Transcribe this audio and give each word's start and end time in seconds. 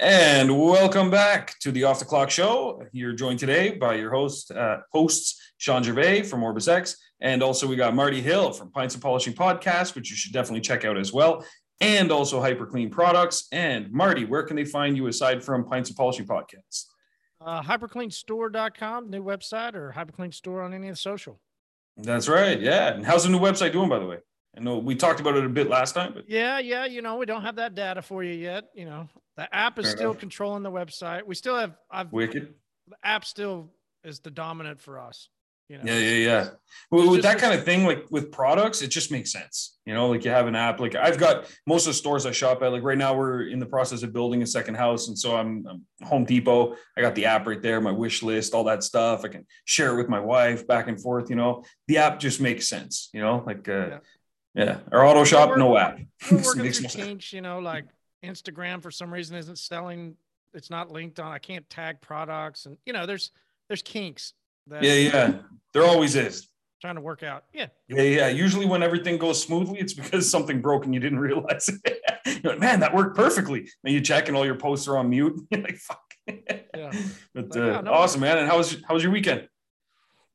And 0.00 0.56
welcome 0.56 1.10
back 1.10 1.58
to 1.58 1.72
the 1.72 1.82
Off 1.82 1.98
the 1.98 2.04
Clock 2.04 2.30
Show. 2.30 2.84
You're 2.92 3.14
joined 3.14 3.40
today 3.40 3.72
by 3.72 3.96
your 3.96 4.12
host, 4.12 4.52
uh, 4.52 4.78
hosts 4.92 5.52
Shawn 5.56 5.82
Gervais 5.82 6.22
from 6.22 6.42
OrbisX, 6.42 6.94
and 7.20 7.42
also 7.42 7.66
we 7.66 7.74
got 7.74 7.96
Marty 7.96 8.20
Hill 8.20 8.52
from 8.52 8.70
Pints 8.70 8.94
and 8.94 9.02
Polishing 9.02 9.32
Podcast, 9.34 9.96
which 9.96 10.08
you 10.08 10.14
should 10.14 10.32
definitely 10.32 10.60
check 10.60 10.84
out 10.84 10.96
as 10.96 11.12
well, 11.12 11.44
and 11.80 12.12
also 12.12 12.40
hyperClean 12.40 12.92
Products. 12.92 13.48
And 13.50 13.90
Marty, 13.90 14.24
where 14.24 14.44
can 14.44 14.54
they 14.54 14.64
find 14.64 14.96
you 14.96 15.08
aside 15.08 15.42
from 15.42 15.64
Pints 15.64 15.90
and 15.90 15.96
Polishing 15.96 16.28
Podcast? 16.28 16.84
Uh, 17.44 17.60
hypercleanstore.com, 17.62 19.10
new 19.10 19.24
website, 19.24 19.74
or 19.74 19.92
Hyperclean 19.96 20.32
Store 20.32 20.62
on 20.62 20.74
any 20.74 20.86
of 20.90 20.92
the 20.92 21.00
social. 21.00 21.40
That's 21.96 22.28
right. 22.28 22.60
Yeah. 22.60 22.94
And 22.94 23.04
how's 23.04 23.24
the 23.24 23.30
new 23.30 23.40
website 23.40 23.72
doing, 23.72 23.88
by 23.88 23.98
the 23.98 24.06
way? 24.06 24.18
I 24.56 24.60
know 24.60 24.78
we 24.78 24.94
talked 24.94 25.20
about 25.20 25.36
it 25.36 25.44
a 25.44 25.48
bit 25.48 25.68
last 25.68 25.94
time, 25.94 26.12
but 26.14 26.28
yeah, 26.28 26.58
yeah, 26.58 26.84
you 26.86 27.02
know, 27.02 27.16
we 27.16 27.26
don't 27.26 27.42
have 27.42 27.56
that 27.56 27.74
data 27.74 28.02
for 28.02 28.24
you 28.24 28.34
yet. 28.34 28.64
You 28.74 28.86
know, 28.86 29.08
the 29.36 29.52
app 29.54 29.78
is 29.78 29.86
Fair 29.86 29.96
still 29.96 30.10
enough. 30.10 30.20
controlling 30.20 30.62
the 30.62 30.70
website. 30.70 31.24
We 31.24 31.34
still 31.34 31.56
have 31.56 31.76
I've 31.90 32.12
wicked. 32.12 32.54
The 32.88 32.96
app 33.04 33.24
still 33.24 33.70
is 34.02 34.20
the 34.20 34.30
dominant 34.30 34.80
for 34.80 34.98
us. 34.98 35.28
You 35.68 35.76
know? 35.76 35.84
Yeah, 35.84 35.98
yeah, 35.98 36.26
yeah. 36.26 36.48
Well, 36.90 37.10
with 37.10 37.22
that 37.22 37.38
kind 37.38 37.52
of 37.52 37.62
thing, 37.62 37.84
like 37.84 38.06
with 38.10 38.32
products, 38.32 38.80
it 38.80 38.88
just 38.88 39.12
makes 39.12 39.30
sense. 39.30 39.76
You 39.84 39.92
know, 39.92 40.08
like 40.08 40.24
you 40.24 40.30
have 40.30 40.46
an 40.46 40.56
app. 40.56 40.80
Like 40.80 40.94
I've 40.94 41.18
got 41.18 41.44
most 41.66 41.86
of 41.86 41.90
the 41.90 41.94
stores 41.94 42.24
I 42.24 42.30
shop 42.30 42.62
at. 42.62 42.72
Like 42.72 42.82
right 42.82 42.96
now, 42.96 43.14
we're 43.14 43.48
in 43.48 43.58
the 43.58 43.66
process 43.66 44.02
of 44.02 44.14
building 44.14 44.40
a 44.42 44.46
second 44.46 44.76
house, 44.76 45.08
and 45.08 45.18
so 45.18 45.36
I'm, 45.36 45.66
I'm 45.68 46.06
Home 46.06 46.24
Depot. 46.24 46.74
I 46.96 47.02
got 47.02 47.14
the 47.14 47.26
app 47.26 47.46
right 47.46 47.60
there, 47.60 47.82
my 47.82 47.92
wish 47.92 48.22
list, 48.22 48.54
all 48.54 48.64
that 48.64 48.82
stuff. 48.82 49.26
I 49.26 49.28
can 49.28 49.46
share 49.66 49.92
it 49.92 49.98
with 49.98 50.08
my 50.08 50.20
wife 50.20 50.66
back 50.66 50.88
and 50.88 50.98
forth. 50.98 51.28
You 51.28 51.36
know, 51.36 51.62
the 51.86 51.98
app 51.98 52.18
just 52.18 52.40
makes 52.40 52.66
sense. 52.66 53.10
You 53.12 53.20
know, 53.20 53.44
like 53.46 53.68
uh, 53.68 53.72
yeah. 53.72 53.98
Yeah. 54.58 54.78
Our 54.92 55.04
auto 55.04 55.24
shop, 55.24 55.56
no 55.56 55.76
app. 55.76 56.00
We're 56.30 56.38
working 56.42 56.72
through 56.72 56.88
kinks. 56.88 57.32
You 57.32 57.40
know, 57.40 57.58
like 57.60 57.84
Instagram 58.24 58.82
for 58.82 58.90
some 58.90 59.12
reason 59.12 59.36
isn't 59.36 59.58
selling. 59.58 60.16
It's 60.54 60.70
not 60.70 60.90
linked 60.90 61.20
on. 61.20 61.32
I 61.32 61.38
can't 61.38 61.68
tag 61.70 62.00
products, 62.00 62.66
and 62.66 62.76
you 62.84 62.92
know, 62.92 63.06
there's 63.06 63.30
there's 63.68 63.82
kinks 63.82 64.34
that, 64.66 64.82
yeah, 64.82 64.94
yeah. 64.94 65.34
There 65.72 65.84
always 65.84 66.16
is. 66.16 66.48
Trying 66.80 66.94
to 66.94 67.00
work 67.00 67.22
out. 67.22 67.44
Yeah. 67.52 67.66
Yeah, 67.88 68.02
yeah. 68.02 68.28
Usually 68.28 68.64
when 68.64 68.84
everything 68.84 69.18
goes 69.18 69.42
smoothly, 69.42 69.80
it's 69.80 69.94
because 69.94 70.30
something 70.30 70.60
broke 70.60 70.84
and 70.84 70.94
you 70.94 71.00
didn't 71.00 71.18
realize 71.28 71.68
it. 71.68 72.00
You're 72.42 72.52
like, 72.52 72.60
man, 72.60 72.80
that 72.80 72.94
worked 72.94 73.16
perfectly. 73.16 73.68
And 73.82 73.92
you 73.92 74.00
check 74.00 74.28
and 74.28 74.36
all 74.36 74.44
your 74.46 74.54
posts 74.54 74.86
are 74.86 74.96
on 74.96 75.10
mute. 75.10 75.40
You're 75.50 75.62
like, 75.62 75.76
fuck. 75.76 76.02
yeah. 76.28 76.92
But 77.34 77.56
uh, 77.56 77.64
yeah, 77.64 77.80
no 77.80 77.92
awesome, 77.92 78.20
man. 78.20 78.38
And 78.38 78.46
how 78.46 78.58
was 78.58 78.76
how 78.86 78.94
was 78.94 79.02
your 79.02 79.10
weekend? 79.10 79.48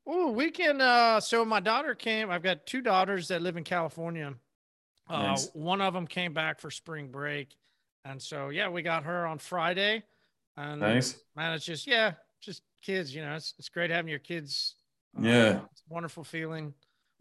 Oh, 0.06 0.32
weekend. 0.32 0.82
Uh, 0.82 1.20
so 1.20 1.46
my 1.46 1.60
daughter 1.60 1.96
came. 1.96 2.30
I've 2.30 2.44
got 2.44 2.66
two 2.66 2.82
daughters 2.82 3.30
that 3.30 3.42
live 3.42 3.58
in 3.58 3.64
California. 3.64 4.34
Uh, 5.10 5.24
nice. 5.24 5.50
one 5.54 5.82
of 5.82 5.94
them 5.94 6.08
came 6.08 6.34
back 6.34 6.60
for 6.62 6.72
spring 6.72 7.10
break, 7.10 7.56
and 8.06 8.22
so 8.22 8.50
yeah, 8.50 8.70
we 8.70 8.82
got 8.82 9.04
her 9.04 9.26
on 9.26 9.38
Friday. 9.38 10.04
And 10.56 10.80
nice. 10.80 11.18
Man, 11.36 11.54
it's 11.54 11.66
just 11.66 11.88
yeah, 11.88 12.14
just 12.40 12.62
kids, 12.84 13.16
you 13.16 13.24
know, 13.24 13.36
it's, 13.36 13.54
it's 13.58 13.70
great 13.70 13.90
having 13.90 14.10
your 14.10 14.20
kids. 14.20 14.76
Uh, 15.18 15.22
yeah. 15.24 15.60
It's 15.72 15.84
wonderful 15.90 16.24
feeling. 16.24 16.74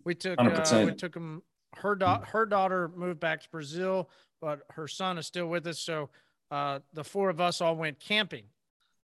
We 0.04 0.14
took, 0.14 0.38
uh, 0.38 0.84
we 0.84 0.94
took 0.94 1.14
them, 1.14 1.42
her, 1.76 1.94
da- 1.94 2.22
her 2.24 2.44
daughter 2.44 2.90
moved 2.94 3.20
back 3.20 3.42
to 3.42 3.48
Brazil, 3.50 4.10
but 4.40 4.62
her 4.70 4.88
son 4.88 5.16
is 5.16 5.26
still 5.26 5.46
with 5.46 5.66
us. 5.66 5.78
So 5.78 6.10
uh, 6.50 6.80
the 6.92 7.04
four 7.04 7.30
of 7.30 7.40
us 7.40 7.60
all 7.60 7.76
went 7.76 8.00
camping. 8.00 8.44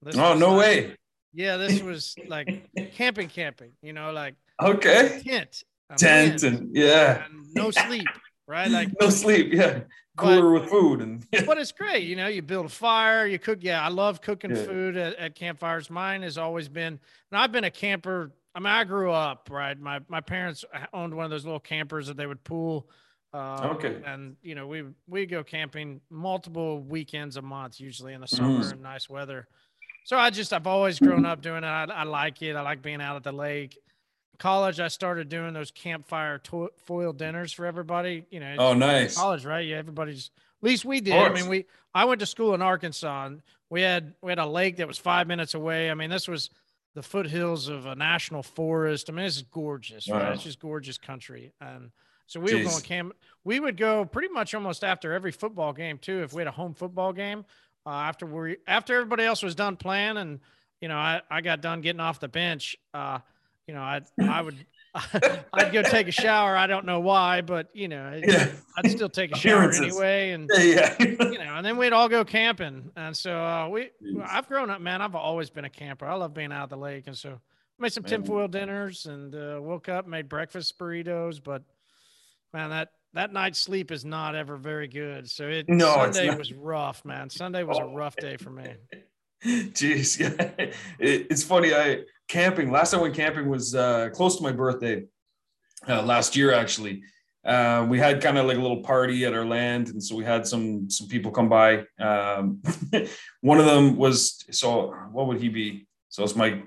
This 0.03 0.17
oh, 0.17 0.35
no 0.35 0.57
way. 0.57 0.97
Yeah. 1.33 1.57
This 1.57 1.83
was 1.83 2.15
like 2.27 2.69
camping, 2.95 3.29
camping, 3.29 3.73
you 3.83 3.93
know, 3.93 4.12
like 4.12 4.34
okay. 4.62 5.21
Tent. 5.25 5.65
Tent 5.97 6.43
and 6.43 6.75
yeah. 6.75 7.25
And 7.25 7.47
no 7.55 7.71
sleep 7.71 8.07
right? 8.48 8.71
Like 8.71 8.89
no 9.01 9.11
sleep, 9.11 9.53
yeah. 9.53 9.81
Cooler 10.17 10.53
but, 10.53 10.62
with 10.62 10.71
food 10.71 11.01
and 11.01 11.25
yeah. 11.31 11.45
but 11.45 11.59
it's 11.59 11.71
great, 11.71 12.05
you 12.05 12.17
know. 12.17 12.27
You 12.27 12.43
build 12.43 12.67
a 12.67 12.71
fire, 12.71 13.25
you 13.25 13.39
cook. 13.39 13.59
Yeah, 13.61 13.84
I 13.84 13.89
love 13.89 14.21
cooking 14.21 14.51
yeah. 14.51 14.65
food 14.65 14.97
at, 14.97 15.15
at, 15.15 15.37
campfires. 15.37 15.91
Mine 15.91 16.23
has 16.23 16.37
always 16.37 16.69
been, 16.69 16.99
and 17.31 17.41
I've 17.41 17.53
been 17.53 17.62
a 17.62 17.71
camper. 17.71 18.33
I 18.53 18.59
mean, 18.59 18.67
I 18.67 18.83
grew 18.83 19.12
up 19.12 19.49
right. 19.53 19.78
My 19.78 20.00
my 20.09 20.21
parents 20.21 20.65
owned 20.93 21.15
one 21.15 21.25
of 21.25 21.31
those 21.31 21.45
little 21.45 21.60
campers 21.60 22.09
that 22.09 22.16
they 22.16 22.27
would 22.27 22.43
pool. 22.43 22.91
Uh, 23.33 23.75
okay. 23.77 23.99
And 24.05 24.34
you 24.43 24.56
know, 24.56 24.66
we 24.66 24.87
we 25.06 25.25
go 25.27 25.45
camping 25.45 26.00
multiple 26.10 26.81
weekends 26.81 27.37
a 27.37 27.43
month, 27.43 27.78
usually 27.78 28.15
in 28.15 28.21
the 28.21 28.27
summer 28.27 28.65
mm. 28.65 28.72
and 28.72 28.83
nice 28.83 29.09
weather. 29.09 29.47
So 30.09 30.17
I 30.17 30.31
just 30.31 30.53
I've 30.55 30.67
always 30.67 30.99
grown 30.99 31.27
up 31.27 31.43
doing 31.43 31.65
it. 31.65 31.67
I, 31.67 31.85
I 31.85 32.03
like 32.05 32.41
it. 32.41 32.57
I 32.57 32.63
like 32.63 32.81
being 32.81 33.03
out 33.03 33.17
at 33.17 33.25
the 33.25 33.33
lake 33.33 33.79
college, 34.39 34.81
I 34.81 34.89
started 34.89 35.29
doing 35.29 35.53
those 35.53 35.71
campfire 35.71 36.39
to- 36.39 36.71
foil 36.79 37.13
dinners 37.13 37.53
for 37.53 37.67
everybody. 37.67 38.25
You 38.31 38.41
know, 38.41 38.57
oh, 38.59 38.75
nice. 38.75 39.17
College, 39.17 39.45
right? 39.45 39.67
Yeah, 39.67 39.77
everybody's. 39.77 40.31
At 40.63 40.69
least 40.69 40.85
we 40.85 41.01
did. 41.01 41.15
I 41.15 41.33
mean, 41.33 41.49
we. 41.49 41.67
I 41.95 42.05
went 42.05 42.21
to 42.21 42.27
school 42.27 42.55
in 42.55 42.63
Arkansas, 42.63 43.27
and 43.27 43.43
we 43.71 43.83
had 43.83 44.15
we 44.23 44.31
had 44.31 44.39
a 44.39 44.47
lake 44.47 44.77
that 44.77 44.89
was 44.89 44.99
five 44.99 45.27
minutes 45.27 45.55
away. 45.55 45.91
I 45.91 45.95
mean, 45.95 46.11
this 46.11 46.27
was 46.27 46.51
the 46.95 47.03
foothills 47.03 47.69
of 47.69 47.87
a 47.87 47.95
national 47.95 48.43
forest. 48.43 49.09
I 49.09 49.13
mean, 49.13 49.25
this 49.25 49.37
is 49.37 49.43
gorgeous. 49.43 50.09
Wow. 50.09 50.19
Right? 50.19 50.33
It's 50.33 50.43
just 50.43 50.59
gorgeous 50.59 50.99
country, 50.99 51.53
and 51.61 51.91
so 52.27 52.41
we 52.41 52.53
Jeez. 52.53 52.65
were 52.65 52.71
going 52.71 52.83
camp. 52.83 53.13
We 53.45 53.61
would 53.61 53.77
go 53.77 54.05
pretty 54.05 54.29
much 54.29 54.55
almost 54.55 54.83
after 54.83 55.13
every 55.13 55.33
football 55.33 55.73
game 55.73 55.99
too. 55.99 56.23
If 56.23 56.33
we 56.33 56.41
had 56.41 56.49
a 56.49 56.53
home 56.53 56.75
football 56.75 57.13
game, 57.13 57.45
uh, 57.87 57.91
after 57.91 58.27
we 58.27 58.56
after 58.66 58.94
everybody 58.94 59.25
else 59.25 59.43
was 59.43 59.55
done 59.55 59.77
playing, 59.77 60.16
and 60.16 60.41
you 60.81 60.89
know, 60.89 60.97
I 60.97 61.22
I 61.31 61.41
got 61.41 61.61
done 61.61 61.81
getting 61.81 62.00
off 62.00 62.21
the 62.21 62.28
bench. 62.28 62.77
Uh, 62.93 63.19
you 63.66 63.75
know, 63.75 63.81
I 63.81 64.00
I 64.21 64.41
would 64.41 64.56
I'd 65.53 65.72
go 65.72 65.83
take 65.83 66.09
a 66.09 66.12
shower. 66.12 66.56
I 66.56 66.66
don't 66.66 66.87
know 66.87 67.00
why, 67.00 67.41
but 67.43 67.69
you 67.75 67.89
know, 67.89 68.21
yeah. 68.25 68.49
I'd 68.77 68.91
still 68.91 69.09
take 69.09 69.33
a 69.33 69.39
shower 69.39 69.71
anyway. 69.71 70.31
And 70.31 70.50
yeah, 70.55 70.94
yeah. 70.99 71.06
you 71.09 71.39
know, 71.39 71.55
and 71.56 71.65
then 71.65 71.77
we'd 71.77 71.93
all 71.93 72.09
go 72.09 72.25
camping. 72.25 72.91
And 72.97 73.16
so 73.16 73.33
uh, 73.33 73.69
we, 73.69 73.91
I've 74.25 74.49
grown 74.49 74.71
up, 74.71 74.81
man. 74.81 75.03
I've 75.03 75.15
always 75.15 75.50
been 75.50 75.65
a 75.65 75.71
camper. 75.71 76.06
I 76.06 76.15
love 76.15 76.34
being 76.34 76.53
out 76.53 76.65
of 76.65 76.71
the 76.71 76.77
lake, 76.77 77.05
and 77.06 77.16
so 77.16 77.41
made 77.78 77.93
some 77.93 78.03
tinfoil 78.03 78.49
dinners 78.49 79.06
and 79.06 79.34
uh, 79.34 79.59
woke 79.60 79.89
up, 79.89 80.06
made 80.06 80.28
breakfast 80.28 80.78
burritos. 80.78 81.43
But 81.43 81.62
man, 82.53 82.71
that 82.71 82.91
that 83.19 83.33
night's 83.33 83.59
sleep 83.59 83.91
is 83.91 84.05
not 84.05 84.37
ever 84.37 84.56
very 84.56 84.87
good. 84.87 85.29
So 85.29 85.49
it 85.49 85.69
no, 85.69 85.93
Sunday 86.12 86.33
was 86.37 86.53
rough, 86.53 87.05
man. 87.05 87.29
Sunday 87.29 87.65
was 87.65 87.77
oh. 87.81 87.89
a 87.89 87.93
rough 87.93 88.15
day 88.15 88.37
for 88.37 88.51
me. 88.51 88.75
Jeez, 89.45 90.21
yeah. 90.39 90.67
It, 91.01 91.27
it's 91.28 91.43
funny. 91.43 91.75
I 91.75 92.03
camping. 92.28 92.71
Last 92.71 92.93
time 92.93 93.01
I 93.01 93.03
went 93.03 93.17
camping 93.17 93.49
was 93.49 93.75
uh, 93.75 94.11
close 94.12 94.37
to 94.37 94.43
my 94.45 94.53
birthday 94.53 95.03
uh, 95.89 96.03
last 96.03 96.37
year, 96.37 96.55
actually. 96.55 97.03
Uh, 97.45 97.84
we 97.89 97.99
had 97.99 98.23
kind 98.23 98.39
of 98.39 98.47
like 98.47 98.57
a 98.57 98.61
little 98.61 98.84
party 98.84 99.25
at 99.25 99.34
our 99.34 99.45
land, 99.45 99.89
and 99.89 100.01
so 100.01 100.15
we 100.15 100.25
had 100.25 100.47
some 100.47 100.89
some 100.89 101.09
people 101.09 101.33
come 101.33 101.49
by. 101.49 101.84
Um, 101.99 102.62
one 103.41 103.59
of 103.59 103.67
them 103.67 103.97
was 103.97 104.45
so 104.53 104.95
what 105.11 105.27
would 105.27 105.41
he 105.41 105.49
be? 105.49 105.89
So 106.09 106.23
it's 106.23 106.37
my 106.37 106.62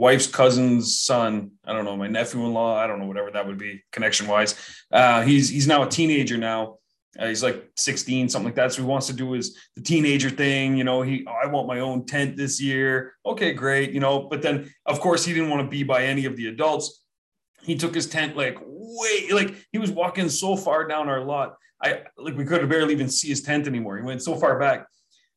wife's 0.00 0.26
cousin's 0.26 0.96
son. 0.96 1.50
I 1.64 1.74
don't 1.74 1.84
know, 1.84 1.96
my 1.96 2.08
nephew-in-law. 2.08 2.76
I 2.76 2.86
don't 2.86 2.98
know, 3.00 3.06
whatever 3.06 3.30
that 3.32 3.46
would 3.46 3.58
be 3.58 3.82
connection 3.92 4.26
wise. 4.26 4.54
Uh, 4.90 5.22
he's 5.22 5.50
he's 5.50 5.66
now 5.66 5.82
a 5.82 5.88
teenager 5.88 6.38
now, 6.38 6.78
uh, 7.18 7.26
he's 7.26 7.42
like 7.42 7.70
16, 7.76 8.28
something 8.28 8.46
like 8.46 8.54
that. 8.54 8.72
So 8.72 8.82
he 8.82 8.88
wants 8.88 9.08
to 9.08 9.12
do 9.12 9.32
his 9.32 9.58
the 9.76 9.82
teenager 9.82 10.30
thing. 10.30 10.76
You 10.76 10.84
know, 10.84 11.02
he 11.02 11.26
oh, 11.28 11.32
I 11.32 11.46
want 11.48 11.68
my 11.68 11.80
own 11.80 12.06
tent 12.06 12.36
this 12.36 12.60
year. 12.60 13.14
Okay, 13.26 13.52
great. 13.52 13.90
You 13.90 14.00
know, 14.00 14.20
but 14.20 14.42
then 14.42 14.72
of 14.86 15.00
course 15.00 15.24
he 15.24 15.34
didn't 15.34 15.50
want 15.50 15.62
to 15.62 15.68
be 15.68 15.82
by 15.82 16.04
any 16.04 16.24
of 16.24 16.36
the 16.36 16.48
adults. 16.48 17.04
He 17.62 17.74
took 17.74 17.94
his 17.94 18.06
tent 18.06 18.36
like 18.36 18.56
way 18.62 19.28
like 19.32 19.54
he 19.70 19.78
was 19.78 19.90
walking 19.90 20.30
so 20.30 20.56
far 20.56 20.88
down 20.88 21.08
our 21.08 21.22
lot. 21.22 21.56
I 21.82 22.02
like 22.16 22.36
we 22.36 22.44
could 22.44 22.66
barely 22.68 22.94
even 22.94 23.10
see 23.10 23.28
his 23.28 23.42
tent 23.42 23.66
anymore. 23.66 23.98
He 23.98 24.02
went 24.02 24.22
so 24.22 24.34
far 24.36 24.58
back, 24.58 24.86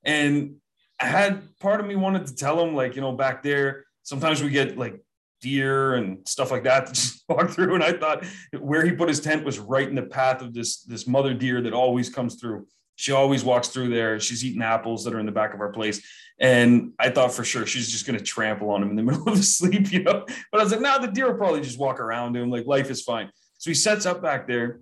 and 0.03 0.55
I 1.01 1.07
had 1.07 1.41
part 1.59 1.81
of 1.81 1.85
me 1.85 1.95
wanted 1.95 2.27
to 2.27 2.35
tell 2.35 2.63
him 2.63 2.75
like 2.75 2.95
you 2.95 3.01
know 3.01 3.13
back 3.13 3.43
there. 3.43 3.85
Sometimes 4.03 4.43
we 4.43 4.49
get 4.49 4.77
like 4.77 5.01
deer 5.41 5.95
and 5.95 6.27
stuff 6.27 6.51
like 6.51 6.63
that 6.63 6.87
to 6.87 6.93
just 6.93 7.23
walk 7.27 7.49
through. 7.49 7.75
And 7.75 7.83
I 7.83 7.93
thought 7.93 8.25
where 8.59 8.85
he 8.85 8.91
put 8.91 9.09
his 9.09 9.19
tent 9.19 9.43
was 9.43 9.59
right 9.59 9.87
in 9.87 9.95
the 9.95 10.03
path 10.03 10.41
of 10.41 10.53
this 10.53 10.83
this 10.83 11.07
mother 11.07 11.33
deer 11.33 11.61
that 11.61 11.73
always 11.73 12.09
comes 12.09 12.35
through. 12.35 12.67
She 12.95 13.11
always 13.11 13.43
walks 13.43 13.69
through 13.69 13.89
there. 13.89 14.19
She's 14.19 14.45
eating 14.45 14.61
apples 14.61 15.03
that 15.03 15.13
are 15.13 15.19
in 15.19 15.25
the 15.25 15.31
back 15.31 15.53
of 15.53 15.59
our 15.59 15.71
place. 15.71 16.05
And 16.39 16.93
I 16.99 17.09
thought 17.09 17.33
for 17.33 17.43
sure 17.43 17.65
she's 17.65 17.89
just 17.89 18.05
going 18.05 18.17
to 18.17 18.23
trample 18.23 18.69
on 18.69 18.83
him 18.83 18.91
in 18.91 18.95
the 18.95 19.03
middle 19.11 19.27
of 19.27 19.37
the 19.37 19.43
sleep, 19.43 19.91
you 19.91 20.03
know. 20.03 20.25
But 20.51 20.61
I 20.61 20.63
was 20.63 20.71
like, 20.71 20.81
no, 20.81 20.99
the 20.99 21.07
deer 21.07 21.31
will 21.31 21.37
probably 21.37 21.61
just 21.61 21.79
walk 21.79 21.99
around 21.99 22.35
him. 22.35 22.49
Like 22.49 22.65
life 22.65 22.89
is 22.89 23.01
fine. 23.01 23.31
So 23.57 23.69
he 23.69 23.75
sets 23.75 24.05
up 24.05 24.21
back 24.21 24.47
there. 24.47 24.81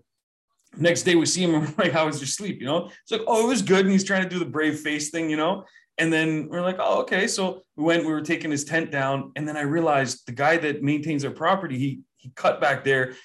Next 0.77 1.03
day 1.03 1.15
we 1.15 1.25
see 1.25 1.43
him 1.43 1.73
like, 1.77 1.91
how 1.91 2.05
was 2.05 2.19
your 2.19 2.27
sleep? 2.27 2.59
You 2.59 2.65
know, 2.65 2.85
it's 3.03 3.11
like, 3.11 3.21
oh, 3.27 3.45
it 3.45 3.47
was 3.47 3.61
good. 3.61 3.85
And 3.85 3.91
he's 3.91 4.03
trying 4.03 4.23
to 4.23 4.29
do 4.29 4.39
the 4.39 4.45
brave 4.45 4.79
face 4.79 5.09
thing, 5.09 5.29
you 5.29 5.37
know. 5.37 5.65
And 5.97 6.11
then 6.11 6.47
we're 6.49 6.61
like, 6.61 6.77
oh, 6.79 7.01
okay. 7.01 7.27
So 7.27 7.61
we 7.75 7.83
went, 7.83 8.05
we 8.05 8.11
were 8.11 8.21
taking 8.21 8.49
his 8.49 8.63
tent 8.63 8.91
down. 8.91 9.31
And 9.35 9.47
then 9.47 9.57
I 9.57 9.61
realized 9.61 10.25
the 10.25 10.31
guy 10.31 10.57
that 10.57 10.81
maintains 10.81 11.23
our 11.25 11.31
property, 11.31 11.77
he 11.77 12.01
he 12.17 12.31
cut 12.35 12.61
back 12.61 12.83
there, 12.83 13.15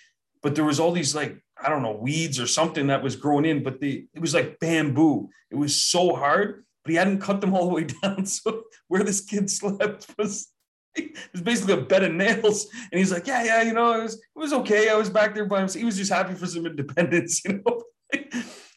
but 0.42 0.54
there 0.54 0.64
was 0.64 0.80
all 0.80 0.90
these 0.90 1.14
like, 1.14 1.38
I 1.62 1.68
don't 1.68 1.82
know, 1.82 1.92
weeds 1.92 2.40
or 2.40 2.46
something 2.46 2.86
that 2.86 3.02
was 3.02 3.14
growing 3.14 3.44
in, 3.44 3.62
but 3.62 3.80
the 3.80 4.06
it 4.14 4.20
was 4.20 4.34
like 4.34 4.58
bamboo. 4.58 5.28
It 5.50 5.56
was 5.56 5.76
so 5.76 6.14
hard, 6.14 6.64
but 6.82 6.90
he 6.90 6.96
hadn't 6.96 7.20
cut 7.20 7.40
them 7.40 7.54
all 7.54 7.68
the 7.68 7.74
way 7.74 7.84
down. 8.02 8.26
So 8.26 8.64
where 8.88 9.04
this 9.04 9.20
kid 9.20 9.50
slept 9.50 10.06
was 10.18 10.48
it 10.94 11.14
was 11.32 11.42
basically 11.42 11.74
a 11.74 11.82
bed 11.82 12.04
of 12.04 12.14
nails. 12.14 12.68
And 12.90 12.98
he's 12.98 13.12
like, 13.12 13.26
Yeah, 13.26 13.44
yeah, 13.44 13.62
you 13.62 13.72
know, 13.72 14.00
it 14.00 14.02
was 14.02 14.14
it 14.14 14.38
was 14.38 14.52
okay. 14.52 14.88
I 14.88 14.94
was 14.94 15.10
back 15.10 15.34
there 15.34 15.46
by 15.46 15.60
himself. 15.60 15.80
He 15.80 15.84
was 15.84 15.96
just 15.96 16.12
happy 16.12 16.34
for 16.34 16.46
some 16.46 16.66
independence, 16.66 17.42
you 17.44 17.62
know. 17.64 17.82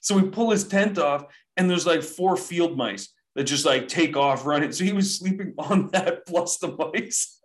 so 0.02 0.16
we 0.16 0.30
pull 0.30 0.52
his 0.52 0.68
tent 0.68 0.98
off, 0.98 1.26
and 1.56 1.70
there's 1.70 1.88
like 1.88 2.04
four 2.04 2.36
field 2.36 2.78
mice 2.78 3.14
that 3.40 3.46
just 3.46 3.66
like 3.66 3.88
take 3.88 4.18
off 4.18 4.46
running. 4.46 4.70
So 4.74 4.84
he 4.84 4.92
was 4.92 5.18
sleeping 5.18 5.54
on 5.58 5.88
that 5.92 6.28
plus 6.28 6.58
the 6.58 6.76
mice. 6.76 7.40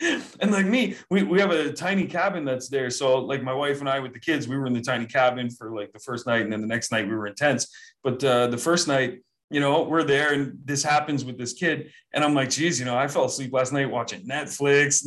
and 0.40 0.50
like 0.50 0.66
me, 0.66 0.96
we, 1.12 1.22
we 1.22 1.38
have 1.38 1.52
a 1.52 1.72
tiny 1.72 2.06
cabin 2.06 2.44
that's 2.44 2.68
there. 2.68 2.90
So 2.90 3.20
like 3.20 3.40
my 3.40 3.52
wife 3.52 3.78
and 3.78 3.88
I 3.88 4.00
with 4.00 4.12
the 4.12 4.18
kids, 4.18 4.48
we 4.48 4.56
were 4.56 4.66
in 4.66 4.72
the 4.72 4.80
tiny 4.80 5.06
cabin 5.06 5.48
for 5.48 5.70
like 5.70 5.92
the 5.92 6.00
first 6.00 6.26
night, 6.26 6.42
and 6.42 6.52
then 6.52 6.60
the 6.60 6.66
next 6.66 6.90
night 6.90 7.06
we 7.06 7.14
were 7.14 7.28
in 7.28 7.36
tents. 7.36 7.72
But 8.02 8.24
uh, 8.24 8.48
the 8.48 8.58
first 8.58 8.88
night, 8.88 9.20
you 9.48 9.60
know, 9.60 9.84
we're 9.84 10.02
there, 10.02 10.32
and 10.32 10.58
this 10.64 10.82
happens 10.82 11.24
with 11.24 11.38
this 11.38 11.52
kid, 11.52 11.92
and 12.12 12.24
I'm 12.24 12.34
like, 12.34 12.50
geez, 12.50 12.80
you 12.80 12.84
know, 12.84 12.98
I 12.98 13.06
fell 13.06 13.26
asleep 13.26 13.52
last 13.52 13.72
night 13.72 13.88
watching 13.88 14.26
Netflix. 14.26 15.06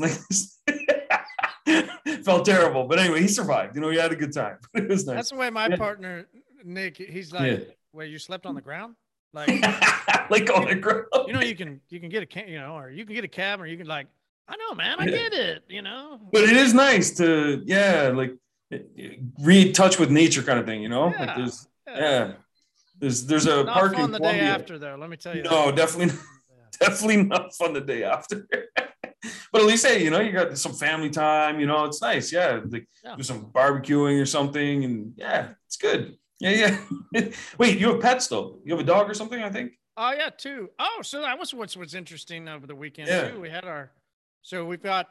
Felt 2.24 2.46
terrible, 2.46 2.86
but 2.86 3.00
anyway, 3.00 3.20
he 3.20 3.28
survived. 3.28 3.76
You 3.76 3.82
know, 3.82 3.90
he 3.90 3.98
had 3.98 4.14
a 4.14 4.16
good 4.16 4.32
time. 4.32 4.60
It 4.74 4.88
was 4.88 5.06
nice. 5.06 5.16
That's 5.16 5.30
the 5.32 5.36
way 5.36 5.50
my 5.50 5.76
partner 5.76 6.26
Nick, 6.64 6.96
he's 6.96 7.34
like, 7.34 7.52
yeah. 7.52 7.66
"Wait, 7.92 8.10
you 8.10 8.18
slept 8.18 8.46
on 8.46 8.56
the 8.56 8.62
ground?" 8.62 8.96
Like, 9.34 9.50
like 10.30 10.50
on 10.54 10.66
the 10.66 10.76
ground. 10.76 11.06
You 11.28 11.34
know, 11.34 11.42
you 11.42 11.56
can 11.56 11.82
you 11.90 12.00
can 12.00 12.10
get 12.10 12.24
a 12.24 12.26
can, 12.26 12.48
you 12.48 12.60
know, 12.60 12.78
or 12.78 12.90
you 12.90 13.06
can 13.06 13.14
get 13.14 13.24
a 13.24 13.28
cab, 13.30 13.62
or 13.62 13.68
you 13.68 13.78
can 13.78 13.88
like 13.88 14.08
I 14.48 14.56
know, 14.56 14.76
man. 14.76 14.96
I 15.00 15.08
get 15.08 15.34
it. 15.34 15.64
You 15.68 15.82
know. 15.82 16.20
But 16.32 16.44
it 16.44 16.56
is 16.56 16.74
nice 16.74 17.12
to, 17.18 17.62
yeah, 17.66 18.12
like 18.14 18.34
read 19.42 19.76
touch 19.76 20.00
with 20.00 20.10
nature 20.10 20.42
kind 20.42 20.60
of 20.60 20.66
thing. 20.66 20.82
You 20.82 20.90
know, 20.90 21.10
yeah. 21.10 21.26
like 21.26 21.36
there's, 21.36 21.68
yeah. 21.88 22.00
yeah. 22.00 22.32
there's 23.00 23.26
there's 23.26 23.46
a 23.46 23.64
not 23.64 23.74
park 23.74 23.96
fun 23.96 24.12
the 24.12 24.20
Columbia. 24.20 24.42
day 24.42 24.48
after, 24.48 24.80
though. 24.80 24.96
Let 25.00 25.10
me 25.10 25.18
tell 25.18 25.36
you. 25.36 25.44
No, 25.44 25.68
that. 25.68 25.76
definitely, 25.76 26.18
definitely 26.80 27.24
not 27.24 27.54
fun 27.56 27.74
the 27.74 27.82
day 27.82 28.04
after. 28.04 28.48
but 29.52 29.62
at 29.62 29.68
least, 29.68 29.86
hey, 29.86 30.04
you 30.04 30.12
know, 30.12 30.22
you 30.22 30.32
got 30.32 30.58
some 30.58 30.74
family 30.74 31.10
time. 31.10 31.60
You 31.60 31.66
know, 31.66 31.84
it's 31.84 32.02
nice. 32.02 32.32
Yeah, 32.32 32.62
like 32.70 32.88
yeah. 33.04 33.16
do 33.18 33.24
some 33.24 33.52
barbecuing 33.52 34.22
or 34.22 34.26
something, 34.26 34.86
and 34.86 35.14
yeah, 35.18 35.50
it's 35.66 35.78
good. 35.78 36.16
Yeah, 36.40 36.78
yeah. 37.14 37.30
Wait, 37.58 37.80
you 37.80 37.92
have 37.92 38.02
pets 38.02 38.28
though? 38.28 38.60
You 38.64 38.74
have 38.74 38.84
a 38.84 38.88
dog 38.88 39.10
or 39.10 39.14
something? 39.14 39.42
I 39.42 39.50
think. 39.50 39.74
Oh 39.96 40.12
yeah, 40.12 40.30
two. 40.30 40.70
Oh, 40.78 41.00
so 41.02 41.22
that 41.22 41.40
was 41.40 41.54
what's 41.54 41.76
what's 41.76 41.94
interesting 41.94 42.48
over 42.48 42.68
the 42.68 42.76
weekend 42.76 43.08
yeah. 43.08 43.30
too. 43.30 43.42
We 43.42 43.50
had 43.50 43.66
our 43.66 43.92
so 44.44 44.64
we've 44.64 44.82
got, 44.82 45.08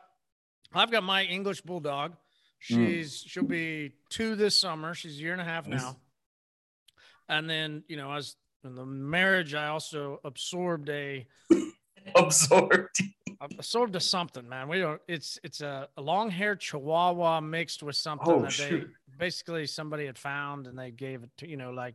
I've 0.72 0.90
got 0.90 1.02
my 1.02 1.24
English 1.24 1.60
bulldog. 1.60 2.12
Hmm. 2.12 2.16
She's 2.86 3.22
mm. 3.22 3.28
she'll 3.28 3.44
be 3.44 3.92
two 4.08 4.34
this 4.34 4.58
summer. 4.58 4.94
She's 4.94 5.18
a 5.18 5.20
year 5.20 5.32
and 5.32 5.42
a 5.42 5.44
half 5.44 5.66
nice. 5.66 5.82
now. 5.82 5.96
And 7.28 7.50
then 7.50 7.84
you 7.88 7.96
know, 7.96 8.12
as 8.12 8.36
in 8.64 8.74
the 8.74 8.86
marriage, 8.86 9.54
I 9.54 9.66
also 9.68 10.20
absorbed 10.24 10.88
a 10.88 11.26
absorbed. 12.14 12.98
Absorbed 13.40 13.96
a 13.96 14.00
something, 14.00 14.48
man. 14.48 14.68
We 14.68 14.80
don't. 14.80 15.00
It's 15.08 15.38
it's 15.42 15.60
a, 15.60 15.88
a 15.96 16.02
long 16.02 16.30
haired 16.30 16.60
Chihuahua 16.60 17.40
mixed 17.40 17.82
with 17.82 17.96
something 17.96 18.28
oh, 18.28 18.42
that 18.42 18.52
shoot. 18.52 18.88
they 19.08 19.16
basically 19.18 19.66
somebody 19.66 20.06
had 20.06 20.18
found 20.18 20.66
and 20.66 20.78
they 20.78 20.90
gave 20.90 21.22
it 21.22 21.30
to 21.38 21.48
you 21.48 21.56
know 21.56 21.70
like 21.70 21.94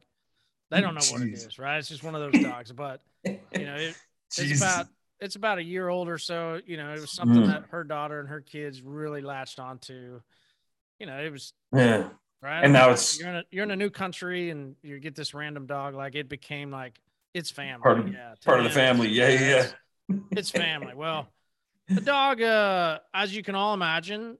they 0.69 0.81
don't 0.81 0.93
know 0.93 1.01
Jeez. 1.01 1.11
what 1.11 1.21
it 1.21 1.33
is, 1.33 1.59
right? 1.59 1.77
It's 1.77 1.89
just 1.89 2.03
one 2.03 2.15
of 2.15 2.31
those 2.31 2.43
dogs, 2.49 2.71
but 2.71 3.01
you 3.23 3.65
know 3.65 3.75
it, 3.75 3.95
it's 4.37 4.61
about 4.61 4.87
it's 5.19 5.35
about 5.35 5.59
a 5.59 5.63
year 5.63 5.87
old 5.87 6.09
or 6.09 6.17
so. 6.17 6.59
You 6.65 6.77
know, 6.77 6.93
it 6.93 6.99
was 6.99 7.11
something 7.11 7.43
mm. 7.43 7.47
that 7.47 7.65
her 7.69 7.83
daughter 7.83 8.19
and 8.19 8.27
her 8.27 8.41
kids 8.41 8.81
really 8.81 9.21
latched 9.21 9.59
onto. 9.59 10.19
You 10.99 11.05
know, 11.05 11.19
it 11.19 11.31
was 11.31 11.53
yeah. 11.73 12.09
Right. 12.41 12.63
And 12.63 12.73
now 12.73 12.89
it's 12.89 13.19
you're 13.19 13.29
in 13.29 13.35
a 13.35 13.43
you're 13.51 13.63
in 13.63 13.71
a 13.71 13.75
new 13.75 13.91
country 13.91 14.49
and 14.49 14.75
you 14.81 14.99
get 14.99 15.15
this 15.15 15.33
random 15.33 15.67
dog. 15.67 15.93
Like 15.93 16.15
it 16.15 16.27
became 16.27 16.71
like 16.71 16.99
it's 17.35 17.51
family. 17.51 17.83
Part 17.83 17.99
of, 17.99 18.11
yeah, 18.11 18.33
part 18.43 18.59
of 18.59 18.63
the 18.63 18.71
family. 18.71 19.09
Yeah, 19.09 19.29
yeah. 19.29 19.67
It's, 20.31 20.51
family. 20.51 20.93
Well, 20.95 21.27
the 21.87 22.01
dog, 22.01 22.41
uh, 22.41 22.99
as 23.13 23.35
you 23.35 23.43
can 23.43 23.55
all 23.55 23.73
imagine, 23.73 24.37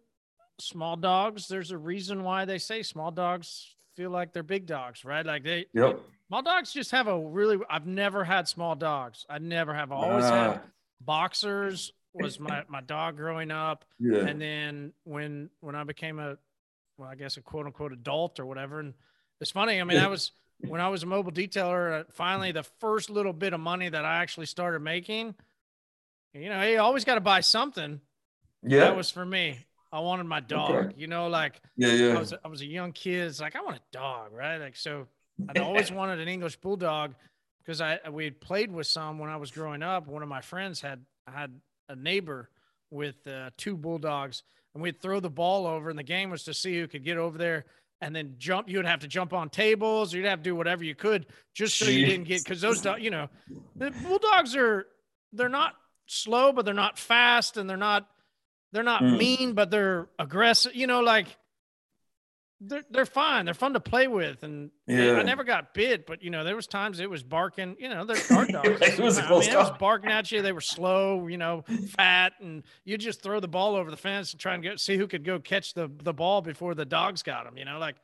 small 0.60 0.96
dogs. 0.96 1.48
There's 1.48 1.72
a 1.72 1.78
reason 1.78 2.24
why 2.24 2.46
they 2.46 2.58
say 2.58 2.84
small 2.84 3.12
dogs 3.12 3.76
feel 3.96 4.10
like 4.10 4.34
they're 4.34 4.44
big 4.44 4.66
dogs, 4.66 5.04
right? 5.04 5.26
Like 5.26 5.44
they. 5.44 5.66
Yep. 5.74 6.00
Small 6.28 6.42
dogs 6.44 6.72
just 6.72 6.92
have 6.92 7.08
a 7.08 7.20
really. 7.20 7.58
I've 7.70 7.86
never 7.86 8.24
had 8.24 8.48
small 8.48 8.76
dogs. 8.76 9.26
I 9.30 9.40
never 9.40 9.74
have. 9.74 9.92
I 9.92 9.96
always 9.96 10.26
uh, 10.26 10.32
had 10.32 10.62
boxers. 11.00 11.94
Was 12.14 12.42
my 12.42 12.64
my 12.68 12.82
dog 12.82 13.16
growing 13.16 13.52
up, 13.52 13.86
yeah. 13.98 14.26
and 14.26 14.42
then 14.42 14.92
when 15.06 15.50
when 15.62 15.76
I 15.76 15.86
became 15.86 16.20
a, 16.20 16.38
well, 16.98 17.08
I 17.08 17.16
guess 17.16 17.38
a 17.38 17.42
quote 17.42 17.68
unquote 17.68 17.94
adult 17.94 18.38
or 18.38 18.46
whatever, 18.46 18.82
and 18.82 18.94
it's 19.40 19.52
funny. 19.52 19.80
I 19.80 19.86
mean, 19.86 19.98
I 19.98 20.08
was 20.08 20.34
when 20.60 20.82
I 20.82 20.90
was 20.90 21.04
a 21.04 21.06
mobile 21.06 21.32
detailer. 21.32 22.02
Uh, 22.02 22.04
finally, 22.12 22.52
the 22.52 22.64
first 22.82 23.10
little 23.10 23.32
bit 23.32 23.54
of 23.54 23.62
money 23.62 23.88
that 23.88 24.04
I 24.04 24.18
actually 24.18 24.48
started 24.48 24.82
making. 24.82 25.36
You 26.34 26.50
know, 26.50 26.62
you 26.64 26.80
always 26.80 27.06
got 27.06 27.16
to 27.16 27.22
buy 27.22 27.42
something. 27.42 28.00
Yeah, 28.64 28.82
that 28.82 28.96
was 28.96 29.12
for 29.12 29.26
me. 29.26 29.58
I 29.92 30.00
wanted 30.00 30.26
my 30.26 30.40
dog. 30.40 30.72
Okay. 30.72 30.94
You 30.98 31.08
know, 31.08 31.28
like 31.28 31.62
yeah, 31.76 31.92
yeah. 31.92 32.16
I 32.16 32.20
was 32.20 32.34
I 32.46 32.48
was 32.48 32.62
a 32.62 32.66
young 32.66 32.92
kid. 32.94 33.28
It's 33.28 33.42
like 33.42 33.56
I 33.56 33.62
want 33.62 33.78
a 33.78 33.82
dog, 33.92 34.32
right? 34.32 34.58
Like 34.58 34.78
so 34.78 35.08
I'd 35.50 35.58
always 35.58 35.92
wanted 35.92 36.20
an 36.20 36.28
English 36.28 36.56
bulldog 36.58 37.14
because 37.64 37.82
I 37.82 38.00
we 38.10 38.24
had 38.24 38.40
played 38.40 38.72
with 38.72 38.88
some 38.88 39.20
when 39.20 39.30
I 39.30 39.38
was 39.38 39.52
growing 39.52 39.84
up. 39.84 40.08
One 40.08 40.24
of 40.24 40.30
my 40.30 40.42
friends 40.42 40.80
had 40.80 41.04
had 41.28 41.52
a 41.90 41.96
neighbor 41.96 42.50
with 42.90 43.16
uh, 43.28 43.50
two 43.58 43.76
bulldogs, 43.76 44.44
and 44.74 44.82
we'd 44.82 45.02
throw 45.02 45.20
the 45.20 45.30
ball 45.30 45.68
over, 45.68 45.90
and 45.90 46.00
the 46.00 46.04
game 46.04 46.30
was 46.30 46.44
to 46.44 46.54
see 46.54 46.80
who 46.80 46.88
could 46.88 47.04
get 47.04 47.18
over 47.18 47.38
there 47.38 47.66
and 48.00 48.16
then 48.16 48.36
jump. 48.38 48.70
You 48.70 48.78
would 48.78 48.86
have 48.86 49.00
to 49.02 49.08
jump 49.08 49.34
on 49.34 49.50
tables, 49.50 50.14
or 50.14 50.18
you'd 50.18 50.26
have 50.26 50.40
to 50.40 50.44
do 50.44 50.56
whatever 50.56 50.84
you 50.84 50.96
could 50.96 51.26
just 51.54 51.78
so 51.78 51.86
Jeez. 51.86 52.00
you 52.00 52.06
didn't 52.06 52.28
get 52.28 52.44
because 52.44 52.62
those 52.62 52.82
dogs, 52.82 53.02
you 53.02 53.12
know, 53.12 53.30
the 53.76 53.92
bulldogs 53.92 54.56
are 54.56 54.88
they're 55.34 55.50
not 55.50 55.76
slow, 56.12 56.52
but 56.52 56.66
they're 56.66 56.74
not 56.74 57.00
fast, 57.00 57.58
and 57.58 57.70
they're 57.70 57.78
not 57.78 58.08
they're 58.72 58.84
not 58.84 59.02
mm. 59.02 59.18
mean, 59.18 59.54
but 59.54 59.72
they're 59.72 60.08
aggressive. 60.18 60.76
You 60.76 60.88
know, 60.88 61.02
like 61.02 61.28
they're 62.62 62.84
they're 62.90 63.06
fine. 63.06 63.46
They're 63.46 63.54
fun 63.54 63.74
to 63.74 63.80
play 63.80 64.08
with, 64.08 64.44
and 64.44 64.72
yeah. 64.88 65.14
I 65.14 65.24
never 65.24 65.44
got 65.44 65.74
bit, 65.74 66.06
but 66.06 66.22
you 66.24 66.30
know 66.30 66.44
there 66.44 66.56
was 66.56 66.68
times 66.68 67.00
it 67.00 67.10
was 67.10 67.24
barking. 67.24 67.76
You 67.80 67.90
know, 67.90 68.06
they're 68.06 68.22
guard 68.30 68.50
dogs. 68.50 68.68
it 68.82 69.00
was 69.00 69.18
I 69.18 69.30
mean, 69.30 69.50
it 69.50 69.56
was 69.56 69.72
barking 69.80 70.12
at 70.12 70.32
you. 70.32 70.42
They 70.42 70.52
were 70.52 70.62
slow, 70.62 71.28
you 71.28 71.38
know, 71.38 71.64
fat, 71.90 72.34
and 72.40 72.64
you 72.86 72.98
just 72.98 73.24
throw 73.24 73.40
the 73.40 73.48
ball 73.48 73.76
over 73.76 73.90
the 73.90 73.98
fence 73.98 74.32
and 74.32 74.40
try 74.40 74.54
and 74.54 74.62
get 74.62 74.80
see 74.80 74.98
who 74.98 75.08
could 75.08 75.24
go 75.24 75.40
catch 75.40 75.74
the 75.74 75.90
the 76.04 76.14
ball 76.14 76.42
before 76.42 76.76
the 76.76 76.86
dogs 76.86 77.24
got 77.24 77.46
them. 77.46 77.58
You 77.58 77.66
know, 77.66 77.80
like. 77.80 77.96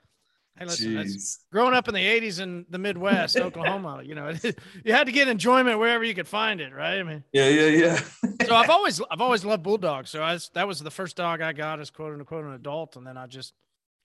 Hey, 0.58 0.66
listen, 0.66 1.20
growing 1.52 1.74
up 1.74 1.88
in 1.88 1.94
the 1.94 2.00
80s 2.00 2.42
in 2.42 2.66
the 2.70 2.80
Midwest, 2.80 3.38
Oklahoma, 3.40 4.02
you 4.04 4.16
know, 4.16 4.34
you 4.84 4.94
had 4.94 5.06
to 5.06 5.12
get 5.12 5.28
enjoyment 5.28 5.78
wherever 5.78 6.04
you 6.04 6.16
could 6.16 6.28
find 6.28 6.60
it, 6.60 6.74
right? 6.74 7.00
I 7.00 7.04
mean, 7.04 7.24
yeah, 7.32 7.48
yeah, 7.48 7.68
yeah. 7.68 8.00
so 8.46 8.56
I've 8.56 8.70
always, 8.72 9.02
I've 9.12 9.22
always 9.22 9.46
loved 9.46 9.64
bulldogs. 9.64 10.10
So 10.10 10.22
I 10.22 10.34
was, 10.34 10.50
that 10.54 10.68
was 10.68 10.80
the 10.80 10.92
first 10.92 11.16
dog 11.16 11.42
I 11.42 11.54
got 11.54 11.80
as 11.80 11.90
quote 11.90 12.14
unquote 12.14 12.46
an 12.46 12.54
adult. 12.54 12.96
And 12.96 13.06
then 13.06 13.18
I 13.18 13.28
just, 13.28 13.54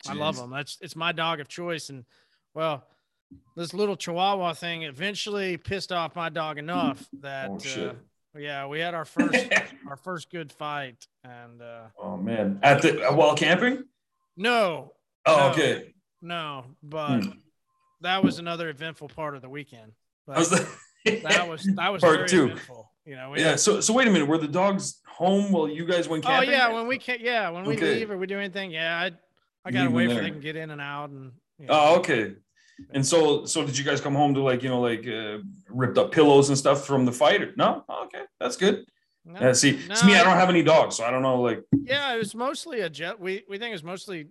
Jeez. 0.05 0.11
I 0.11 0.15
love 0.15 0.37
them. 0.37 0.51
That's 0.51 0.79
it's 0.81 0.97
my 0.97 1.13
dog 1.13 1.41
of 1.41 1.49
choice. 1.49 1.89
And 1.89 2.05
well, 2.55 2.85
this 3.57 3.73
little 3.73 3.97
Chihuahua 3.97 4.55
thing 4.55 4.83
eventually 4.83 5.57
pissed 5.57 5.93
off 5.93 6.17
my 6.17 6.29
dog 6.29 6.59
enough 6.59 7.07
that 7.21 7.51
oh, 7.51 7.89
uh, 7.89 8.39
yeah, 8.39 8.67
we 8.67 8.81
had 8.81 8.95
our 8.95 9.05
first 9.05 9.47
our 9.89 9.97
first 9.97 10.31
good 10.31 10.53
fight. 10.53 11.07
And 11.25 11.63
uh, 11.63 11.85
oh 11.99 12.17
man, 12.17 12.59
at 12.63 12.83
the 12.83 13.09
uh, 13.09 13.15
while 13.15 13.37
camping? 13.37 13.85
No. 14.37 14.93
Oh, 15.25 15.37
no, 15.37 15.51
okay. 15.51 15.95
No, 16.23 16.65
but 16.83 17.21
hmm. 17.21 17.31
that 18.01 18.25
was 18.25 18.39
another 18.39 18.69
eventful 18.71 19.09
part 19.09 19.35
of 19.35 19.43
the 19.43 19.49
weekend. 19.49 19.93
But 20.27 20.39
was 20.39 20.51
the- 20.51 20.69
that 21.05 21.49
was 21.49 21.69
that 21.77 21.93
was 21.93 22.01
part 22.03 22.29
two. 22.29 22.45
Eventful. 22.45 22.91
You 23.05 23.17
know, 23.17 23.35
yeah. 23.37 23.51
Had, 23.51 23.61
so 23.61 23.81
so 23.81 23.93
wait 23.93 24.07
a 24.07 24.11
minute. 24.11 24.29
Were 24.29 24.39
the 24.39 24.47
dogs 24.47 25.01
home 25.07 25.51
while 25.51 25.69
you 25.69 25.85
guys 25.85 26.09
went 26.09 26.25
camping? 26.25 26.49
Oh 26.49 26.53
yeah, 26.53 26.73
when 26.73 26.87
we 26.87 26.99
can 26.99 27.19
yeah, 27.21 27.51
when 27.51 27.65
we 27.65 27.75
okay. 27.75 27.97
leave 27.97 28.11
or 28.11 28.17
we 28.17 28.27
do 28.27 28.39
anything, 28.39 28.71
yeah, 28.71 28.97
I 28.97 29.11
I 29.65 29.73
gotta 29.73 29.91
wait 29.91 30.09
for 30.09 30.23
they 30.23 30.31
can 30.31 30.41
get 30.41 30.57
in 30.57 30.71
and 30.71 30.81
out 30.81 31.11
and. 31.11 31.33
You 31.59 31.67
know. 31.69 31.75
Oh, 31.75 31.99
okay. 31.99 32.35
And 32.91 33.07
so, 33.07 33.45
so 33.45 33.65
did 33.65 33.79
you 33.79 33.85
guys 33.85 34.01
come 34.01 34.15
home 34.15 34.35
to 34.35 34.41
like 34.41 34.63
you 34.63 34.69
know 34.69 34.81
like 34.81 35.07
uh, 35.07 35.39
ripped 35.69 35.99
up 35.99 36.11
pillows 36.13 36.49
and 36.49 36.59
stuff 36.59 36.87
from 36.87 37.05
the 37.05 37.13
fight? 37.13 37.57
No, 37.57 37.85
oh, 37.89 38.05
okay, 38.05 38.23
that's 38.41 38.57
good. 38.57 38.85
No, 39.25 39.53
see, 39.53 39.79
no, 39.89 39.95
me, 40.05 40.17
I 40.17 40.25
don't 40.25 40.37
have 40.37 40.49
any 40.49 40.65
dogs, 40.65 40.97
so 40.97 41.05
I 41.05 41.13
don't 41.13 41.23
know. 41.23 41.41
Like, 41.41 41.63
yeah, 41.85 42.13
it 42.13 42.19
was 42.19 42.35
mostly 42.35 42.81
a 42.81 42.91
jet. 42.91 43.21
We 43.21 43.45
we 43.49 43.59
think 43.59 43.71
it 43.71 43.75
was 43.75 43.85
mostly 43.85 44.29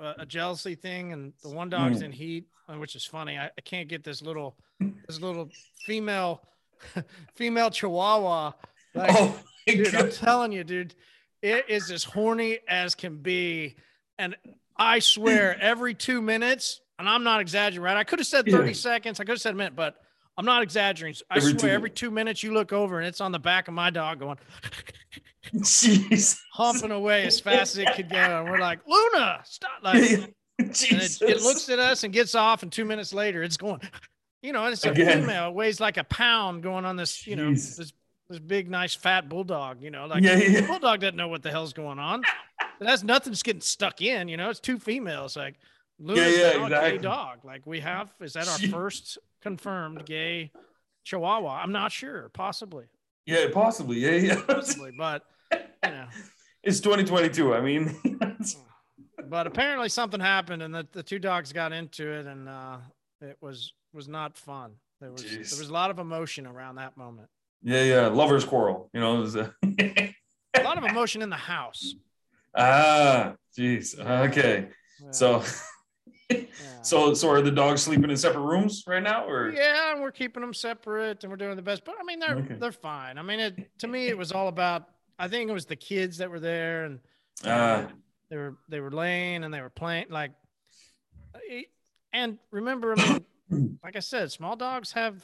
a, 0.00 0.14
a 0.20 0.26
jealousy 0.26 0.74
thing, 0.74 1.12
and 1.12 1.32
the 1.42 1.50
one 1.50 1.68
dog's 1.68 2.00
mm. 2.00 2.06
in 2.06 2.12
heat, 2.12 2.46
uh, 2.68 2.74
which 2.74 2.96
is 2.96 3.04
funny. 3.04 3.38
I, 3.38 3.46
I 3.46 3.60
can't 3.64 3.88
get 3.88 4.02
this 4.02 4.22
little 4.22 4.56
this 5.06 5.20
little 5.20 5.50
female 5.84 6.42
female 7.34 7.70
Chihuahua. 7.70 8.52
Like, 8.94 9.10
oh, 9.14 9.38
dude, 9.66 9.94
I'm 9.94 10.10
telling 10.10 10.52
you, 10.52 10.64
dude, 10.64 10.94
it 11.42 11.68
is 11.68 11.90
as 11.90 12.02
horny 12.02 12.58
as 12.68 12.94
can 12.94 13.16
be 13.18 13.76
and 14.20 14.36
I 14.76 14.98
swear, 14.98 15.58
every 15.60 15.94
two 15.94 16.20
minutes, 16.20 16.80
and 16.98 17.08
I'm 17.08 17.24
not 17.24 17.40
exaggerating, 17.40 17.82
right? 17.82 17.96
I 17.96 18.04
could 18.04 18.18
have 18.18 18.28
said 18.28 18.46
30 18.46 18.68
yeah. 18.68 18.72
seconds, 18.74 19.18
I 19.18 19.24
could 19.24 19.32
have 19.32 19.40
said 19.40 19.54
a 19.54 19.56
minute, 19.56 19.74
but 19.74 19.96
I'm 20.40 20.46
not 20.46 20.62
exaggerating. 20.62 21.20
I 21.30 21.36
every 21.36 21.50
swear, 21.50 21.58
two. 21.58 21.68
every 21.68 21.90
two 21.90 22.10
minutes 22.10 22.42
you 22.42 22.54
look 22.54 22.72
over 22.72 22.96
and 22.96 23.06
it's 23.06 23.20
on 23.20 23.30
the 23.30 23.38
back 23.38 23.68
of 23.68 23.74
my 23.74 23.90
dog 23.90 24.20
going, 24.20 24.38
Jeez. 25.54 26.40
humping 26.54 26.92
away 26.92 27.26
as 27.26 27.38
fast 27.38 27.76
as 27.76 27.78
it 27.78 27.94
could 27.94 28.08
go. 28.08 28.16
And 28.16 28.48
we're 28.48 28.58
like, 28.58 28.78
Luna, 28.86 29.42
stop. 29.44 29.70
Like, 29.82 30.02
it, 30.58 31.20
it, 31.20 31.42
looks 31.42 31.68
at 31.68 31.78
us 31.78 32.04
and 32.04 32.12
gets 32.14 32.34
off, 32.34 32.62
and 32.62 32.72
two 32.72 32.86
minutes 32.86 33.12
later, 33.12 33.42
it's 33.42 33.58
going, 33.58 33.82
you 34.40 34.54
know, 34.54 34.64
it's 34.64 34.82
a 34.86 34.92
Again. 34.92 35.20
female. 35.20 35.48
It 35.48 35.54
weighs 35.54 35.78
like 35.78 35.98
a 35.98 36.04
pound 36.04 36.62
going 36.62 36.86
on 36.86 36.96
this, 36.96 37.26
you 37.26 37.36
know, 37.36 37.50
this 37.50 37.92
this 38.30 38.38
big, 38.38 38.70
nice, 38.70 38.94
fat 38.94 39.28
bulldog. 39.28 39.82
You 39.82 39.90
know, 39.90 40.06
like 40.06 40.22
yeah, 40.22 40.36
yeah. 40.36 40.66
bulldog 40.66 41.00
doesn't 41.00 41.16
know 41.16 41.28
what 41.28 41.42
the 41.42 41.50
hell's 41.50 41.74
going 41.74 41.98
on. 41.98 42.22
It 42.80 42.86
has 42.86 43.04
nothing 43.04 43.32
that's 43.32 43.42
getting 43.42 43.60
stuck 43.60 44.00
in. 44.00 44.26
You 44.28 44.38
know, 44.38 44.48
it's 44.48 44.58
two 44.58 44.78
females. 44.78 45.36
Like 45.36 45.56
Luna's 45.98 46.34
yeah, 46.34 46.56
yeah, 46.56 46.64
exactly. 46.64 46.98
dog. 46.98 47.44
Like 47.44 47.66
we 47.66 47.80
have 47.80 48.10
is 48.22 48.32
that 48.32 48.48
our 48.48 48.58
first 48.70 49.18
confirmed 49.40 50.04
gay 50.06 50.52
Chihuahua. 51.04 51.60
I'm 51.62 51.72
not 51.72 51.92
sure. 51.92 52.28
Possibly. 52.32 52.86
Yeah, 53.26 53.46
possibly. 53.52 53.98
Yeah, 53.98 54.12
yeah. 54.12 54.42
Possibly, 54.46 54.92
but 54.96 55.22
you 55.52 55.90
know. 55.90 56.06
It's 56.62 56.80
2022. 56.80 57.54
I 57.54 57.62
mean, 57.62 57.96
but 59.30 59.46
apparently 59.46 59.88
something 59.88 60.20
happened, 60.20 60.62
and 60.62 60.74
the, 60.74 60.86
the 60.92 61.02
two 61.02 61.18
dogs 61.18 61.54
got 61.54 61.72
into 61.72 62.06
it, 62.06 62.26
and 62.26 62.50
uh, 62.50 62.76
it 63.22 63.38
was 63.40 63.72
was 63.94 64.08
not 64.08 64.36
fun. 64.36 64.72
There 65.00 65.10
was 65.10 65.22
Jeez. 65.22 65.52
there 65.52 65.58
was 65.58 65.70
a 65.70 65.72
lot 65.72 65.90
of 65.90 65.98
emotion 65.98 66.46
around 66.46 66.74
that 66.74 66.98
moment. 66.98 67.28
Yeah, 67.62 67.82
yeah, 67.84 68.06
lovers 68.08 68.44
quarrel. 68.44 68.90
You 68.92 69.00
know, 69.00 69.22
a... 69.22 69.54
a 70.54 70.62
lot 70.62 70.76
of 70.76 70.84
emotion 70.84 71.22
in 71.22 71.30
the 71.30 71.36
house. 71.36 71.94
Ah, 72.54 73.36
jeez. 73.58 73.98
Okay, 73.98 74.68
yeah. 75.02 75.10
so. 75.12 75.42
Yeah. 76.30 76.82
So, 76.82 77.12
so 77.14 77.28
are 77.28 77.42
the 77.42 77.50
dogs 77.50 77.82
sleeping 77.82 78.10
in 78.10 78.16
separate 78.16 78.42
rooms 78.42 78.84
right 78.86 79.02
now, 79.02 79.26
or? 79.26 79.50
Yeah, 79.50 79.92
and 79.92 80.00
we're 80.00 80.12
keeping 80.12 80.40
them 80.40 80.54
separate, 80.54 81.22
and 81.22 81.30
we're 81.30 81.36
doing 81.36 81.56
the 81.56 81.62
best. 81.62 81.84
But 81.84 81.96
I 82.00 82.04
mean, 82.04 82.20
they're 82.20 82.36
okay. 82.36 82.54
they're 82.54 82.72
fine. 82.72 83.18
I 83.18 83.22
mean, 83.22 83.40
it 83.40 83.78
to 83.80 83.88
me, 83.88 84.08
it 84.08 84.16
was 84.16 84.32
all 84.32 84.48
about. 84.48 84.88
I 85.18 85.28
think 85.28 85.50
it 85.50 85.52
was 85.52 85.66
the 85.66 85.76
kids 85.76 86.18
that 86.18 86.30
were 86.30 86.40
there, 86.40 86.84
and 86.84 87.00
uh, 87.44 87.86
they 88.30 88.36
were 88.36 88.56
they 88.68 88.80
were 88.80 88.90
laying 88.90 89.44
and 89.44 89.52
they 89.52 89.60
were 89.60 89.70
playing 89.70 90.06
like. 90.08 90.32
And 92.12 92.38
remember, 92.50 92.94
I 92.98 93.20
mean, 93.50 93.78
like 93.84 93.96
I 93.96 94.00
said, 94.00 94.32
small 94.32 94.56
dogs 94.56 94.92
have. 94.92 95.22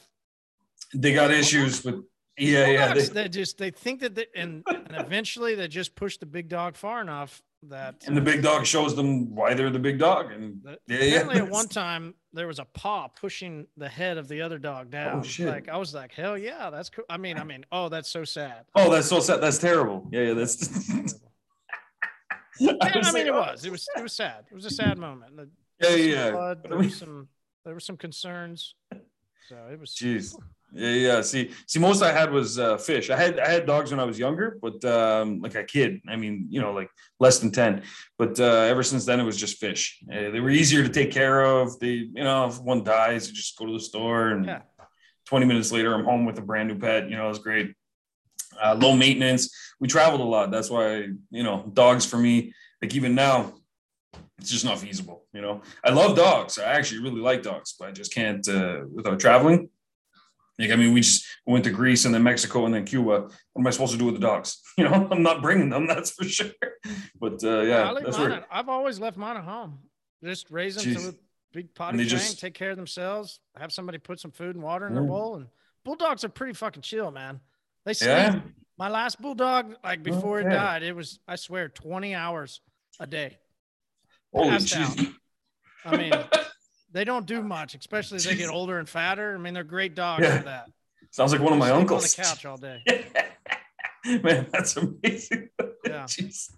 They 0.94 1.14
got 1.14 1.30
issues 1.30 1.84
with 1.84 2.04
yeah, 2.38 2.66
yeah. 2.66 2.94
They, 2.94 3.02
they, 3.02 3.28
just 3.28 3.56
they 3.58 3.70
think 3.70 4.00
that 4.00 4.14
they, 4.14 4.26
and 4.34 4.62
and 4.66 4.88
eventually 4.90 5.54
they 5.54 5.68
just 5.68 5.94
push 5.94 6.18
the 6.18 6.26
big 6.26 6.48
dog 6.48 6.76
far 6.76 7.00
enough 7.00 7.42
that 7.70 8.04
and 8.06 8.16
the 8.16 8.20
uh, 8.20 8.24
big 8.24 8.42
dog 8.42 8.66
shows 8.66 8.94
them 8.94 9.34
why 9.34 9.54
they're 9.54 9.70
the 9.70 9.78
big 9.78 9.98
dog. 9.98 10.32
And 10.32 10.60
yeah, 10.64 10.96
apparently 10.96 11.36
yeah. 11.36 11.42
at 11.42 11.50
one 11.50 11.68
time 11.68 12.14
there 12.32 12.46
was 12.46 12.58
a 12.58 12.64
paw 12.64 13.08
pushing 13.08 13.66
the 13.76 13.88
head 13.88 14.18
of 14.18 14.28
the 14.28 14.40
other 14.40 14.58
dog 14.58 14.86
oh, 14.88 14.90
down. 14.90 15.18
Oh, 15.20 15.22
shit. 15.22 15.48
Like 15.48 15.68
I 15.68 15.76
was 15.76 15.94
like, 15.94 16.12
hell 16.12 16.36
yeah, 16.36 16.70
that's 16.70 16.90
cool. 16.90 17.04
I 17.08 17.16
mean, 17.16 17.38
I 17.38 17.44
mean, 17.44 17.64
oh, 17.72 17.88
that's 17.88 18.08
so 18.08 18.24
sad. 18.24 18.64
Oh, 18.74 18.90
that's 18.90 19.08
so 19.08 19.20
sad. 19.20 19.40
That's 19.40 19.58
terrible. 19.58 20.08
Yeah, 20.10 20.22
yeah, 20.22 20.34
that's. 20.34 20.88
yeah, 22.60 22.72
I, 22.80 22.88
I 22.88 22.94
mean, 22.94 23.12
like, 23.12 23.26
it 23.26 23.34
was. 23.34 23.64
It 23.64 23.72
was. 23.72 23.86
It 23.96 24.02
was 24.02 24.12
sad. 24.12 24.44
It 24.50 24.54
was 24.54 24.64
a 24.64 24.70
sad 24.70 24.98
moment. 24.98 25.36
The, 25.36 25.48
yeah, 25.80 25.96
yeah. 25.96 26.30
Blood, 26.30 26.64
there 26.68 26.78
was 26.78 26.96
some. 26.96 27.28
There 27.64 27.74
were 27.74 27.80
some 27.80 27.96
concerns. 27.96 28.74
So 29.48 29.56
it 29.70 29.78
was. 29.78 29.94
Jeez. 29.94 30.34
Yeah, 30.76 30.90
yeah. 30.90 31.20
See, 31.22 31.50
see, 31.66 31.78
most 31.78 32.02
I 32.02 32.12
had 32.12 32.30
was 32.30 32.58
uh, 32.58 32.76
fish. 32.76 33.08
I 33.08 33.16
had 33.16 33.40
I 33.40 33.48
had 33.48 33.66
dogs 33.66 33.90
when 33.90 33.98
I 33.98 34.04
was 34.04 34.18
younger, 34.18 34.58
but 34.60 34.84
um, 34.84 35.40
like 35.40 35.54
a 35.54 35.64
kid. 35.64 36.00
I 36.06 36.16
mean, 36.16 36.46
you 36.50 36.60
know, 36.60 36.72
like 36.72 36.90
less 37.18 37.38
than 37.38 37.50
ten. 37.50 37.82
But 38.18 38.38
uh, 38.38 38.72
ever 38.72 38.82
since 38.82 39.06
then, 39.06 39.18
it 39.18 39.24
was 39.24 39.38
just 39.38 39.56
fish. 39.56 39.98
Uh, 40.12 40.30
they 40.30 40.40
were 40.40 40.50
easier 40.50 40.82
to 40.82 40.90
take 40.90 41.10
care 41.10 41.40
of. 41.42 41.78
They, 41.78 41.94
you 42.18 42.24
know, 42.24 42.48
if 42.48 42.60
one 42.60 42.84
dies, 42.84 43.28
you 43.28 43.34
just 43.34 43.56
go 43.56 43.64
to 43.64 43.72
the 43.72 43.80
store, 43.80 44.28
and 44.28 44.44
yeah. 44.44 44.60
twenty 45.24 45.46
minutes 45.46 45.72
later, 45.72 45.94
I'm 45.94 46.04
home 46.04 46.26
with 46.26 46.38
a 46.38 46.42
brand 46.42 46.68
new 46.68 46.78
pet. 46.78 47.08
You 47.08 47.16
know, 47.16 47.30
it's 47.30 47.38
great. 47.38 47.74
Uh, 48.62 48.74
low 48.78 48.94
maintenance. 48.94 49.54
We 49.80 49.88
traveled 49.88 50.20
a 50.20 50.24
lot. 50.24 50.50
That's 50.50 50.70
why 50.70 51.08
you 51.30 51.42
know, 51.42 51.70
dogs 51.72 52.04
for 52.04 52.18
me. 52.18 52.52
Like 52.82 52.94
even 52.94 53.14
now, 53.14 53.54
it's 54.38 54.50
just 54.50 54.66
not 54.66 54.78
feasible. 54.78 55.24
You 55.32 55.40
know, 55.40 55.62
I 55.82 55.90
love 55.90 56.16
dogs. 56.16 56.58
I 56.58 56.72
actually 56.72 57.02
really 57.02 57.22
like 57.22 57.42
dogs, 57.42 57.74
but 57.78 57.88
I 57.88 57.92
just 57.92 58.12
can't 58.12 58.46
uh, 58.46 58.80
without 58.92 59.18
traveling. 59.18 59.70
Like, 60.58 60.70
I 60.70 60.76
mean, 60.76 60.94
we 60.94 61.00
just 61.00 61.26
went 61.44 61.64
to 61.64 61.70
Greece 61.70 62.06
and 62.06 62.14
then 62.14 62.22
Mexico 62.22 62.64
and 62.64 62.74
then 62.74 62.84
Cuba. 62.84 63.28
What 63.52 63.60
am 63.60 63.66
I 63.66 63.70
supposed 63.70 63.92
to 63.92 63.98
do 63.98 64.06
with 64.06 64.14
the 64.14 64.20
dogs? 64.20 64.60
You 64.78 64.84
know, 64.84 65.08
I'm 65.10 65.22
not 65.22 65.40
bringing 65.40 65.70
them, 65.70 65.86
that's 65.88 66.10
for 66.10 66.24
sure. 66.24 66.50
But 67.18 67.42
uh, 67.42 67.62
yeah, 67.62 67.94
that's 67.98 68.18
where... 68.18 68.44
I've 68.50 68.68
always 68.68 69.00
left 69.00 69.16
mine 69.16 69.38
at 69.38 69.44
home. 69.44 69.78
Just 70.22 70.50
raise 70.50 70.76
them 70.76 70.84
Jeez. 70.84 71.02
to 71.02 71.08
a 71.08 71.12
big 71.54 71.74
potty 71.74 71.96
tank, 71.96 72.10
just... 72.10 72.40
take 72.40 72.52
care 72.52 72.72
of 72.72 72.76
themselves, 72.76 73.40
have 73.56 73.72
somebody 73.72 73.96
put 73.96 74.20
some 74.20 74.32
food 74.32 74.54
and 74.54 74.62
water 74.62 74.86
in 74.86 74.94
their 74.94 75.02
bowl. 75.02 75.36
And 75.36 75.46
bulldogs 75.82 76.24
are 76.24 76.28
pretty 76.28 76.52
fucking 76.52 76.82
chill, 76.82 77.10
man. 77.10 77.40
They 77.86 77.94
sleep. 77.94 78.10
Yeah. 78.10 78.40
My 78.78 78.90
last 78.90 79.18
bulldog, 79.18 79.76
like 79.82 80.02
before 80.02 80.40
okay. 80.40 80.48
it 80.48 80.52
died, 80.52 80.82
it 80.82 80.94
was, 80.94 81.20
I 81.26 81.36
swear, 81.36 81.70
20 81.70 82.14
hours 82.14 82.60
a 83.00 83.06
day. 83.06 83.38
Holy. 84.34 84.58
I 85.86 85.96
mean, 85.96 86.12
they 86.96 87.04
don't 87.04 87.26
do 87.26 87.40
uh, 87.40 87.42
much, 87.42 87.74
especially 87.74 88.16
as 88.16 88.24
they 88.24 88.34
get 88.34 88.48
older 88.48 88.78
and 88.78 88.88
fatter. 88.88 89.34
I 89.34 89.38
mean, 89.38 89.54
they're 89.54 89.64
great 89.64 89.94
dogs 89.94 90.22
yeah. 90.22 90.38
for 90.38 90.44
that. 90.44 90.70
Sounds 91.10 91.32
like 91.32 91.40
one 91.40 91.52
of 91.52 91.58
my 91.58 91.70
uncles. 91.70 92.18
On 92.18 92.22
the 92.22 92.28
couch 92.28 92.46
all 92.46 92.56
day. 92.56 92.82
man, 94.22 94.46
that's 94.52 94.76
amazing. 94.76 95.48
Yeah. 95.86 96.04
Jeez. 96.04 96.50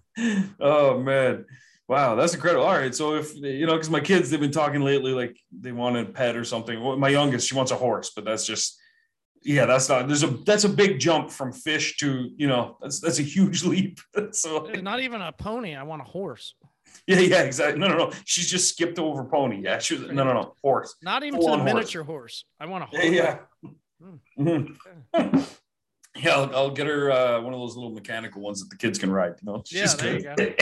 Oh 0.59 0.99
man. 0.99 1.45
Wow, 1.87 2.13
that's 2.13 2.35
incredible. 2.35 2.65
All 2.65 2.77
right, 2.77 2.93
so 2.93 3.15
if 3.15 3.35
you 3.35 3.65
know, 3.65 3.73
because 3.73 3.89
my 3.89 3.99
kids 3.99 4.29
they've 4.29 4.39
been 4.39 4.51
talking 4.51 4.81
lately, 4.81 5.11
like 5.11 5.35
they 5.51 5.71
want 5.71 5.97
a 5.97 6.05
pet 6.05 6.35
or 6.35 6.43
something. 6.43 6.81
Well, 6.81 6.97
my 6.97 7.09
youngest, 7.09 7.49
she 7.49 7.55
wants 7.55 7.71
a 7.71 7.75
horse, 7.75 8.11
but 8.15 8.25
that's 8.25 8.45
just, 8.45 8.77
yeah, 9.41 9.65
that's 9.65 9.89
not. 9.89 10.07
There's 10.07 10.21
a 10.21 10.27
that's 10.27 10.65
a 10.65 10.69
big 10.69 10.99
jump 10.99 11.31
from 11.31 11.51
fish 11.51 11.97
to 11.97 12.29
you 12.37 12.47
know 12.47 12.77
that's 12.79 12.99
that's 12.99 13.17
a 13.17 13.23
huge 13.23 13.63
leap. 13.65 13.99
so 14.31 14.69
not 14.81 14.99
even 14.99 15.21
a 15.21 15.31
pony. 15.31 15.75
I 15.75 15.83
want 15.83 16.03
a 16.03 16.05
horse. 16.05 16.53
Yeah, 17.07 17.19
yeah, 17.19 17.41
exactly. 17.41 17.79
No, 17.79 17.87
no, 17.87 17.97
no. 17.97 18.11
She's 18.25 18.49
just 18.49 18.69
skipped 18.69 18.99
over 18.99 19.23
pony. 19.23 19.61
Yeah, 19.63 19.79
she 19.79 19.95
was 19.95 20.11
no, 20.11 20.23
no, 20.23 20.33
no. 20.33 20.53
Horse. 20.61 20.95
Not 21.01 21.23
even 21.23 21.39
Full 21.39 21.51
to 21.53 21.57
the 21.57 21.63
miniature 21.63 22.03
horse. 22.03 22.43
horse. 22.43 22.45
I 22.59 22.67
want 22.67 22.83
a 22.83 22.87
horse. 22.87 23.03
Yeah, 23.03 23.39
yeah. 23.63 23.71
Mm-hmm. 24.39 25.39
yeah, 26.17 26.31
I'll, 26.31 26.55
I'll, 26.55 26.71
get 26.71 26.87
her 26.87 27.11
uh, 27.11 27.41
one 27.41 27.53
of 27.53 27.59
those 27.59 27.75
little 27.75 27.91
mechanical 27.91 28.41
ones 28.41 28.61
that 28.61 28.69
the 28.69 28.77
kids 28.77 28.99
can 28.99 29.11
ride. 29.11 29.33
You 29.41 29.51
know, 29.51 29.63
yeah, 29.71 29.87
there 29.87 30.19
you 30.19 30.55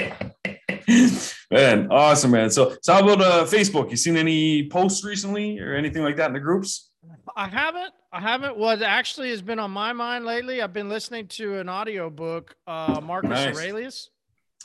go. 0.88 1.20
man, 1.52 1.92
awesome, 1.92 2.32
man. 2.32 2.50
So, 2.50 2.78
so 2.82 2.94
how 2.94 3.04
about 3.04 3.22
uh, 3.22 3.44
Facebook? 3.46 3.92
You 3.92 3.98
seen 3.98 4.18
any 4.18 4.70
posts 4.70 5.04
recently 5.04 5.60
or 5.60 5.76
anything 5.76 6.04
like 6.04 6.16
that 6.16 6.28
in 6.28 6.34
the 6.34 6.40
groups? 6.40 6.92
I 7.36 7.48
haven't. 7.48 7.94
I 8.12 8.22
haven't. 8.22 8.58
What 8.58 8.82
actually 8.82 9.30
has 9.32 9.42
been 9.42 9.60
on 9.60 9.72
my 9.72 9.94
mind 9.94 10.26
lately? 10.26 10.62
I've 10.62 10.74
been 10.74 10.90
listening 10.90 11.28
to 11.28 11.60
an 11.60 11.70
audio 11.70 12.10
book, 12.10 12.56
uh, 12.66 13.02
Marcus 13.04 13.30
nice. 13.30 13.56
Aurelius. 13.56 14.10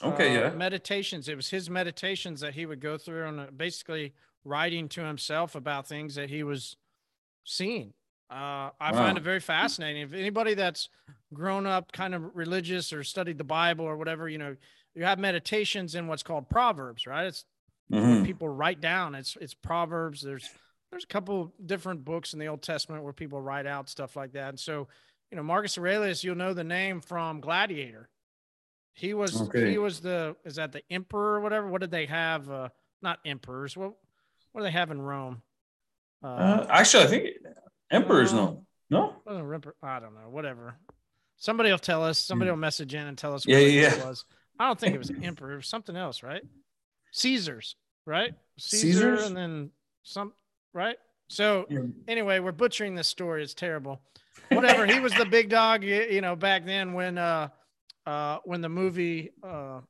Okay, 0.03 0.37
uh, 0.37 0.41
yeah. 0.41 0.51
Meditations. 0.51 1.29
It 1.29 1.37
was 1.37 1.51
his 1.51 1.71
meditations 1.71 2.41
that 2.41 2.55
he 2.55 2.67
would 2.67 2.81
go 2.81 2.99
through 2.99 3.27
and 3.27 3.57
basically 3.57 4.15
writing 4.45 4.89
to 4.91 5.05
himself 5.05 5.55
about 5.55 5.87
things 5.87 6.15
that 6.17 6.29
he 6.29 6.43
was 6.43 6.77
seeing. 7.45 7.93
Uh, 8.31 8.71
I 8.81 8.93
wow. 8.93 8.99
find 8.99 9.19
it 9.19 9.25
very 9.25 9.41
fascinating. 9.41 10.03
If 10.03 10.15
anybody 10.15 10.55
that's 10.55 10.89
grown 11.35 11.67
up 11.67 11.93
kind 11.93 12.15
of 12.15 12.35
religious 12.35 12.93
or 12.93 13.05
studied 13.05 13.39
the 13.39 13.45
Bible 13.45 13.85
or 13.85 13.97
whatever, 13.97 14.29
you 14.29 14.39
know, 14.39 14.57
you 14.95 15.05
have 15.05 15.19
meditations 15.19 15.95
in 15.95 16.07
what's 16.07 16.23
called 16.23 16.49
Proverbs, 16.49 17.07
right? 17.07 17.27
It's 17.27 17.45
mm-hmm. 17.93 18.25
people 18.25 18.49
write 18.49 18.81
down. 18.81 19.15
It's 19.15 19.37
it's 19.41 19.55
Proverbs. 19.55 20.23
There's 20.23 20.49
there's 20.91 21.05
a 21.05 21.09
couple 21.09 21.53
different 21.65 22.05
books 22.05 22.33
in 22.33 22.39
the 22.39 22.47
Old 22.47 22.63
Testament 22.63 23.03
where 23.03 23.13
people 23.13 23.41
write 23.41 23.67
out 23.67 23.89
stuff 23.89 24.17
like 24.17 24.33
that. 24.33 24.51
And 24.51 24.61
so, 24.61 24.89
you 25.31 25.37
know, 25.37 25.43
Marcus 25.43 25.79
Aurelius, 25.79 26.25
you'll 26.25 26.37
know 26.37 26.55
the 26.55 26.65
name 26.65 27.01
from 27.01 27.41
Gladiator. 27.41 28.09
He 28.95 29.15
was 29.15 29.41
okay. 29.43 29.71
he 29.71 29.79
was 29.79 30.01
the 30.01 30.37
is 30.45 30.57
that 30.57 30.73
the 30.73 30.83
emperor 30.91 31.35
or 31.35 31.41
whatever? 31.41 31.67
What 31.67 31.81
did 31.81 31.91
they 31.91 32.07
have? 32.07 32.51
Uh, 32.51 32.69
not 33.01 33.19
emperors. 33.25 33.77
What 33.77 33.95
what 34.53 34.61
do 34.61 34.65
they 34.65 34.71
have 34.71 34.91
in 34.91 35.01
Rome? 35.01 35.43
Uh, 36.23 36.27
uh, 36.27 36.67
actually, 36.69 37.05
I 37.05 37.07
think 37.07 37.29
emperors. 37.91 38.33
no, 38.33 38.65
no. 38.91 39.15
I 39.27 39.99
don't 39.99 40.15
know. 40.15 40.29
Whatever. 40.29 40.77
Somebody 41.37 41.71
will 41.71 41.79
tell 41.79 42.05
us. 42.05 42.19
Somebody 42.19 42.51
hmm. 42.51 42.53
will 42.53 42.61
message 42.61 42.95
in 42.95 43.07
and 43.07 43.17
tell 43.17 43.35
us. 43.35 43.47
Yeah, 43.47 43.59
yeah. 43.59 43.95
It 43.95 44.05
was. 44.05 44.25
I 44.59 44.67
don't 44.67 44.79
think 44.79 44.95
it 44.95 44.99
was 44.99 45.11
emperor. 45.23 45.55
It 45.55 45.57
was 45.57 45.67
something 45.67 45.97
else, 45.97 46.23
right? 46.23 46.43
Caesars, 47.13 47.77
right? 48.07 48.33
Caesar 48.59 48.87
Caesars? 48.87 49.27
and 49.27 49.37
then 49.37 49.71
some, 50.03 50.33
right? 50.73 50.97
So 51.29 51.67
anyway, 52.07 52.39
we're 52.41 52.53
butchering 52.53 52.95
this 52.95 53.09
story. 53.09 53.43
It's 53.43 53.55
terrible. 53.55 54.03
Whatever. 54.51 54.87
he 54.87 55.01
was 55.01 55.15
the 55.15 55.25
big 55.25 55.49
dog, 55.49 55.83
you 55.83 56.21
know, 56.21 56.37
back 56.37 56.67
then 56.67 56.93
when 56.93 57.17
uh 57.19 57.49
uh, 58.07 58.39
when 58.45 58.61
the 58.61 58.69
movie 58.69 59.31
uh, 59.43 59.81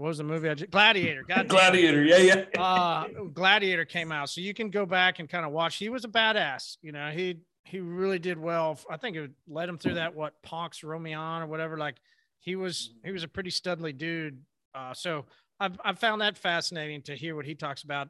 what 0.00 0.08
was 0.08 0.18
the 0.18 0.24
movie? 0.24 0.48
I 0.48 0.54
just, 0.54 0.70
Gladiator. 0.70 1.22
God 1.28 1.46
Gladiator. 1.48 2.02
Yeah, 2.02 2.16
yeah. 2.16 2.62
uh, 2.62 3.06
Gladiator 3.34 3.84
came 3.84 4.10
out, 4.10 4.30
so 4.30 4.40
you 4.40 4.54
can 4.54 4.70
go 4.70 4.86
back 4.86 5.18
and 5.18 5.28
kind 5.28 5.44
of 5.44 5.52
watch. 5.52 5.76
He 5.76 5.90
was 5.90 6.06
a 6.06 6.08
badass. 6.08 6.78
You 6.80 6.92
know, 6.92 7.10
he 7.10 7.40
he 7.64 7.80
really 7.80 8.18
did 8.18 8.38
well. 8.38 8.78
I 8.90 8.96
think 8.96 9.16
it 9.16 9.30
led 9.46 9.68
him 9.68 9.76
through 9.76 9.94
that 9.94 10.14
what 10.14 10.40
Pax 10.42 10.82
Romana 10.82 11.44
or 11.44 11.46
whatever. 11.46 11.76
Like 11.76 11.96
he 12.38 12.56
was 12.56 12.94
he 13.04 13.12
was 13.12 13.24
a 13.24 13.28
pretty 13.28 13.50
studly 13.50 13.96
dude. 13.96 14.40
Uh, 14.74 14.94
so 14.94 15.26
I've 15.60 15.78
I've 15.84 15.98
found 15.98 16.22
that 16.22 16.38
fascinating 16.38 17.02
to 17.02 17.14
hear 17.14 17.36
what 17.36 17.44
he 17.44 17.54
talks 17.54 17.82
about. 17.82 18.08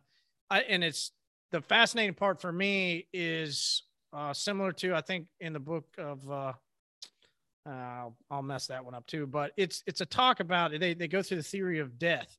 I, 0.49 0.61
and 0.61 0.85
it's 0.85 1.11
the 1.51 1.61
fascinating 1.61 2.15
part 2.15 2.41
for 2.41 2.53
me 2.53 3.09
is 3.13 3.83
uh, 4.13 4.33
similar 4.33 4.73
to 4.73 4.95
I 4.95 5.01
think 5.01 5.27
in 5.41 5.53
the 5.53 5.61
book 5.61 5.87
of 5.99 6.31
uh, 6.31 6.53
uh, 7.69 8.09
I'll 8.31 8.43
mess 8.43 8.67
that 8.69 8.85
one 8.85 8.95
up 8.95 9.07
too, 9.07 9.27
but 9.27 9.53
it's 9.57 9.83
it's 9.87 10.01
a 10.01 10.07
talk 10.07 10.41
about 10.41 10.73
they 10.79 10.95
they 10.95 11.09
go 11.09 11.23
through 11.23 11.39
the 11.39 11.43
theory 11.43 11.79
of 11.79 11.99
death, 11.99 12.37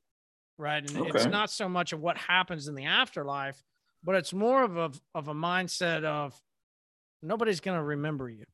right? 0.58 0.88
And 0.88 0.98
okay. 0.98 1.10
it's 1.14 1.26
not 1.26 1.50
so 1.50 1.68
much 1.68 1.92
of 1.92 2.00
what 2.00 2.16
happens 2.16 2.68
in 2.68 2.74
the 2.74 2.84
afterlife, 2.84 3.62
but 4.02 4.16
it's 4.16 4.32
more 4.32 4.62
of 4.62 4.76
a 4.76 4.90
of 5.14 5.28
a 5.28 5.34
mindset 5.34 6.04
of 6.04 6.38
nobody's 7.22 7.60
gonna 7.60 7.82
remember 7.82 8.28
you. 8.28 8.44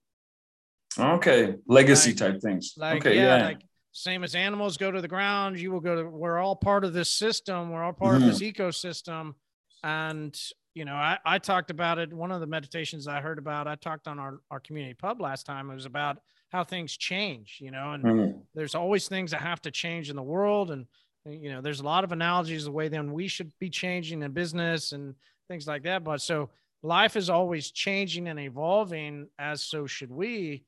Okay, 0.98 1.54
legacy 1.66 2.10
like, 2.10 2.18
type 2.18 2.40
things. 2.40 2.74
Like, 2.76 3.00
okay, 3.00 3.16
yeah, 3.16 3.38
yeah, 3.38 3.44
like 3.44 3.60
same 3.92 4.22
as 4.22 4.34
animals 4.34 4.76
go 4.76 4.90
to 4.90 5.00
the 5.00 5.08
ground, 5.08 5.58
you 5.58 5.72
will 5.72 5.80
go 5.80 6.02
to. 6.02 6.08
We're 6.08 6.38
all 6.38 6.56
part 6.56 6.84
of 6.84 6.92
this 6.92 7.10
system. 7.10 7.70
We're 7.70 7.82
all 7.82 7.92
part 7.92 8.18
mm-hmm. 8.18 8.28
of 8.28 8.38
this 8.38 8.42
ecosystem, 8.42 9.34
and 9.82 10.38
You 10.78 10.84
know, 10.84 10.94
I, 10.94 11.18
I 11.24 11.38
talked 11.38 11.72
about 11.72 11.98
it. 11.98 12.12
One 12.12 12.30
of 12.30 12.40
the 12.40 12.46
meditations 12.46 13.08
I 13.08 13.20
heard 13.20 13.38
about, 13.38 13.66
I 13.66 13.74
talked 13.74 14.06
on 14.06 14.20
our, 14.20 14.38
our 14.48 14.60
community 14.60 14.94
pub 14.94 15.20
last 15.20 15.44
time. 15.44 15.68
It 15.72 15.74
was 15.74 15.86
about 15.86 16.18
how 16.50 16.62
things 16.62 16.96
change, 16.96 17.58
you 17.60 17.72
know, 17.72 17.94
and 17.94 18.04
mm-hmm. 18.04 18.38
there's 18.54 18.76
always 18.76 19.08
things 19.08 19.32
that 19.32 19.40
have 19.40 19.60
to 19.62 19.72
change 19.72 20.08
in 20.08 20.14
the 20.14 20.22
world. 20.22 20.70
And, 20.70 20.86
you 21.26 21.50
know, 21.50 21.60
there's 21.60 21.80
a 21.80 21.84
lot 21.84 22.04
of 22.04 22.12
analogies 22.12 22.64
the 22.64 22.70
way 22.70 22.86
then 22.86 23.12
we 23.12 23.26
should 23.26 23.50
be 23.58 23.68
changing 23.68 24.22
in 24.22 24.30
business 24.30 24.92
and 24.92 25.16
things 25.48 25.66
like 25.66 25.82
that. 25.82 26.04
But 26.04 26.20
so 26.20 26.50
life 26.84 27.16
is 27.16 27.28
always 27.28 27.72
changing 27.72 28.28
and 28.28 28.38
evolving, 28.38 29.26
as 29.36 29.62
so 29.62 29.84
should 29.86 30.12
we. 30.12 30.62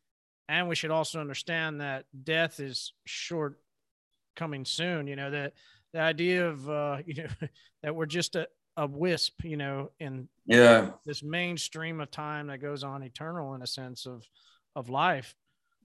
And 0.49 0.69
we 0.69 0.75
should 0.75 0.91
also 0.91 1.21
understand 1.21 1.81
that 1.83 2.07
death 2.25 2.59
is 2.59 2.95
short 3.07 3.61
coming 4.35 4.65
soon. 4.65 5.07
You 5.07 5.15
know, 5.15 5.31
that 5.31 5.53
the 5.93 6.01
idea 6.01 6.49
of, 6.49 6.69
uh, 6.69 6.99
you 7.07 7.15
know, 7.15 7.49
that 7.85 7.95
we're 7.95 8.07
just 8.07 8.35
a, 8.35 8.49
a 8.77 8.87
wisp, 8.87 9.45
you 9.45 9.57
know, 9.57 9.91
in 10.01 10.29
yeah 10.47 10.91
this 11.05 11.23
mainstream 11.23 12.01
of 12.01 12.11
time 12.11 12.49
that 12.49 12.59
goes 12.59 12.83
on 12.83 13.03
eternal 13.03 13.55
in 13.55 13.63
a 13.63 13.67
sense 13.67 14.07
of 14.07 14.27
of 14.75 14.89
life 14.89 15.35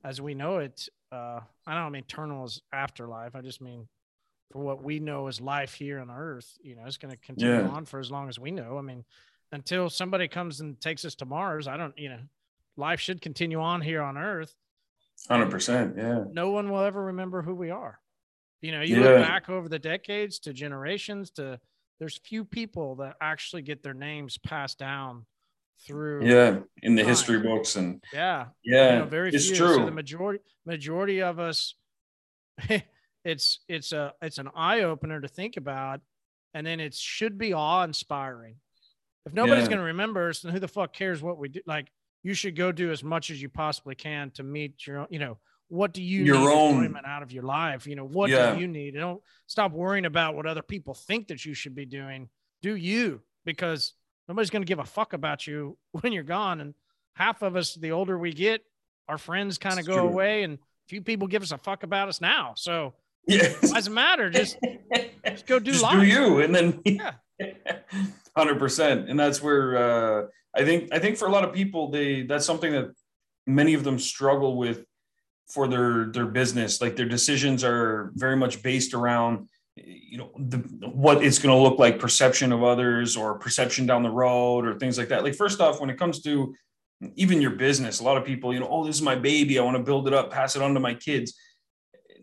as 0.03 0.21
we 0.21 0.33
know 0.33 0.57
it. 0.57 0.87
Uh, 1.11 1.39
I 1.65 1.75
don't 1.75 1.91
mean 1.91 2.03
eternal 2.03 2.45
is 2.45 2.61
afterlife. 2.73 3.35
I 3.35 3.41
just 3.41 3.61
mean 3.61 3.87
for 4.51 4.63
what 4.63 4.83
we 4.83 4.99
know 4.99 5.27
as 5.27 5.41
life 5.41 5.73
here 5.73 5.99
on 5.99 6.09
earth, 6.09 6.57
you 6.61 6.75
know, 6.75 6.83
it's 6.85 6.97
going 6.97 7.13
to 7.13 7.17
continue 7.17 7.55
yeah. 7.55 7.67
on 7.67 7.85
for 7.85 7.99
as 7.99 8.11
long 8.11 8.29
as 8.29 8.39
we 8.39 8.51
know. 8.51 8.77
I 8.77 8.81
mean, 8.81 9.03
until 9.51 9.89
somebody 9.89 10.27
comes 10.27 10.61
and 10.61 10.79
takes 10.79 11.05
us 11.05 11.15
to 11.15 11.25
Mars, 11.25 11.67
I 11.67 11.77
don't, 11.77 11.97
you 11.97 12.09
know, 12.09 12.19
life 12.77 12.99
should 12.99 13.21
continue 13.21 13.59
on 13.59 13.81
here 13.81 14.01
on 14.01 14.17
earth. 14.17 14.53
100%. 15.29 15.97
Yeah. 15.97 16.23
No 16.31 16.51
one 16.51 16.69
will 16.69 16.83
ever 16.83 17.05
remember 17.05 17.41
who 17.41 17.55
we 17.55 17.71
are. 17.71 17.99
You 18.61 18.71
know, 18.71 18.81
you 18.81 19.01
yeah. 19.01 19.09
look 19.09 19.21
back 19.21 19.49
over 19.49 19.69
the 19.69 19.79
decades 19.79 20.39
to 20.39 20.53
generations 20.53 21.31
to 21.31 21.59
there's 21.99 22.17
few 22.17 22.43
people 22.43 22.95
that 22.95 23.15
actually 23.21 23.61
get 23.61 23.83
their 23.83 23.93
names 23.93 24.37
passed 24.37 24.79
down 24.79 25.25
through 25.85 26.25
yeah 26.25 26.59
in 26.83 26.95
the 26.95 27.01
time. 27.01 27.09
history 27.09 27.39
books 27.39 27.75
and 27.75 28.03
yeah 28.13 28.45
yeah 28.63 28.93
you 28.93 28.99
know, 28.99 29.05
very 29.05 29.29
it's 29.29 29.47
few. 29.47 29.55
true 29.55 29.75
so 29.75 29.85
the 29.85 29.91
majority 29.91 30.43
majority 30.65 31.21
of 31.21 31.37
us 31.37 31.75
it's 33.25 33.59
it's 33.67 33.91
a 33.91 34.13
it's 34.21 34.37
an 34.37 34.49
eye-opener 34.55 35.19
to 35.19 35.27
think 35.27 35.57
about 35.57 35.99
and 36.53 36.65
then 36.65 36.79
it 36.79 36.93
should 36.93 37.37
be 37.37 37.53
awe-inspiring 37.53 38.55
if 39.25 39.33
nobody's 39.33 39.63
yeah. 39.63 39.69
going 39.69 39.79
to 39.79 39.85
remember 39.85 40.29
us 40.29 40.39
then 40.39 40.53
who 40.53 40.59
the 40.59 40.67
fuck 40.67 40.93
cares 40.93 41.21
what 41.21 41.37
we 41.37 41.49
do 41.49 41.59
like 41.65 41.87
you 42.23 42.33
should 42.33 42.55
go 42.55 42.71
do 42.71 42.91
as 42.91 43.03
much 43.03 43.29
as 43.29 43.41
you 43.41 43.49
possibly 43.49 43.95
can 43.95 44.31
to 44.31 44.43
meet 44.43 44.87
your 44.87 44.99
own 44.99 45.07
you 45.09 45.19
know 45.19 45.37
what 45.67 45.93
do 45.93 46.01
you 46.01 46.23
your 46.23 46.39
need 46.39 46.47
own 46.47 46.75
enjoyment 46.75 47.05
out 47.05 47.23
of 47.23 47.31
your 47.31 47.43
life? 47.43 47.87
You 47.87 47.95
know 47.95 48.05
what 48.05 48.29
yeah. 48.29 48.53
do 48.53 48.61
you 48.61 48.67
need? 48.67 48.95
Don't 48.95 49.21
stop 49.47 49.71
worrying 49.71 50.05
about 50.05 50.35
what 50.35 50.45
other 50.45 50.61
people 50.61 50.93
think 50.93 51.27
that 51.29 51.45
you 51.45 51.53
should 51.53 51.75
be 51.75 51.85
doing. 51.85 52.29
Do 52.61 52.75
you? 52.75 53.21
Because 53.45 53.93
nobody's 54.27 54.49
going 54.49 54.61
to 54.61 54.67
give 54.67 54.79
a 54.79 54.85
fuck 54.85 55.13
about 55.13 55.47
you 55.47 55.77
when 55.91 56.13
you're 56.13 56.23
gone. 56.23 56.61
And 56.61 56.73
half 57.15 57.41
of 57.41 57.55
us 57.55 57.75
the 57.75 57.91
older 57.91 58.17
we 58.17 58.33
get 58.33 58.61
our 59.07 59.17
friends 59.17 59.57
kind 59.57 59.79
of 59.79 59.85
go 59.85 59.99
true. 59.99 60.07
away 60.07 60.43
and 60.43 60.57
few 60.87 61.01
people 61.01 61.27
give 61.27 61.41
us 61.41 61.51
a 61.51 61.57
fuck 61.57 61.83
about 61.83 62.09
us 62.09 62.21
now. 62.21 62.53
So 62.55 62.93
yeah. 63.27 63.43
it 63.43 63.61
doesn't 63.61 63.93
matter. 63.93 64.29
Just 64.29 64.57
just 65.25 65.45
go 65.45 65.59
do 65.59 65.71
just 65.71 65.83
life. 65.83 65.99
do 65.99 66.05
you 66.05 66.41
and 66.41 66.53
then 66.53 66.81
yeah. 66.85 67.13
100% 68.37 69.09
and 69.09 69.19
that's 69.19 69.41
where 69.41 69.77
uh 69.77 70.27
i 70.55 70.63
think 70.63 70.87
i 70.93 70.99
think 70.99 71.17
for 71.17 71.27
a 71.27 71.31
lot 71.31 71.43
of 71.43 71.53
people 71.53 71.91
they 71.91 72.23
that's 72.23 72.45
something 72.45 72.71
that 72.71 72.91
many 73.45 73.73
of 73.73 73.83
them 73.83 73.99
struggle 73.99 74.57
with 74.57 74.85
for 75.47 75.67
their 75.67 76.05
their 76.05 76.25
business. 76.25 76.81
Like 76.81 76.95
their 76.95 77.07
decisions 77.07 77.63
are 77.63 78.11
very 78.15 78.35
much 78.35 78.63
based 78.63 78.93
around 78.93 79.47
you 79.75 80.17
know 80.17 80.31
the, 80.37 80.57
what 80.87 81.23
it's 81.23 81.39
going 81.39 81.55
to 81.55 81.61
look 81.61 81.79
like 81.79 81.99
perception 81.99 82.51
of 82.51 82.63
others 82.63 83.17
or 83.17 83.37
perception 83.37 83.85
down 83.85 84.03
the 84.03 84.09
road 84.09 84.65
or 84.65 84.75
things 84.79 84.97
like 84.97 85.09
that. 85.09 85.23
Like 85.23 85.35
first 85.35 85.59
off 85.59 85.79
when 85.79 85.89
it 85.89 85.97
comes 85.97 86.21
to 86.21 86.55
even 87.15 87.41
your 87.41 87.51
business 87.51 87.99
a 87.99 88.03
lot 88.03 88.15
of 88.15 88.23
people 88.23 88.53
you 88.53 88.59
know 88.59 88.69
oh 88.69 88.85
this 88.85 88.95
is 88.95 89.01
my 89.01 89.15
baby. 89.15 89.59
I 89.59 89.63
want 89.63 89.77
to 89.77 89.83
build 89.83 90.07
it 90.07 90.13
up 90.13 90.31
pass 90.31 90.55
it 90.55 90.61
on 90.61 90.73
to 90.73 90.79
my 90.79 90.93
kids. 90.93 91.37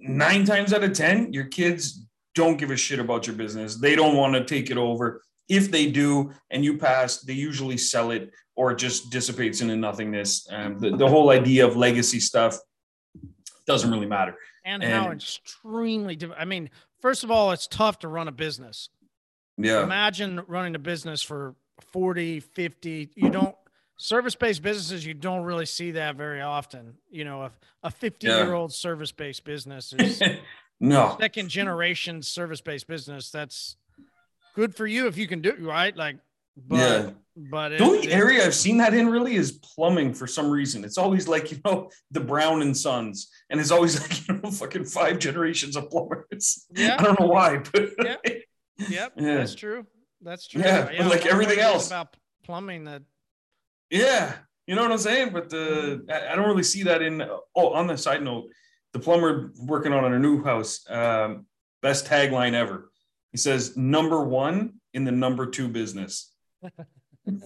Nine 0.00 0.44
times 0.44 0.72
out 0.72 0.85
of 0.85 0.92
ten 0.92 1.32
your 1.32 1.44
kids 1.44 2.06
don't 2.35 2.56
give 2.56 2.70
a 2.70 2.76
shit 2.76 2.98
about 2.98 3.26
your 3.26 3.37
business. 3.37 3.76
They 3.76 3.94
don't 3.94 4.16
want 4.16 4.35
to 4.35 4.44
take 4.44 4.70
it 4.70 4.78
over. 4.78 5.22
If 5.48 5.70
they 5.70 5.90
do 5.90 6.32
and 6.50 6.64
you 6.64 6.78
pass 6.78 7.20
they 7.20 7.35
usually 7.35 7.76
sell 7.76 8.11
it 8.11 8.30
or 8.56 8.72
it 8.72 8.76
just 8.76 9.11
dissipates 9.11 9.61
into 9.61 9.76
nothingness. 9.76 10.46
Um, 10.50 10.78
the, 10.78 10.96
the 10.96 11.08
whole 11.08 11.30
idea 11.30 11.66
of 11.66 11.76
legacy 11.76 12.20
stuff 12.20 12.58
doesn't 13.66 13.90
really 13.90 14.07
matter. 14.07 14.37
And, 14.64 14.83
and 14.83 14.92
how 14.92 15.11
extremely, 15.11 16.18
I 16.37 16.44
mean, 16.44 16.70
first 17.01 17.25
of 17.25 17.31
all, 17.31 17.53
it's 17.53 17.66
tough 17.66 18.01
to 18.01 18.09
run 18.09 18.29
a 18.29 18.33
business. 18.33 18.88
Yeah. 19.57 19.83
Imagine 19.83 20.40
running 20.46 20.75
a 20.75 20.79
business 20.79 21.22
for 21.22 21.55
40, 21.92 22.40
50. 22.40 23.11
You 23.14 23.31
don't, 23.31 23.55
service 24.03 24.35
based 24.35 24.62
businesses, 24.62 25.07
you 25.07 25.14
don't 25.14 25.44
really 25.44 25.66
see 25.66 25.92
that 25.92 26.16
very 26.16 26.40
often. 26.40 26.94
You 27.11 27.25
know, 27.25 27.42
a, 27.42 27.53
a 27.85 27.90
50 27.90 28.27
yeah. 28.27 28.42
year 28.42 28.55
old 28.55 28.72
service 28.72 29.12
based 29.12 29.44
business 29.44 29.92
is 29.98 30.22
no 30.81 31.16
second 31.20 31.48
generation 31.48 32.22
service 32.22 32.61
based 32.61 32.88
business. 32.88 33.31
That's 33.31 33.77
good 34.55 34.75
for 34.75 34.87
you 34.87 35.07
if 35.07 35.16
you 35.16 35.27
can 35.27 35.40
do 35.40 35.51
it 35.51 35.62
right. 35.62 35.96
Like, 35.96 36.16
but 36.56 36.76
yeah. 36.76 37.10
But 37.34 37.70
the 37.70 37.84
only 37.84 38.08
it, 38.08 38.12
area 38.12 38.44
I've 38.44 38.54
seen 38.54 38.76
that 38.78 38.92
in 38.92 39.08
really 39.08 39.36
is 39.36 39.52
plumbing 39.52 40.12
for 40.12 40.26
some 40.26 40.50
reason. 40.50 40.84
It's 40.84 40.98
always 40.98 41.26
like, 41.26 41.50
you 41.50 41.58
know, 41.64 41.90
the 42.10 42.20
Brown 42.20 42.60
and 42.60 42.76
Sons, 42.76 43.30
and 43.48 43.58
it's 43.58 43.70
always 43.70 44.00
like, 44.02 44.28
you 44.28 44.34
know, 44.34 44.50
fucking 44.50 44.84
five 44.84 45.18
generations 45.18 45.74
of 45.74 45.88
plumbers. 45.88 46.66
Yeah. 46.74 46.96
I 46.98 47.02
don't 47.02 47.18
know 47.18 47.26
why, 47.26 47.58
but 47.72 47.90
yeah. 47.98 48.16
Yep. 48.24 49.12
Yeah. 49.16 49.36
That's 49.36 49.54
true. 49.54 49.86
That's 50.20 50.46
true. 50.46 50.60
Yeah. 50.60 50.90
yeah 50.90 51.06
like 51.06 51.24
everything 51.26 51.58
else 51.58 51.86
about 51.86 52.16
plumbing 52.44 52.84
that. 52.84 53.02
Yeah. 53.90 54.34
You 54.66 54.74
know 54.74 54.82
what 54.82 54.92
I'm 54.92 54.98
saying? 54.98 55.30
But 55.32 55.50
the, 55.50 56.04
I 56.30 56.34
don't 56.34 56.48
really 56.48 56.62
see 56.62 56.82
that 56.84 57.02
in, 57.02 57.22
oh, 57.22 57.68
on 57.72 57.86
the 57.86 57.96
side 57.96 58.22
note, 58.22 58.46
the 58.92 58.98
plumber 58.98 59.52
working 59.58 59.92
on 59.92 60.12
a 60.12 60.18
new 60.18 60.42
house, 60.42 60.84
um, 60.88 61.46
best 61.80 62.06
tagline 62.06 62.54
ever. 62.54 62.90
He 63.30 63.38
says, 63.38 63.76
number 63.76 64.22
one 64.22 64.74
in 64.92 65.04
the 65.04 65.12
number 65.12 65.46
two 65.46 65.68
business. 65.68 66.32